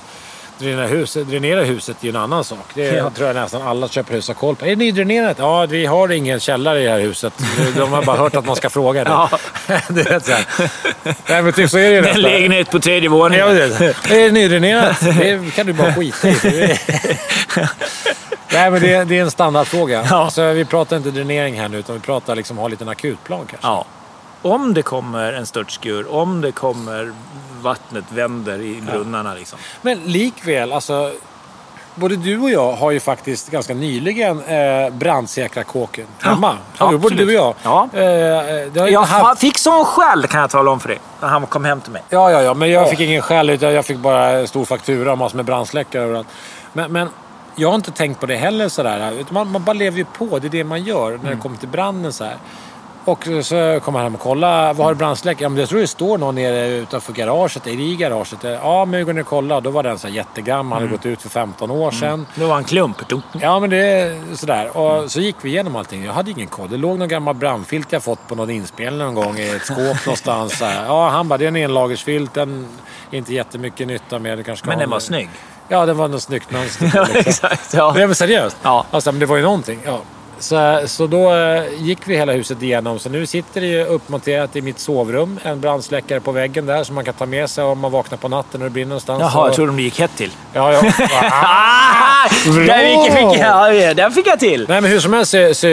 dränera 0.59 0.87
huset, 0.87 1.27
dränera 1.27 1.63
huset 1.63 1.97
är 2.01 2.03
ju 2.05 2.09
en 2.09 2.15
annan 2.15 2.43
sak. 2.43 2.65
Det 2.73 2.81
Ja. 2.83 3.09
tror 3.09 3.27
jag 3.27 3.35
nästan 3.35 3.61
alla 3.61 3.87
köpehus 3.87 4.27
har 4.27 4.35
koll 4.35 4.55
på. 4.55 4.65
Är 4.65 4.69
det 4.69 4.75
nydränerat? 4.75 5.37
Ja, 5.39 5.65
vi 5.65 5.85
har 5.85 6.11
ingen 6.11 6.39
källare 6.39 6.81
i 6.81 6.83
det 6.83 6.89
här 6.91 6.99
huset. 6.99 7.33
De 7.77 7.91
har 7.91 8.03
bara 8.03 8.17
hört 8.17 8.35
att 8.35 8.45
man 8.45 8.55
ska 8.55 8.69
fråga 8.69 9.03
det. 9.03 9.09
Ja. 9.09 9.29
är 9.67 10.03
rätt 10.03 10.25
så 10.25 10.31
här. 10.31 10.45
Nej, 11.29 11.41
men 11.41 11.53
typ 11.53 11.69
så 11.69 11.77
är 11.77 11.89
det 11.89 12.07
ju 12.07 12.07
en 12.07 12.21
lägenhet 12.21 12.71
på 12.71 12.79
tredje 12.79 13.09
Ja, 13.09 13.13
våningen. 13.15 13.47
det 13.55 13.85
är, 13.85 13.93
det 14.25 14.31
nydränerat? 14.31 14.99
Det 15.19 15.55
kan 15.55 15.65
du 15.67 15.73
bara 15.73 15.93
skita 15.93 16.29
i. 16.29 16.77
Nej, 18.53 18.71
men 18.71 18.81
det, 18.81 19.03
det 19.03 19.17
är 19.17 19.21
en 19.21 19.31
standardfråga. 19.31 20.05
Ja. 20.09 20.29
Så 20.29 20.53
vi 20.53 20.65
pratar 20.65 20.97
inte 20.97 21.11
dränering 21.11 21.59
här 21.59 21.69
nu, 21.69 21.77
utan 21.77 21.95
vi 21.95 22.01
pratar 22.01 22.35
liksom 22.35 22.57
ha 22.57 22.65
en 22.65 22.71
liten 22.71 22.89
akutplan 22.89 23.39
kanske. 23.49 23.67
Ja. 23.67 23.85
Om 24.45 24.73
det 24.73 24.81
kommer 24.81 25.33
en 25.33 25.45
störtskur, 25.45 26.13
om 26.13 26.41
det 26.41 26.51
kommer 26.51 27.13
vattnet 27.61 28.05
vänder 28.09 28.61
i 28.61 28.81
brunnarna 28.91 29.33
liksom. 29.33 29.59
Men 29.81 29.99
likväl, 29.99 30.73
alltså. 30.73 31.11
Både 31.95 32.15
du 32.15 32.39
och 32.39 32.49
jag 32.49 32.73
har 32.73 32.91
ju 32.91 32.99
faktiskt 32.99 33.51
ganska 33.51 33.73
nyligen 33.73 34.43
eh, 34.43 34.89
brandsäkrat 34.93 35.67
kåken 35.67 36.05
hemma. 36.19 36.57
Ja, 36.77 36.91
Ja, 36.91 36.97
både 36.97 37.15
du 37.15 37.25
och 37.25 37.31
jag. 37.33 37.55
Ja. 37.63 37.89
Eh, 37.93 38.03
ju 38.03 38.71
Jag 38.91 39.01
haft... 39.01 39.41
fick 39.41 39.57
sån 39.57 39.85
skäll 39.85 40.27
kan 40.27 40.41
jag 40.41 40.49
tala 40.49 40.71
om 40.71 40.79
för 40.79 40.89
dig. 40.89 40.99
När 41.21 41.27
han 41.27 41.45
kom 41.47 41.65
hem 41.65 41.81
till 41.81 41.91
mig. 41.91 42.03
Ja, 42.09 42.31
ja, 42.31 42.41
ja, 42.41 42.53
men 42.53 42.69
jag 42.69 42.89
fick 42.89 42.99
ingen 42.99 43.21
skäll 43.21 43.49
utan 43.49 43.73
jag 43.73 43.85
fick 43.85 43.97
bara 43.97 44.29
en 44.29 44.47
stor 44.47 44.65
faktura 44.65 45.11
och 45.11 45.17
massor 45.17 45.35
med 45.35 45.45
brandsläckare 45.45 46.03
överallt. 46.03 46.27
Men, 46.73 46.91
men 46.91 47.09
jag 47.55 47.67
har 47.69 47.75
inte 47.75 47.91
tänkt 47.91 48.19
på 48.19 48.25
det 48.25 48.35
heller 48.35 48.69
sådär. 48.69 49.25
Man, 49.29 49.51
man 49.51 49.63
bara 49.63 49.73
lever 49.73 49.97
ju 49.97 50.05
på. 50.05 50.39
Det 50.39 50.47
är 50.47 50.49
det 50.49 50.63
man 50.63 50.83
gör 50.83 51.19
när 51.23 51.31
det 51.31 51.37
kommer 51.37 51.57
till 51.57 51.67
branden 51.69 52.13
så 52.13 52.23
här. 52.23 52.37
Och 53.05 53.27
så 53.41 53.79
kommer 53.83 53.99
han 53.99 54.03
hem 54.03 54.15
och 54.15 54.21
kollar. 54.21 54.73
Vad 54.73 54.85
har 54.85 54.93
du 54.93 54.97
brandsläckare? 54.97 55.43
Ja, 55.43 55.49
men 55.49 55.59
jag 55.59 55.69
tror 55.69 55.79
det 55.79 55.87
står 55.87 56.17
någon 56.17 56.35
nere 56.35 56.67
utanför 56.67 57.13
garaget. 57.13 57.67
Är 57.67 57.75
det 57.77 57.83
i 57.83 57.95
garaget? 57.95 58.39
Ja, 58.43 58.85
men 58.85 58.97
vi 58.99 59.03
går 59.03 59.13
ner 59.13 59.21
och 59.21 59.27
kollar. 59.27 59.61
Då 59.61 59.69
var 59.69 59.83
den 59.83 59.99
så 59.99 60.07
jättegammal. 60.07 60.79
Hade 60.81 60.91
gått 60.91 61.05
ut 61.05 61.21
för 61.21 61.29
15 61.29 61.71
år 61.71 61.91
sedan. 61.91 62.27
Det 62.35 62.45
var 62.45 62.57
en 62.57 62.63
klump. 62.63 62.97
Ja, 63.41 63.59
men 63.59 63.69
det 63.69 63.77
är 63.77 64.35
sådär. 64.35 64.77
Och 64.77 65.11
så 65.11 65.19
gick 65.21 65.35
vi 65.41 65.49
igenom 65.49 65.75
allting. 65.75 66.05
Jag 66.05 66.13
hade 66.13 66.31
ingen 66.31 66.47
koll. 66.47 66.69
Det 66.69 66.77
låg 66.77 66.99
någon 66.99 67.07
gammal 67.07 67.35
brandfilt 67.35 67.91
jag 67.91 68.03
fått 68.03 68.27
på 68.27 68.35
någon 68.35 68.49
inspelning 68.49 68.99
någon 68.99 69.15
gång 69.15 69.37
i 69.37 69.49
ett 69.49 69.65
skåp 69.65 69.77
någonstans. 70.05 70.61
Ja, 70.87 71.09
han 71.09 71.27
bara, 71.27 71.37
det 71.37 71.45
är 71.45 71.47
en 71.47 71.55
enlagersfilt. 71.55 72.33
Den 72.33 72.67
är 73.11 73.17
inte 73.17 73.33
jättemycket 73.33 73.87
nytta 73.87 74.19
med. 74.19 74.45
Kanske 74.45 74.67
Men 74.67 74.79
den 74.79 74.89
var 74.89 74.99
snygg. 74.99 75.29
Ja, 75.67 75.85
den 75.85 75.97
var 75.97 76.07
något 76.07 76.21
snyggt 76.21 76.51
mönster. 76.51 76.91
Ja, 76.95 77.01
liksom. 77.03 77.19
exakt. 77.19 77.73
Ja. 77.73 77.93
Nej, 77.95 78.05
men 78.05 78.15
seriöst. 78.15 78.57
Ja. 78.63 78.85
Alltså, 78.91 79.11
men 79.11 79.19
det 79.19 79.25
var 79.25 79.35
ju 79.37 79.43
någonting. 79.43 79.79
Ja. 79.85 79.99
Så, 80.39 80.81
så 80.85 81.07
då 81.07 81.33
eh, 81.33 81.63
gick 81.77 81.99
vi 82.05 82.15
hela 82.17 82.31
huset 82.33 82.61
igenom. 82.61 82.99
Så 82.99 83.09
nu 83.09 83.25
sitter 83.25 83.61
det 83.61 83.67
ju 83.67 83.85
uppmonterat 83.85 84.55
i 84.55 84.61
mitt 84.61 84.79
sovrum. 84.79 85.39
En 85.43 85.61
brandsläckare 85.61 86.19
på 86.19 86.31
väggen 86.31 86.65
där 86.65 86.83
som 86.83 86.95
man 86.95 87.05
kan 87.05 87.13
ta 87.13 87.25
med 87.25 87.49
sig 87.49 87.63
om 87.63 87.79
man 87.79 87.91
vaknar 87.91 88.17
på 88.17 88.27
natten 88.27 88.61
och 88.61 88.65
det 88.67 88.71
brinner 88.73 88.89
någonstans. 88.89 89.19
Jaha, 89.21 89.41
Och- 89.41 89.47
jag 89.47 89.55
trodde 89.55 89.71
de 89.71 89.79
gick 89.79 89.99
hett 89.99 90.11
till. 90.15 90.31
Ja, 90.53 90.73
ja. 90.73 90.81
Ah! 91.31 92.29
Där 92.45 93.03
fick, 93.05 93.13
fick, 93.13 93.39
ja, 93.41 93.93
den 93.93 94.11
fick 94.11 94.27
jag 94.27 94.39
till. 94.39 94.65
Nej 94.69 94.81
men 94.81 94.91
hur 94.91 94.99
som 94.99 95.13
helst 95.13 95.31
så, 95.31 95.53
så, 95.53 95.67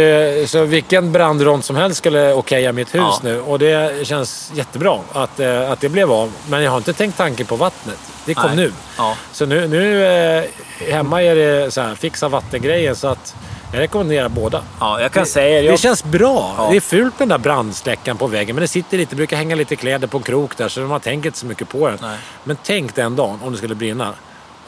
så 0.46 0.64
vilken 0.64 1.12
brandrond 1.12 1.64
som 1.64 1.77
helst 1.77 1.96
skulle 1.98 2.35
okeja 2.35 2.72
mitt 2.72 2.94
hus 2.94 3.01
Ja. 3.03 3.18
nu. 3.22 3.40
Och 3.40 3.59
det 3.59 4.07
känns 4.07 4.51
jättebra 4.55 4.98
att, 5.12 5.40
eh, 5.40 5.70
att 5.70 5.81
det 5.81 5.88
blev 5.88 6.12
av. 6.12 6.33
Men 6.48 6.62
jag 6.62 6.70
har 6.70 6.79
inte 6.79 6.92
tänkt 6.92 7.16
tanken 7.18 7.46
på 7.46 7.57
vattnet. 7.57 7.98
Det 8.25 8.35
kom 8.35 8.46
Nej. 8.46 8.57
nu. 8.57 8.72
Ja. 8.98 9.14
Så 9.33 9.46
nu, 9.46 9.68
nu 9.68 10.05
eh, 10.07 10.44
hemma 10.92 11.22
är 11.22 11.35
det 11.37 11.70
så 11.75 11.81
här, 11.81 11.94
fixa 11.94 12.29
vattengrejen. 12.29 12.96
Så 12.96 13.09
att 13.09 13.35
jag 13.72 13.80
rekommenderar 13.80 14.28
båda. 14.28 14.62
Ja, 14.80 15.00
jag 15.00 15.12
kan 15.12 15.26
säga... 15.26 15.61
Jag, 15.61 15.74
Det 15.74 15.78
känns 15.78 16.04
bra. 16.04 16.54
Ja. 16.58 16.68
Det 16.70 16.76
är 16.76 16.80
fult 16.80 17.18
med 17.18 17.28
den 17.28 17.28
där 17.28 17.38
brandsläckaren 17.38 18.16
på 18.18 18.26
väggen. 18.26 18.56
Men 18.56 18.61
det 18.61 18.68
sitter 18.68 18.98
lite, 18.98 19.16
brukar 19.16 19.37
hänga 19.37 19.54
lite 19.56 19.76
kläder 19.76 20.06
på 20.06 20.16
en 20.16 20.22
krok 20.22 20.56
där 20.56 20.68
så 20.68 20.80
man 20.80 21.00
tänker 21.00 21.26
inte 21.28 21.38
så 21.38 21.46
mycket 21.46 21.68
på 21.68 21.88
den. 21.88 21.98
Nej. 22.02 22.18
Men 22.44 22.56
tänk 22.62 22.94
den 22.94 23.16
dagen 23.16 23.38
om 23.44 23.52
det 23.52 23.58
skulle 23.58 23.74
brinna. 23.74 24.14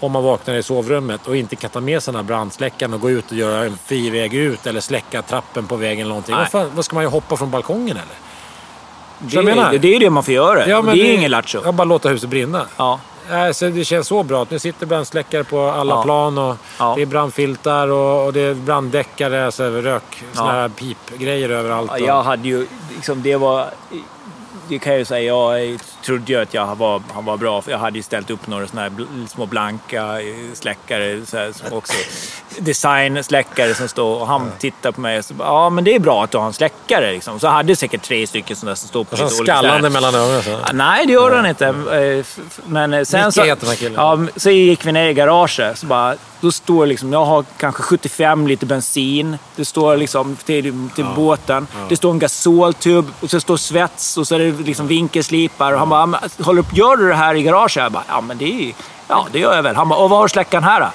Om 0.00 0.12
man 0.12 0.22
vaknar 0.24 0.54
i 0.54 0.62
sovrummet 0.62 1.26
och 1.26 1.36
inte 1.36 1.56
kan 1.56 1.70
ta 1.70 1.80
med 1.80 2.02
sig 2.02 2.12
den 2.12 2.18
här 2.18 2.26
brandsläckaren 2.26 2.94
och 2.94 3.00
gå 3.00 3.10
ut 3.10 3.30
och 3.30 3.36
göra 3.36 3.64
en 3.64 3.78
friväg 3.84 4.34
ut 4.34 4.66
eller 4.66 4.80
släcka 4.80 5.22
trappen 5.22 5.66
på 5.66 5.76
vägen 5.76 6.00
eller 6.00 6.08
någonting. 6.08 6.34
Nej. 6.52 6.66
Vad, 6.74 6.84
ska 6.84 6.94
man 6.94 7.04
ju 7.04 7.10
hoppa 7.10 7.36
från 7.36 7.50
balkongen 7.50 7.96
eller? 7.96 8.16
det, 9.18 9.42
menar- 9.42 9.72
det, 9.72 9.78
det 9.78 9.94
är 9.96 10.00
det 10.00 10.10
man 10.10 10.22
får 10.22 10.34
göra. 10.34 10.68
Ja, 10.68 10.82
det 10.82 10.90
är 10.90 11.14
ingen 11.14 11.30
lattjo. 11.30 11.60
Jag 11.64 11.74
bara 11.74 11.84
låta 11.84 12.08
huset 12.08 12.30
brinna. 12.30 12.66
Ja. 12.76 13.00
Äh, 13.30 13.52
så 13.52 13.68
det 13.68 13.84
känns 13.84 14.06
så 14.06 14.22
bra 14.22 14.42
att 14.42 14.50
nu 14.50 14.58
sitter 14.58 14.86
brandsläckare 14.86 15.44
på 15.44 15.60
alla 15.60 15.94
Ja. 15.94 16.02
plan 16.02 16.38
och 16.38 16.56
Ja. 16.78 16.92
det 16.96 17.02
är 17.02 17.06
brandfiltar 17.06 17.88
och, 17.88 18.24
och 18.26 18.32
det 18.32 18.40
är 18.40 18.54
branddäckare, 18.54 19.46
alltså 19.46 19.64
rök, 19.70 20.22
såna 20.32 20.46
Ja. 20.54 20.60
här 20.60 20.68
pipgrejer 20.68 21.48
överallt. 21.48 21.90
Och- 21.90 22.00
Jag 22.00 22.22
hade 22.22 22.48
ju, 22.48 22.66
liksom, 22.96 23.22
det 23.22 23.36
var... 23.36 23.66
Det 24.68 24.78
kan 24.78 24.92
jag 24.92 24.98
ju 24.98 25.04
säga, 25.04 25.22
jag 25.36 25.78
trodde 26.04 26.32
ju 26.32 26.42
att 26.42 26.54
jag 26.54 26.76
var, 26.76 27.02
han 27.14 27.24
var 27.24 27.36
bra. 27.36 27.62
För 27.62 27.70
jag 27.70 27.78
hade 27.78 27.96
ju 27.98 28.02
ställt 28.02 28.30
upp 28.30 28.46
några 28.46 28.66
såna 28.66 28.82
här 28.82 28.92
små 29.28 29.46
blanka 29.46 30.20
eh, 30.20 30.26
släckare. 30.54 31.26
Så 31.26 31.36
här, 31.36 31.52
som 31.52 31.76
också 31.78 31.92
designsläckare 32.58 33.74
som 33.74 33.88
står 33.88 34.20
och 34.20 34.26
han 34.26 34.50
tittar 34.58 34.92
på 34.92 35.00
mig 35.00 35.18
och 35.18 35.24
så 35.24 35.34
ja 35.38 35.70
men 35.70 35.84
det 35.84 35.94
är 35.94 35.98
bra 35.98 36.24
att 36.24 36.30
du 36.30 36.38
har 36.38 36.46
en 36.46 36.52
släckare. 36.52 37.12
Liksom. 37.12 37.40
Så 37.40 37.46
jag 37.46 37.50
hade 37.52 37.76
säkert 37.76 38.02
tre 38.02 38.26
stycken 38.26 38.56
sådana 38.56 38.76
som 38.76 38.88
står 38.88 39.04
på 39.04 39.16
lite 39.16 39.24
olika 39.38 39.42
skallande 39.56 39.90
mellan 39.90 40.14
ögonen. 40.14 40.42
Så. 40.42 40.50
Ja, 40.50 40.58
Nej, 40.72 41.06
det 41.06 41.12
gjorde 41.12 41.36
han 41.36 41.46
inte. 41.46 41.66
Eh, 41.66 41.98
f- 42.20 42.38
f- 42.46 42.60
Men 42.66 42.94
eh, 42.94 43.04
sen 43.04 43.24
Micke 43.24 43.34
så, 43.34 43.42
heter 43.42 43.60
den 43.60 43.68
här 43.70 43.76
killen. 43.76 43.94
ja, 43.96 44.18
så 44.40 44.50
gick 44.50 44.86
vi 44.86 44.92
ner 44.92 45.08
i 45.08 45.14
garaget. 45.14 45.78
Så 45.78 45.86
bara, 45.86 46.14
då 46.40 46.52
står 46.52 46.86
liksom, 46.86 47.12
jag 47.12 47.24
har 47.24 47.44
kanske 47.56 47.82
75 47.82 48.46
liter 48.46 48.66
bensin. 48.66 49.38
Det 49.56 49.64
står 49.64 49.96
liksom 49.96 50.36
till, 50.36 50.88
till 50.94 51.06
båten. 51.16 51.66
Det 51.88 51.96
står 51.96 52.10
en 52.10 52.18
gasoltub 52.18 53.06
och 53.20 53.30
så 53.30 53.40
står 53.40 53.56
svets 53.56 54.16
och 54.16 54.26
så 54.28 54.34
är 54.34 54.38
det 54.38 54.50
liksom 54.64 54.86
vinkelslipar. 54.86 55.72
Och 55.72 55.78
han 55.78 55.88
bara, 56.10 56.20
håller 56.44 56.60
upp, 56.60 56.76
gör 56.76 56.96
du 56.96 57.08
det 57.08 57.14
här 57.14 57.34
i 57.34 57.42
garaget? 57.42 57.76
Jag 57.76 57.92
bara, 57.92 58.04
ja 58.08 58.20
men 58.20 58.38
det, 58.38 58.68
är, 58.68 58.74
ja, 59.08 59.26
det 59.32 59.38
gör 59.38 59.56
jag 59.56 59.62
väl. 59.62 59.76
Han 59.76 59.88
bara, 59.88 59.98
och 59.98 60.10
var 60.10 60.18
har 60.18 60.28
släckaren 60.28 60.64
här 60.64 60.80
då? 60.80 60.86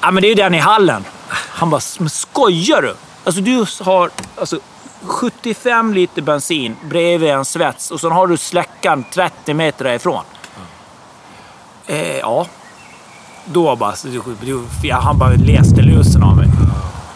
Ja 0.00 0.10
men 0.10 0.20
det 0.22 0.26
är 0.26 0.28
ju 0.28 0.34
den 0.34 0.54
i 0.54 0.58
hallen. 0.58 1.04
Han 1.28 1.70
bara, 1.70 1.80
men 1.98 2.10
skojar 2.10 2.82
du? 2.82 2.94
Alltså 3.24 3.40
du 3.40 3.66
har 3.84 4.10
alltså, 4.40 4.58
75 5.06 5.94
liter 5.94 6.22
bensin 6.22 6.76
bredvid 6.84 7.30
en 7.30 7.44
svets 7.44 7.90
och 7.90 8.00
så 8.00 8.10
har 8.10 8.26
du 8.26 8.36
släckaren 8.36 9.04
30 9.12 9.54
meter 9.54 9.84
därifrån. 9.84 10.22
Eh, 11.86 12.16
ja. 12.18 12.46
Då 13.44 13.76
bara... 13.76 13.96
så- 13.96 14.08
han 14.90 15.18
bara 15.18 15.30
läste 15.30 15.82
lusen 15.82 16.22
av 16.22 16.36
mig. 16.36 16.48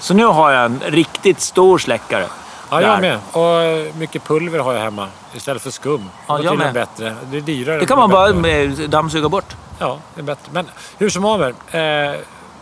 Så 0.00 0.14
nu 0.14 0.24
har 0.24 0.50
jag 0.50 0.64
en 0.64 0.80
riktigt 0.86 1.40
stor 1.40 1.78
släckare. 1.78 2.26
Ja, 2.70 2.82
jag 2.82 3.00
med. 3.00 3.18
Och 3.32 3.62
eh, 3.62 3.94
mycket 3.94 4.24
pulver 4.24 4.58
har 4.58 4.72
jag 4.74 4.80
hemma 4.80 5.08
istället 5.34 5.62
för 5.62 5.70
skum. 5.70 6.10
Ja, 6.26 6.36
det 6.36 6.42
är 6.42 6.44
jag 6.44 6.58
med. 6.58 6.74
bättre. 6.74 7.14
Det 7.30 7.36
är 7.36 7.40
dyrare. 7.40 7.80
Det 7.80 7.86
kan 7.86 7.98
man 7.98 8.10
bara 8.10 8.32
bättre. 8.32 8.86
dammsuga 8.86 9.28
bort. 9.28 9.56
Ja, 9.78 9.98
det 10.14 10.20
är 10.20 10.24
bättre. 10.24 10.48
Men 10.52 10.66
hur 10.98 11.10
som 11.10 11.24
haver. 11.24 11.54
Eh, 11.70 12.14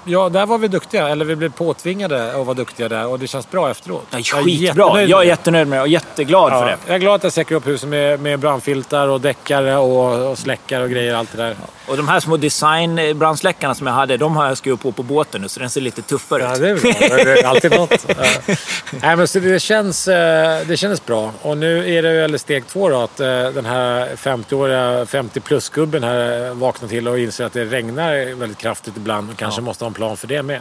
ja, 0.06 0.28
där 0.28 0.46
var 0.46 0.58
vi 0.58 0.68
duktiga. 0.68 1.08
Eller 1.08 1.24
vi 1.24 1.36
blev 1.36 1.52
påtvingade 1.52 2.40
att 2.40 2.46
vara 2.46 2.54
duktiga 2.54 2.88
där 2.88 3.06
och 3.06 3.18
det 3.18 3.26
känns 3.26 3.50
bra 3.50 3.70
efteråt. 3.70 4.06
Ja, 4.10 4.18
Jag 4.18 4.38
är 4.40 4.44
skitbra. 4.44 5.02
Jag 5.02 5.20
är 5.22 5.26
jättenöjd 5.26 5.68
med 5.68 5.78
det 5.78 5.82
och 5.82 5.88
jätteglad 5.88 6.52
Ja, 6.52 6.58
för 6.60 6.66
det. 6.66 6.76
jag 6.86 6.94
är 6.94 6.98
glad 6.98 7.14
att 7.14 7.22
jag 7.22 7.32
säkrar 7.32 7.56
upp 7.56 7.66
huset 7.66 7.88
med, 7.88 8.20
med 8.20 8.38
brandfiltar 8.38 9.08
och 9.08 9.20
däckare 9.20 9.76
och, 9.76 10.30
och 10.30 10.38
släckare 10.38 10.84
och 10.84 10.90
grejer. 10.90 11.14
Allt 11.14 11.32
det 11.32 11.42
där. 11.42 11.56
Och 11.86 11.96
de 11.96 12.08
här 12.08 12.20
små 12.20 12.36
designbrandsläckarna 12.36 13.74
som 13.74 13.86
jag 13.86 13.94
hade, 13.94 14.16
de 14.16 14.36
har 14.36 14.46
jag 14.48 14.58
skruvat 14.58 14.80
på 14.80 14.92
på 14.92 15.02
båten 15.02 15.42
nu 15.42 15.48
så 15.48 15.60
den 15.60 15.70
ser 15.70 15.80
lite 15.80 16.02
tuffare 16.02 16.42
Ja, 16.42 16.52
ut. 16.66 16.82
det 16.82 16.88
är 16.88 17.08
bra. 17.08 17.16
Det 17.24 17.40
är 17.40 17.44
alltid 17.46 17.70
något. 17.76 18.04
Ja. 18.08 18.54
Nej, 19.02 19.16
men 19.16 19.28
så 19.28 19.38
det, 19.38 19.60
känns, 19.60 20.08
eh, 20.08 20.66
det 20.66 20.76
kändes 20.76 21.06
bra. 21.06 21.30
Och 21.42 21.56
nu 21.58 21.94
är 21.94 22.02
det 22.02 22.12
väl 22.12 22.38
steg 22.38 22.66
två 22.66 22.88
då, 22.88 22.96
att 23.00 23.20
eh, 23.20 23.26
den 23.26 23.66
här 23.66 24.08
50-åriga 24.16 25.04
50-plus-gubben 25.04 26.02
här 26.04 26.54
vaknar 26.54 26.88
till 26.88 27.08
och 27.08 27.18
inser 27.18 27.44
att 27.44 27.52
det 27.52 27.64
regnar 27.64 28.34
väldigt 28.34 28.58
kraftigt 28.58 28.96
ibland 28.96 29.30
och 29.30 29.36
kanske 29.36 29.60
måste 29.60 29.84
ha 29.84 29.88
en 29.88 29.94
plan 29.96 30.16
för 30.16 30.26
det 30.26 30.42
med. 30.42 30.60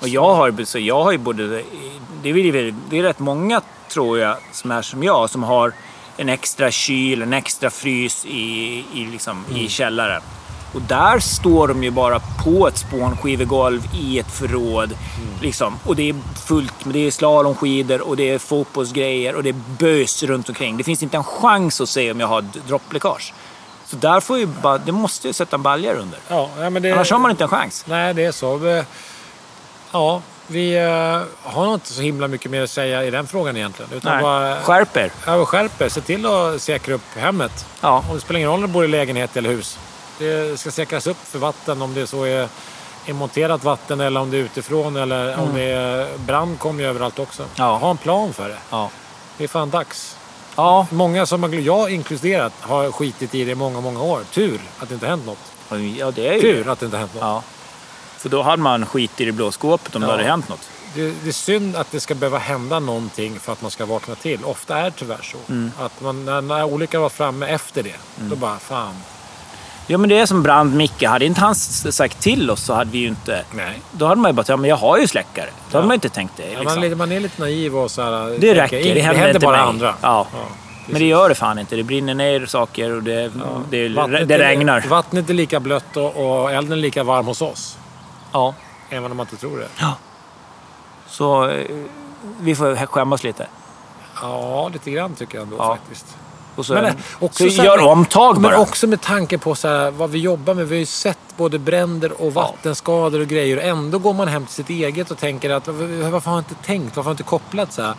Och 0.00 0.08
jag 0.08 0.34
har, 0.34 0.64
så 0.64 0.78
jag 0.78 1.04
har 1.04 1.12
ju 1.12 1.18
både... 1.18 1.62
Det 2.22 2.30
är, 2.30 2.74
det 2.90 2.98
är 2.98 3.02
rätt 3.02 3.18
många, 3.18 3.60
tror 3.88 4.18
jag, 4.18 4.36
som 4.52 4.70
är 4.70 4.82
som 4.82 5.02
jag, 5.02 5.30
som 5.30 5.42
har 5.42 5.72
en 6.16 6.28
extra 6.28 6.70
kyl, 6.70 7.22
en 7.22 7.32
extra 7.32 7.70
frys 7.70 8.26
i, 8.26 8.84
i, 8.94 9.04
liksom, 9.12 9.44
i 9.54 9.68
källaren. 9.68 10.22
Och 10.74 10.82
där 10.82 11.18
står 11.18 11.68
de 11.68 11.84
ju 11.84 11.90
bara 11.90 12.20
på 12.44 12.68
ett 12.68 12.78
spånskivegolv 12.78 13.82
i 13.94 14.18
ett 14.18 14.30
förråd. 14.30 14.94
Liksom. 15.42 15.78
Och 15.84 15.96
det 15.96 16.08
är 16.08 16.14
fullt 16.46 16.84
med 16.84 16.94
det 16.94 17.06
är 17.06 17.10
slalomskidor 17.10 18.00
och 18.00 18.16
det 18.16 18.30
är 18.30 18.38
fotbollsgrejer 18.38 19.34
och 19.34 19.42
det 19.42 19.48
är 19.48 19.60
bös 19.78 20.22
runt 20.22 20.48
omkring. 20.48 20.76
Det 20.76 20.84
finns 20.84 21.02
inte 21.02 21.16
en 21.16 21.24
chans 21.24 21.80
att 21.80 21.88
se 21.88 22.10
om 22.10 22.20
jag 22.20 22.26
har 22.26 22.44
droppläckage. 22.68 23.32
Så 23.86 23.96
där 23.96 24.20
får 24.20 24.38
ju 24.38 24.46
bara, 24.46 24.78
det 24.78 24.92
måste 24.92 25.26
ju 25.26 25.32
sätta 25.32 25.56
en 25.56 25.62
balja 25.62 25.94
under. 25.94 26.18
Ja, 26.28 26.50
ja, 26.58 26.70
men 26.70 26.82
det, 26.82 26.92
Annars 26.92 27.10
har 27.10 27.18
man 27.18 27.30
inte 27.30 27.44
en 27.44 27.50
chans. 27.50 27.84
Nej, 27.86 28.14
det 28.14 28.24
är 28.24 28.32
så. 28.32 28.82
Ja, 29.92 30.22
vi 30.46 30.76
eh, 30.76 31.22
har 31.42 31.64
nog 31.64 31.74
inte 31.74 31.92
så 31.92 32.02
himla 32.02 32.28
mycket 32.28 32.50
mer 32.50 32.62
att 32.62 32.70
säga 32.70 33.04
i 33.04 33.10
den 33.10 33.26
frågan 33.26 33.56
egentligen. 33.56 33.92
Utan 33.92 34.12
Nej. 34.12 34.22
bara, 34.22 34.60
Skärp 34.60 34.96
er! 34.96 35.10
Ja, 35.26 35.44
skärp 35.44 35.80
er. 35.80 35.88
Se 35.88 36.00
till 36.00 36.26
att 36.26 36.62
säkra 36.62 36.94
upp 36.94 37.16
hemmet. 37.16 37.66
Ja. 37.80 38.04
Och 38.08 38.14
det 38.14 38.20
spelar 38.20 38.38
ingen 38.38 38.50
roll 38.50 38.56
om 38.58 38.66
du 38.66 38.72
bor 38.72 38.84
i 38.84 38.88
lägenhet 38.88 39.36
eller 39.36 39.50
hus. 39.50 39.78
Det 40.18 40.60
ska 40.60 40.70
säkras 40.70 41.06
upp 41.06 41.16
för 41.24 41.38
vatten 41.38 41.82
om 41.82 41.94
det 41.94 42.06
så 42.06 42.24
är, 42.24 42.48
är 43.06 43.12
monterat 43.12 43.64
vatten 43.64 44.00
eller 44.00 44.20
om 44.20 44.30
det 44.30 44.36
är 44.36 44.40
utifrån 44.40 44.96
eller 44.96 45.40
om 45.40 45.54
det 45.54 45.62
är 45.62 46.18
brand 46.18 46.58
kommer 46.58 46.82
ju 46.82 46.88
överallt 46.88 47.18
också. 47.18 47.42
Mm. 47.42 47.52
Ja. 47.56 47.76
Ha 47.76 47.90
en 47.90 47.96
plan 47.96 48.32
för 48.32 48.48
det. 48.48 48.58
Ja. 48.70 48.90
Det 49.38 49.44
är 49.44 49.48
fan 49.48 49.70
dags. 49.70 50.16
Ja, 50.56 50.86
Många 50.90 51.26
som 51.26 51.42
har, 51.42 51.50
jag 51.50 51.90
inkluderat 51.90 52.52
har 52.60 52.92
skitit 52.92 53.34
i 53.34 53.44
det 53.44 53.50
i 53.50 53.54
många, 53.54 53.80
många 53.80 54.02
år. 54.02 54.20
Tur 54.32 54.60
att 54.78 54.88
det 54.88 54.94
inte 54.94 55.06
hänt 55.06 55.26
något. 55.26 55.38
ja 55.98 56.10
det 56.10 56.28
är 56.28 56.32
ju 56.34 56.40
Tur 56.40 56.64
det. 56.64 56.72
att 56.72 56.80
det 56.80 56.86
inte 56.86 56.98
hänt 56.98 57.14
något. 57.14 57.22
Ja. 57.22 57.42
För 58.18 58.28
då 58.28 58.42
hade 58.42 58.62
man 58.62 58.86
skit 58.86 59.20
i 59.20 59.24
det 59.24 59.32
blå 59.32 59.50
skåpet 59.52 59.94
om 59.96 60.00
det 60.02 60.06
Ja. 60.06 60.12
hade 60.12 60.24
hänt 60.24 60.48
något. 60.48 60.68
Det, 60.94 61.14
det 61.22 61.28
är 61.28 61.32
synd 61.32 61.76
att 61.76 61.90
det 61.90 62.00
ska 62.00 62.14
behöva 62.14 62.38
hända 62.38 62.80
någonting 62.80 63.38
för 63.40 63.52
att 63.52 63.62
man 63.62 63.70
ska 63.70 63.86
vakna 63.86 64.14
till. 64.14 64.44
Ofta 64.44 64.78
är 64.78 64.84
det 64.84 64.90
tyvärr 64.96 65.22
så. 65.22 65.52
Mm. 65.52 65.70
Att 65.78 66.00
man, 66.00 66.24
när, 66.24 66.40
när 66.40 66.64
olyckan 66.64 67.02
var 67.02 67.08
framme 67.08 67.46
efter 67.46 67.82
det, 67.82 67.94
då 68.16 68.36
bara 68.36 68.58
fan. 68.58 68.94
Ja 69.86 69.98
men 69.98 70.08
det 70.08 70.18
är 70.18 70.26
som 70.26 70.42
brand 70.42 70.74
Micke. 70.74 71.02
Hade 71.02 71.24
inte 71.24 71.40
han 71.40 71.54
sagt 71.54 72.20
till 72.20 72.50
oss 72.50 72.60
så 72.64 72.74
hade 72.74 72.90
vi 72.90 72.98
ju 72.98 73.08
inte... 73.08 73.44
Nej. 73.52 73.80
Då 73.92 74.06
hade 74.06 74.20
man 74.20 74.28
ju 74.30 74.32
bara 74.32 74.44
ja 74.48 74.56
men 74.56 74.70
jag 74.70 74.76
har 74.76 74.98
ju 74.98 75.06
släckare. 75.08 75.50
Då 75.70 75.78
hade 75.78 75.86
man 75.88 75.94
inte 75.94 76.08
tänkt 76.08 76.36
det. 76.36 76.42
Ja, 76.42 76.48
Liksom. 76.60 76.64
man, 76.64 76.78
är 76.78 76.82
lite- 76.82 76.96
man 76.96 77.12
är 77.12 77.20
lite 77.20 77.40
naiv 77.40 77.76
och 77.76 77.90
så 77.90 78.02
här. 78.02 78.10
det 78.26 78.28
tänker, 78.38 78.54
räcker. 78.54 78.94
Det 78.94 79.00
"Ing- 79.00 79.02
händer, 79.02 79.26
inte 79.28 79.38
bara 79.40 79.56
mig. 79.56 79.60
andra. 79.66 79.94
Ja. 80.02 80.26
men 80.86 81.00
det 81.00 81.06
gör 81.06 81.28
det 81.28 81.34
fan 81.34 81.58
inte. 81.58 81.76
Det 81.76 81.82
brinner 81.82 82.14
ner 82.14 82.46
saker 82.46 82.90
och 82.96 83.02
det, 83.02 83.28
det, 83.70 83.88
det 84.24 84.34
är- 84.34 84.38
regnar. 84.38 84.84
Vattnet 84.88 85.30
är 85.30 85.34
lika 85.34 85.60
blött 85.60 85.96
och, 85.96 86.16
och 86.42 86.52
elden 86.52 86.72
är 86.72 86.76
lika 86.82 87.04
varm 87.04 87.26
hos 87.26 87.42
oss. 87.42 87.78
Ja. 88.32 88.54
Även 88.90 89.10
om 89.10 89.16
man 89.16 89.26
inte 89.26 89.36
tror 89.36 89.58
det. 89.58 89.68
Så 91.08 91.48
eh, 91.48 91.66
vi 92.40 92.54
får 92.54 92.86
skämmas 92.86 93.24
lite. 93.24 93.46
Ja, 94.22 94.68
lite 94.72 94.90
grann 94.90 95.14
tycker 95.14 95.38
jag 95.38 95.42
ändå 95.44 95.56
Ja. 95.58 95.76
faktiskt. 95.76 96.16
Och 96.56 96.66
så, 96.66 96.74
Men, 96.74 96.84
eh, 96.84 96.92
så 97.20 97.26
också 97.26 97.50
så 97.50 97.64
gör 97.64 97.84
omtag 97.84 98.34
Men 98.34 98.42
bara. 98.42 98.58
också 98.58 98.86
med 98.86 99.00
tanke 99.00 99.38
på 99.38 99.54
så 99.54 99.68
här, 99.68 99.90
vad 99.90 100.10
vi 100.10 100.18
jobbar 100.18 100.54
med. 100.54 100.68
Vi 100.68 100.74
har 100.74 100.80
ju 100.80 100.86
sett 100.86 101.18
både 101.36 101.58
bränder 101.58 102.22
och 102.22 102.34
vattenskador 102.34 103.20
och 103.20 103.26
grejer. 103.26 103.56
Ändå 103.56 103.98
går 103.98 104.14
man 104.14 104.28
hem 104.28 104.44
till 104.46 104.54
sitt 104.54 104.70
eget 104.70 105.10
och 105.10 105.18
tänker 105.18 105.50
att 105.50 105.68
varför 105.68 106.30
har 106.30 106.36
jag 106.36 106.40
inte 106.40 106.54
tänkt? 106.66 106.96
Varför 106.96 107.02
har 107.02 107.10
jag 107.10 107.14
inte 107.14 107.22
kopplat 107.22 107.72
så 107.72 107.82
här? 107.82 107.94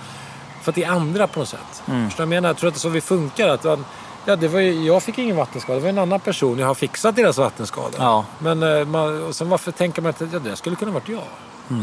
För 0.61 0.71
att 0.71 0.75
det 0.75 0.83
är 0.83 0.89
andra 0.91 1.27
på 1.27 1.39
något 1.39 1.49
sätt. 1.49 1.83
Mm. 1.87 2.09
Förstår 2.09 2.23
du 2.23 2.27
vad 2.27 2.35
jag 2.35 2.41
menar? 2.41 2.49
Jag 2.49 2.57
tror 2.57 2.67
att 2.67 2.73
det 2.73 2.77
är 2.77 2.79
så 2.79 2.89
vi 2.89 3.01
funkar. 3.01 3.47
Att 3.47 3.63
man, 3.63 3.85
ja, 4.25 4.35
det 4.35 4.47
var 4.47 4.59
ju, 4.59 4.85
jag 4.85 5.03
fick 5.03 5.17
ingen 5.17 5.35
vattenskada. 5.35 5.75
Det 5.75 5.81
var 5.83 5.89
en 5.89 5.97
annan 5.97 6.19
person. 6.19 6.59
Jag 6.59 6.67
har 6.67 6.75
fixat 6.75 7.15
deras 7.15 7.37
vattenskada. 7.37 7.97
Ja. 7.97 8.25
Men 8.39 8.63
eh, 8.63 8.85
man, 8.85 9.23
och 9.23 9.35
sen 9.35 9.49
varför 9.49 9.71
tänker 9.71 10.01
man 10.01 10.09
att 10.09 10.21
ja, 10.33 10.39
det 10.39 10.55
skulle 10.55 10.75
kunna 10.75 10.91
varit 10.91 11.09
jag? 11.09 11.77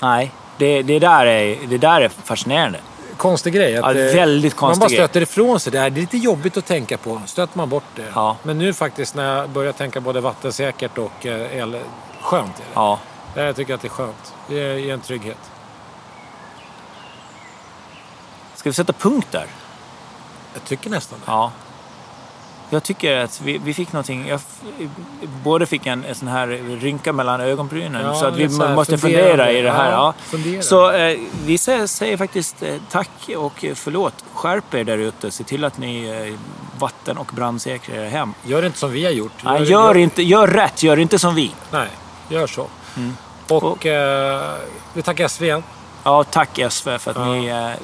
Nej, 0.00 0.32
det, 0.58 0.82
det, 0.82 0.98
där 0.98 1.26
är, 1.26 1.58
det 1.66 1.78
där 1.78 2.00
är 2.00 2.08
fascinerande. 2.08 2.78
Konstig 3.16 3.54
grej. 3.54 3.76
Att, 3.76 3.96
Ja, 3.96 4.02
eh, 4.02 4.14
väldigt 4.14 4.52
Man 4.54 4.58
konstig 4.58 4.80
bara 4.80 4.88
grej. 4.88 4.96
stöter 4.98 5.20
ifrån 5.20 5.60
sig 5.60 5.72
det 5.72 5.78
här. 5.78 5.90
Det 5.90 5.98
är 5.98 6.00
lite 6.00 6.16
jobbigt 6.16 6.56
att 6.56 6.66
tänka 6.66 6.98
på. 6.98 7.22
Stöter 7.26 7.58
man 7.58 7.68
bort 7.68 7.84
det. 7.96 8.12
Ja. 8.14 8.36
Men 8.42 8.58
nu 8.58 8.72
faktiskt 8.72 9.14
när 9.14 9.36
jag 9.36 9.50
börjar 9.50 9.72
tänka 9.72 10.00
både 10.00 10.20
vattensäkert 10.20 10.98
och 10.98 11.26
eh, 11.26 11.56
el... 11.58 11.76
Skönt 12.20 12.56
är 12.58 12.62
det. 12.62 12.70
Ja. 12.74 12.98
Jag 13.34 13.56
tycker 13.56 13.74
att 13.74 13.80
det 13.80 13.86
är 13.88 13.90
skönt. 13.90 14.34
Det 14.48 14.80
ger 14.80 14.94
en 14.94 15.00
trygghet. 15.00 15.38
Ska 18.54 18.68
vi 18.68 18.74
sätta 18.74 18.92
punkt 18.92 19.28
där? 19.30 19.46
Jag 20.54 20.64
tycker 20.64 20.90
nästan 20.90 21.18
det. 21.18 21.30
Ja. 21.30 21.52
Jag 22.70 22.82
tycker 22.82 23.16
att 23.16 23.40
vi, 23.44 23.58
vi 23.58 23.74
fick 23.74 23.92
någonting. 23.92 24.28
Jag 24.28 24.40
både 25.44 25.66
fick 25.66 25.86
en, 25.86 26.04
en 26.04 26.14
sån 26.14 26.28
här 26.28 26.46
rynka 26.80 27.12
mellan 27.12 27.40
ögonbrynen. 27.40 28.06
Ja, 28.06 28.14
så 28.14 28.26
att 28.26 28.36
vi 28.36 28.48
så 28.48 28.68
måste 28.68 28.98
funderande. 28.98 29.28
fundera 29.30 29.52
i 29.52 29.62
det 29.62 29.70
här. 29.70 29.90
Ja, 29.90 29.96
Ja. 29.96 30.14
fundera. 30.24 30.62
Så 30.62 30.90
eh, 30.92 31.18
vi 31.46 31.58
säger, 31.58 31.86
säger 31.86 32.16
faktiskt 32.16 32.62
eh, 32.62 32.74
tack 32.90 33.10
och 33.36 33.64
eh, 33.64 33.74
förlåt. 33.74 34.24
Skärp 34.34 34.74
er 34.74 34.84
där 34.84 34.98
ute. 34.98 35.30
Se 35.30 35.44
till 35.44 35.64
att 35.64 35.78
ni 35.78 36.04
eh, 36.32 36.38
vatten 36.80 37.18
och 37.18 37.30
brandsäkrar 37.34 37.96
era 37.96 38.08
hem. 38.08 38.34
Gör 38.44 38.64
inte 38.64 38.78
som 38.78 38.90
vi 38.92 39.04
har 39.04 39.12
gjort. 39.12 39.32
Nej, 39.44 39.62
gör, 39.62 39.96
inte, 39.96 40.22
gör 40.22 40.46
rätt. 40.46 40.82
Gör 40.82 40.98
inte 40.98 41.18
som 41.18 41.34
vi. 41.34 41.52
Nej, 41.70 41.88
gör 42.28 42.46
så. 42.46 42.66
Mm. 42.96 43.16
Och 43.48 43.86
eh, 43.86 44.54
vi 44.94 45.02
tackar 45.02 45.28
SV 45.28 45.44
igen. 45.44 45.62
Ja, 46.04 46.24
tack 46.24 46.58
SV 46.70 46.98
för 46.98 47.10
att 47.10 47.26
ni 47.26 47.74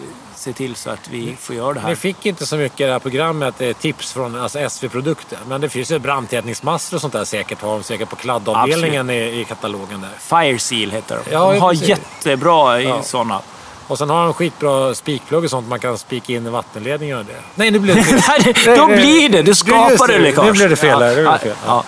ser 0.41 0.53
till 0.53 0.75
så 0.77 0.91
att 0.91 1.09
vi 1.11 1.37
får 1.41 1.57
göra 1.57 1.73
det 1.73 1.81
Ni 1.81 1.87
här. 1.87 1.95
fick 1.95 2.27
inte 2.27 2.47
så 2.47 2.57
mycket 2.57 2.81
i 2.81 2.85
det 2.85 2.93
här 2.93 2.99
programmet 2.99 3.61
eh, 3.61 3.73
tips 3.73 4.13
från 4.13 4.41
alltså 4.41 4.59
SV-produkter. 4.69 5.39
Men 5.49 5.61
det 5.61 5.69
finns 5.69 5.91
ju 5.91 5.99
brandtätningsmassor 5.99 6.97
och 6.97 7.01
sånt 7.01 7.13
där 7.13 7.25
säkert. 7.25 7.63
Har 7.63 7.71
de 7.73 7.83
säkert 7.83 8.09
på 8.11 8.17
kladdavdelningen 8.17 9.11
i, 9.11 9.41
i 9.41 9.45
katalogen 9.49 10.01
där. 10.01 10.43
Fire 10.45 10.59
Seal 10.59 10.91
heter 10.91 11.19
de. 11.25 11.33
Ja, 11.33 11.53
de 11.53 11.61
har 11.61 11.71
precis. 11.71 11.89
jättebra 11.89 12.81
Ja. 12.81 13.01
i 13.01 13.03
sådana. 13.05 13.41
Och 13.87 13.99
sen 13.99 14.11
har 14.11 14.25
de 14.25 14.35
skitbra 14.35 14.95
spikplugg 14.95 15.45
och 15.45 15.51
sånt 15.51 15.69
man 15.69 15.79
kan 15.81 15.99
spika 15.99 16.33
in 16.33 16.47
i 16.47 16.51
vattenledningar 16.51 17.19
och 17.19 17.25
det. 17.25 17.33
Nej, 17.55 17.71
nu 17.71 17.79
blev 17.79 17.97
det 17.97 18.03
fel. 18.03 18.77
Då 18.77 18.87
blir 18.87 19.29
det. 19.29 19.43
Du 19.43 19.55
skapar 19.55 20.09
det 20.09 20.19
läckage. 20.19 20.45
Nu 20.47 20.53
blev 20.53 20.71
det 20.71 20.77
fel 20.77 20.99
det 21.01 21.21
Ja, 21.23 21.39
fel. 21.39 21.55
ja. 21.67 21.85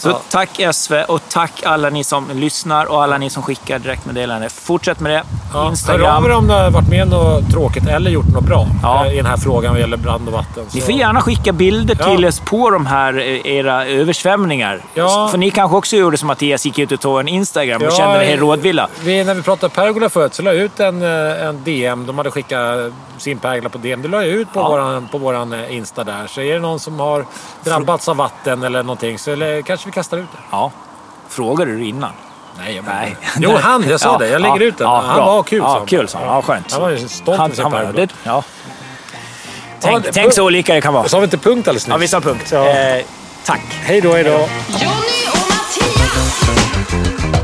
Så 0.00 0.08
Ja. 0.08 0.20
tack 0.30 0.60
SV 0.74 0.94
och 1.08 1.20
tack 1.28 1.62
alla 1.64 1.90
ni 1.90 2.04
som 2.04 2.30
lyssnar 2.34 2.84
och 2.86 3.02
alla 3.02 3.18
ni 3.18 3.30
som 3.30 3.42
skickar 3.42 3.78
direktmeddelande. 3.78 4.48
Fortsätt 4.48 5.00
med 5.00 5.12
det. 5.12 5.22
Ja, 5.52 5.58
Hör 5.58 5.64
av 5.66 5.70
Instagram. 5.70 6.24
er 6.24 6.30
om 6.30 6.46
det 6.46 6.54
har 6.54 6.70
varit 6.70 6.88
med 6.88 7.08
något 7.08 7.50
tråkigt 7.50 7.88
eller 7.88 8.10
gjort 8.10 8.28
något 8.28 8.44
bra 8.44 8.66
Ja. 8.82 9.06
i 9.06 9.16
den 9.16 9.26
här 9.26 9.36
frågan 9.36 9.72
vad 9.72 9.80
gäller 9.80 9.96
brand 9.96 10.26
och 10.28 10.32
vatten. 10.34 10.64
Ni 10.74 10.80
Så- 10.80 10.86
får 10.86 10.94
gärna 10.94 11.20
skicka 11.20 11.52
bilder 11.52 11.94
till 11.94 12.26
oss 12.26 12.40
på 12.40 12.70
de 12.70 12.86
här 12.86 13.18
eh, 13.18 13.46
era 13.56 13.86
översvämningar. 13.86 14.80
För 15.30 15.38
ni 15.38 15.50
kanske 15.50 15.76
också 15.76 15.96
gjorde 15.96 16.16
som 16.16 16.26
Mattias, 16.26 16.66
gick 16.66 16.78
ut 16.78 16.92
och 16.92 17.00
tog 17.00 17.20
en 17.20 17.28
Instagram 17.28 17.82
och 17.82 17.92
kände 17.92 18.24
er 18.26 18.36
rådvilla. 18.36 18.88
Vi, 19.04 19.24
när 19.24 19.34
vi 19.34 19.42
pratade 19.42 19.74
pergola 19.74 20.08
förut 20.08 20.34
så 20.34 20.42
la 20.42 20.52
jag 20.52 20.62
ut 20.62 20.80
en, 20.80 21.02
eh, 21.02 21.46
en 21.46 21.64
DM. 21.64 22.06
De 22.06 22.18
hade 22.18 22.30
skickat 22.30 22.92
sin 23.18 23.38
pergola 23.38 23.68
på 23.68 23.78
DM. 23.78 24.02
Det 24.02 24.08
la 24.08 24.16
jag 24.22 24.26
ut 24.26 24.52
på 24.52 24.62
våran, 24.62 25.08
på 25.12 25.18
våran 25.18 25.52
eh, 25.52 25.76
Insta 25.76 26.04
där. 26.04 26.26
Så 26.26 26.40
är 26.40 26.54
det 26.54 26.60
någon 26.60 26.80
som 26.80 27.00
har 27.00 27.24
drabbats 27.64 28.08
av 28.08 28.16
vatten 28.16 28.62
eller 28.62 28.82
någonting 28.82 29.18
så 29.18 29.30
eller, 29.30 29.62
kanske 29.62 29.89
vi 29.90 29.94
kastar 29.94 30.16
ut 30.18 30.32
det. 30.32 30.38
Ja. 30.50 30.70
Frågade 31.28 31.72
du 31.76 31.84
innan? 31.84 32.10
Nej, 32.58 32.76
jag 32.76 32.84
Nej. 32.84 33.16
Jo, 33.38 33.56
han. 33.62 33.88
Jag 33.88 34.00
sa 34.00 34.12
Ja, 34.12 34.18
det. 34.18 34.28
Jag 34.28 34.40
lägger 34.42 34.56
ja, 34.60 34.62
ut 34.62 34.78
den. 34.78 34.86
ja, 34.86 35.02
han 35.06 35.16
bra. 35.16 35.26
var 35.26 35.42
kul, 35.42 35.60
sa 35.62 35.78
Ja, 35.78 35.86
kul 35.86 36.08
sa 36.08 36.18
han. 36.18 36.26
Ja, 36.28 36.42
skönt. 36.42 36.72
Han 36.72 36.82
var 36.82 36.90
ju 36.90 37.08
stolt 37.08 37.38
Han, 37.38 37.46
över 37.46 37.54
sin 37.56 37.62
han 37.62 37.72
var, 37.72 37.78
pergola. 37.80 38.00
det, 38.06 38.12
ja. 38.24 38.42
Tänk, 39.80 40.04
det- 40.04 40.12
tänk 40.12 40.32
så 40.34 40.44
olika 40.44 40.74
det 40.74 40.80
kan 40.80 40.94
vara. 40.94 41.08
Så 41.08 41.16
har 41.16 41.20
vi 41.20 41.24
inte 41.24 41.38
punkt 41.38 41.68
alldeles 41.68 41.86
nyss. 41.86 41.92
Ja, 41.92 41.96
vi 41.96 42.08
sa 42.08 42.20
punkt. 42.20 42.48
Ja. 42.52 42.68
Eh, 42.68 43.04
tack. 43.44 43.60
Hej 43.82 44.00
då, 44.00 44.12
hej 44.12 44.24
då. 44.24 44.30
Jonny 44.30 44.46
och 45.32 45.50
Mattias! 45.50 47.39